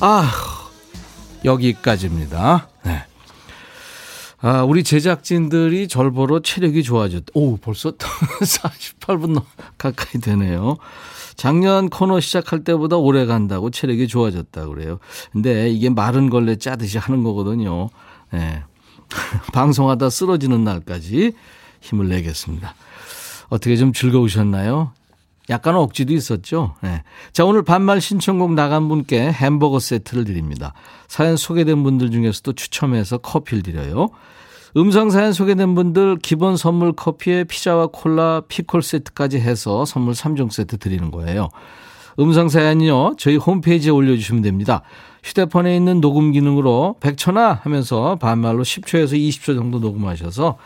아 0.00 0.30
여기까지입니다. 1.44 2.66
네. 2.66 2.69
아, 4.42 4.62
우리 4.62 4.82
제작진들이 4.82 5.86
절보로 5.86 6.40
체력이 6.40 6.82
좋아졌다. 6.82 7.26
오, 7.34 7.58
벌써 7.58 7.92
48분 8.40 9.42
가까이 9.76 10.20
되네요. 10.20 10.78
작년 11.36 11.90
코너 11.90 12.20
시작할 12.20 12.64
때보다 12.64 12.96
오래 12.96 13.26
간다고 13.26 13.70
체력이 13.70 14.08
좋아졌다 14.08 14.66
그래요. 14.66 14.98
근데 15.32 15.68
이게 15.68 15.90
마른 15.90 16.30
걸레 16.30 16.56
짜듯이 16.56 16.98
하는 16.98 17.22
거거든요. 17.22 17.90
네. 18.32 18.62
방송하다 19.52 20.08
쓰러지는 20.08 20.64
날까지 20.64 21.32
힘을 21.80 22.08
내겠습니다. 22.08 22.74
어떻게 23.48 23.76
좀 23.76 23.92
즐거우셨나요? 23.92 24.92
약간 25.50 25.74
억지도 25.76 26.14
있었죠. 26.14 26.74
네. 26.80 27.02
자, 27.32 27.44
오늘 27.44 27.62
반말 27.62 28.00
신청곡 28.00 28.54
나간 28.54 28.88
분께 28.88 29.30
햄버거 29.30 29.78
세트를 29.78 30.24
드립니다. 30.24 30.72
사연 31.08 31.36
소개된 31.36 31.82
분들 31.82 32.10
중에서도 32.10 32.52
추첨해서 32.52 33.18
커피를 33.18 33.62
드려요. 33.62 34.08
음성 34.76 35.10
사연 35.10 35.32
소개된 35.32 35.74
분들 35.74 36.18
기본 36.22 36.56
선물 36.56 36.92
커피에 36.92 37.44
피자와 37.44 37.88
콜라, 37.88 38.42
피콜 38.46 38.82
세트까지 38.82 39.40
해서 39.40 39.84
선물 39.84 40.14
3종 40.14 40.52
세트 40.52 40.78
드리는 40.78 41.10
거예요. 41.10 41.48
음성 42.20 42.48
사연이요. 42.48 43.16
저희 43.18 43.36
홈페이지에 43.36 43.90
올려주시면 43.90 44.42
됩니다. 44.42 44.82
휴대폰에 45.24 45.76
있는 45.76 46.00
녹음 46.00 46.32
기능으로 46.32 46.96
백천아 47.00 47.60
하면서 47.62 48.16
반말로 48.16 48.62
10초에서 48.62 49.12
20초 49.12 49.56
정도 49.56 49.78
녹음하셔서 49.78 50.56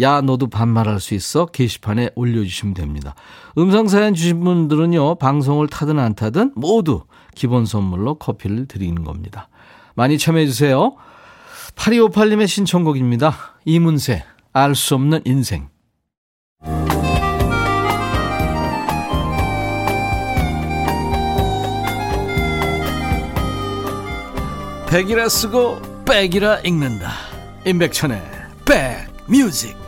야 0.00 0.20
너도 0.20 0.48
반말할 0.48 1.00
수 1.00 1.14
있어 1.14 1.46
게시판에 1.46 2.10
올려주시면 2.14 2.74
됩니다. 2.74 3.14
음성 3.58 3.88
사연 3.88 4.14
주신 4.14 4.42
분들은요. 4.42 5.16
방송을 5.16 5.68
타든 5.68 5.98
안 5.98 6.14
타든 6.14 6.52
모두 6.54 7.04
기본 7.34 7.66
선물로 7.66 8.14
커피를 8.16 8.66
드리는 8.66 9.04
겁니다. 9.04 9.48
많이 9.94 10.18
참여해 10.18 10.46
주세요. 10.46 10.96
8258님의 11.76 12.46
신청곡입니다. 12.46 13.34
이문세, 13.64 14.24
알 14.52 14.74
수 14.74 14.94
없는 14.94 15.22
인생. 15.24 15.68
백이라 24.88 25.30
쓰고 25.30 25.80
백이라 26.04 26.60
읽는다. 26.60 27.12
임백천의 27.64 28.20
백뮤직. 28.66 29.81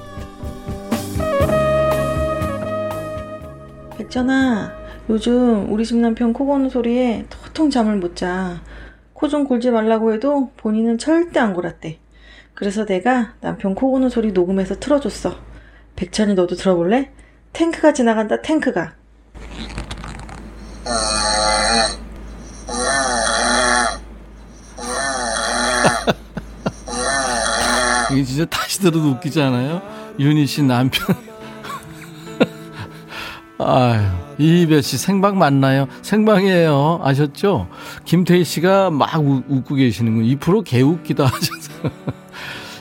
백천아, 4.14 4.72
요즘 5.10 5.72
우리 5.72 5.84
집 5.84 5.96
남편 5.96 6.32
코 6.32 6.46
고는 6.46 6.70
소리에 6.70 7.26
도통 7.28 7.70
잠을 7.70 7.96
못 7.96 8.14
자. 8.14 8.62
코 9.12 9.26
좀 9.28 9.44
골지 9.44 9.72
말라고 9.72 10.12
해도 10.12 10.52
본인은 10.56 10.98
절대 10.98 11.40
안 11.40 11.52
골았대. 11.52 11.98
그래서 12.54 12.84
내가 12.84 13.34
남편 13.40 13.74
코 13.74 13.90
고는 13.90 14.10
소리 14.10 14.30
녹음해서 14.30 14.78
틀어줬어. 14.78 15.34
백천이 15.96 16.34
너도 16.34 16.54
들어볼래? 16.54 17.10
탱크가 17.52 17.92
지나간다, 17.92 18.40
탱크가. 18.40 18.94
이게 28.12 28.22
진짜 28.22 28.44
다시 28.44 28.78
들어도 28.80 29.10
웃기지 29.10 29.42
않아요? 29.42 29.82
윤희 30.20 30.46
씨 30.46 30.62
남편. 30.62 31.33
아유, 33.58 34.00
이희배 34.38 34.82
씨 34.82 34.98
생방 34.98 35.38
맞나요? 35.38 35.86
생방이에요. 36.02 37.00
아셨죠? 37.02 37.68
김태희 38.04 38.42
씨가 38.44 38.90
막 38.90 39.14
우, 39.20 39.42
웃고 39.48 39.76
계시는 39.76 40.16
거. 40.16 40.22
2% 40.22 40.64
개웃기다 40.64 41.24
하셔서. 41.26 41.90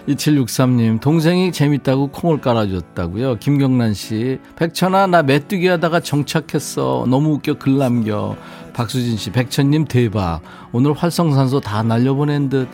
2763님, 0.09 0.99
동생이 0.99 1.51
재밌다고 1.53 2.07
콩을 2.07 2.41
깔아줬다고요. 2.41 3.37
김경란 3.37 3.93
씨, 3.93 4.39
백천아, 4.57 5.07
나 5.07 5.23
메뚜기 5.23 5.65
하다가 5.67 6.01
정착했어. 6.01 7.05
너무 7.07 7.33
웃겨, 7.35 7.53
글 7.53 7.77
남겨. 7.77 8.35
박수진 8.73 9.15
씨, 9.15 9.29
백천님 9.31 9.85
대박. 9.85 10.41
오늘 10.73 10.91
활성산소 10.93 11.61
다 11.61 11.83
날려보낸 11.83 12.49
듯. 12.49 12.67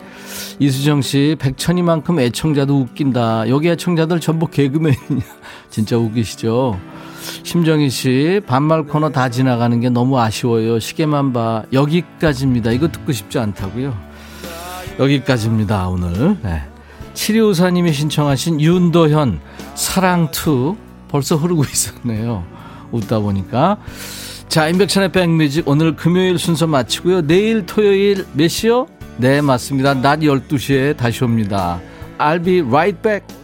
이수정 0.58 1.02
씨, 1.02 1.36
백천이만큼 1.38 2.18
애청자도 2.18 2.76
웃긴다. 2.80 3.48
여기 3.48 3.68
애청자들 3.68 4.18
전부 4.18 4.46
개그맨이냐. 4.48 5.20
진짜 5.70 5.98
웃기시죠? 5.98 6.80
심정희 7.42 7.90
씨, 7.90 8.40
반말 8.46 8.84
코너 8.84 9.10
다 9.10 9.28
지나가는 9.28 9.78
게 9.80 9.88
너무 9.90 10.18
아쉬워요. 10.18 10.78
시계만 10.78 11.32
봐. 11.32 11.62
여기까지입니다. 11.72 12.72
이거 12.72 12.88
듣고 12.88 13.12
싶지 13.12 13.38
않다고요? 13.38 13.96
여기까지입니다, 14.98 15.88
오늘. 15.88 16.36
네. 16.42 16.62
7254님이 17.14 17.92
신청하신 17.92 18.60
윤도현, 18.60 19.40
사랑2 19.74 20.76
벌써 21.08 21.36
흐르고 21.36 21.64
있었네요. 21.70 22.44
웃다 22.92 23.18
보니까. 23.20 23.78
자, 24.48 24.68
인백천의 24.68 25.12
백뮤직 25.12 25.68
오늘 25.68 25.94
금요일 25.94 26.38
순서 26.38 26.66
마치고요. 26.66 27.22
내일 27.22 27.66
토요일 27.66 28.26
몇 28.32 28.48
시요? 28.48 28.86
네, 29.16 29.40
맞습니다. 29.40 29.94
낮 29.94 30.20
12시에 30.20 30.96
다시 30.96 31.22
옵니다. 31.22 31.80
I'll 32.18 32.44
be 32.44 32.60
right 32.60 33.00
back. 33.00 33.39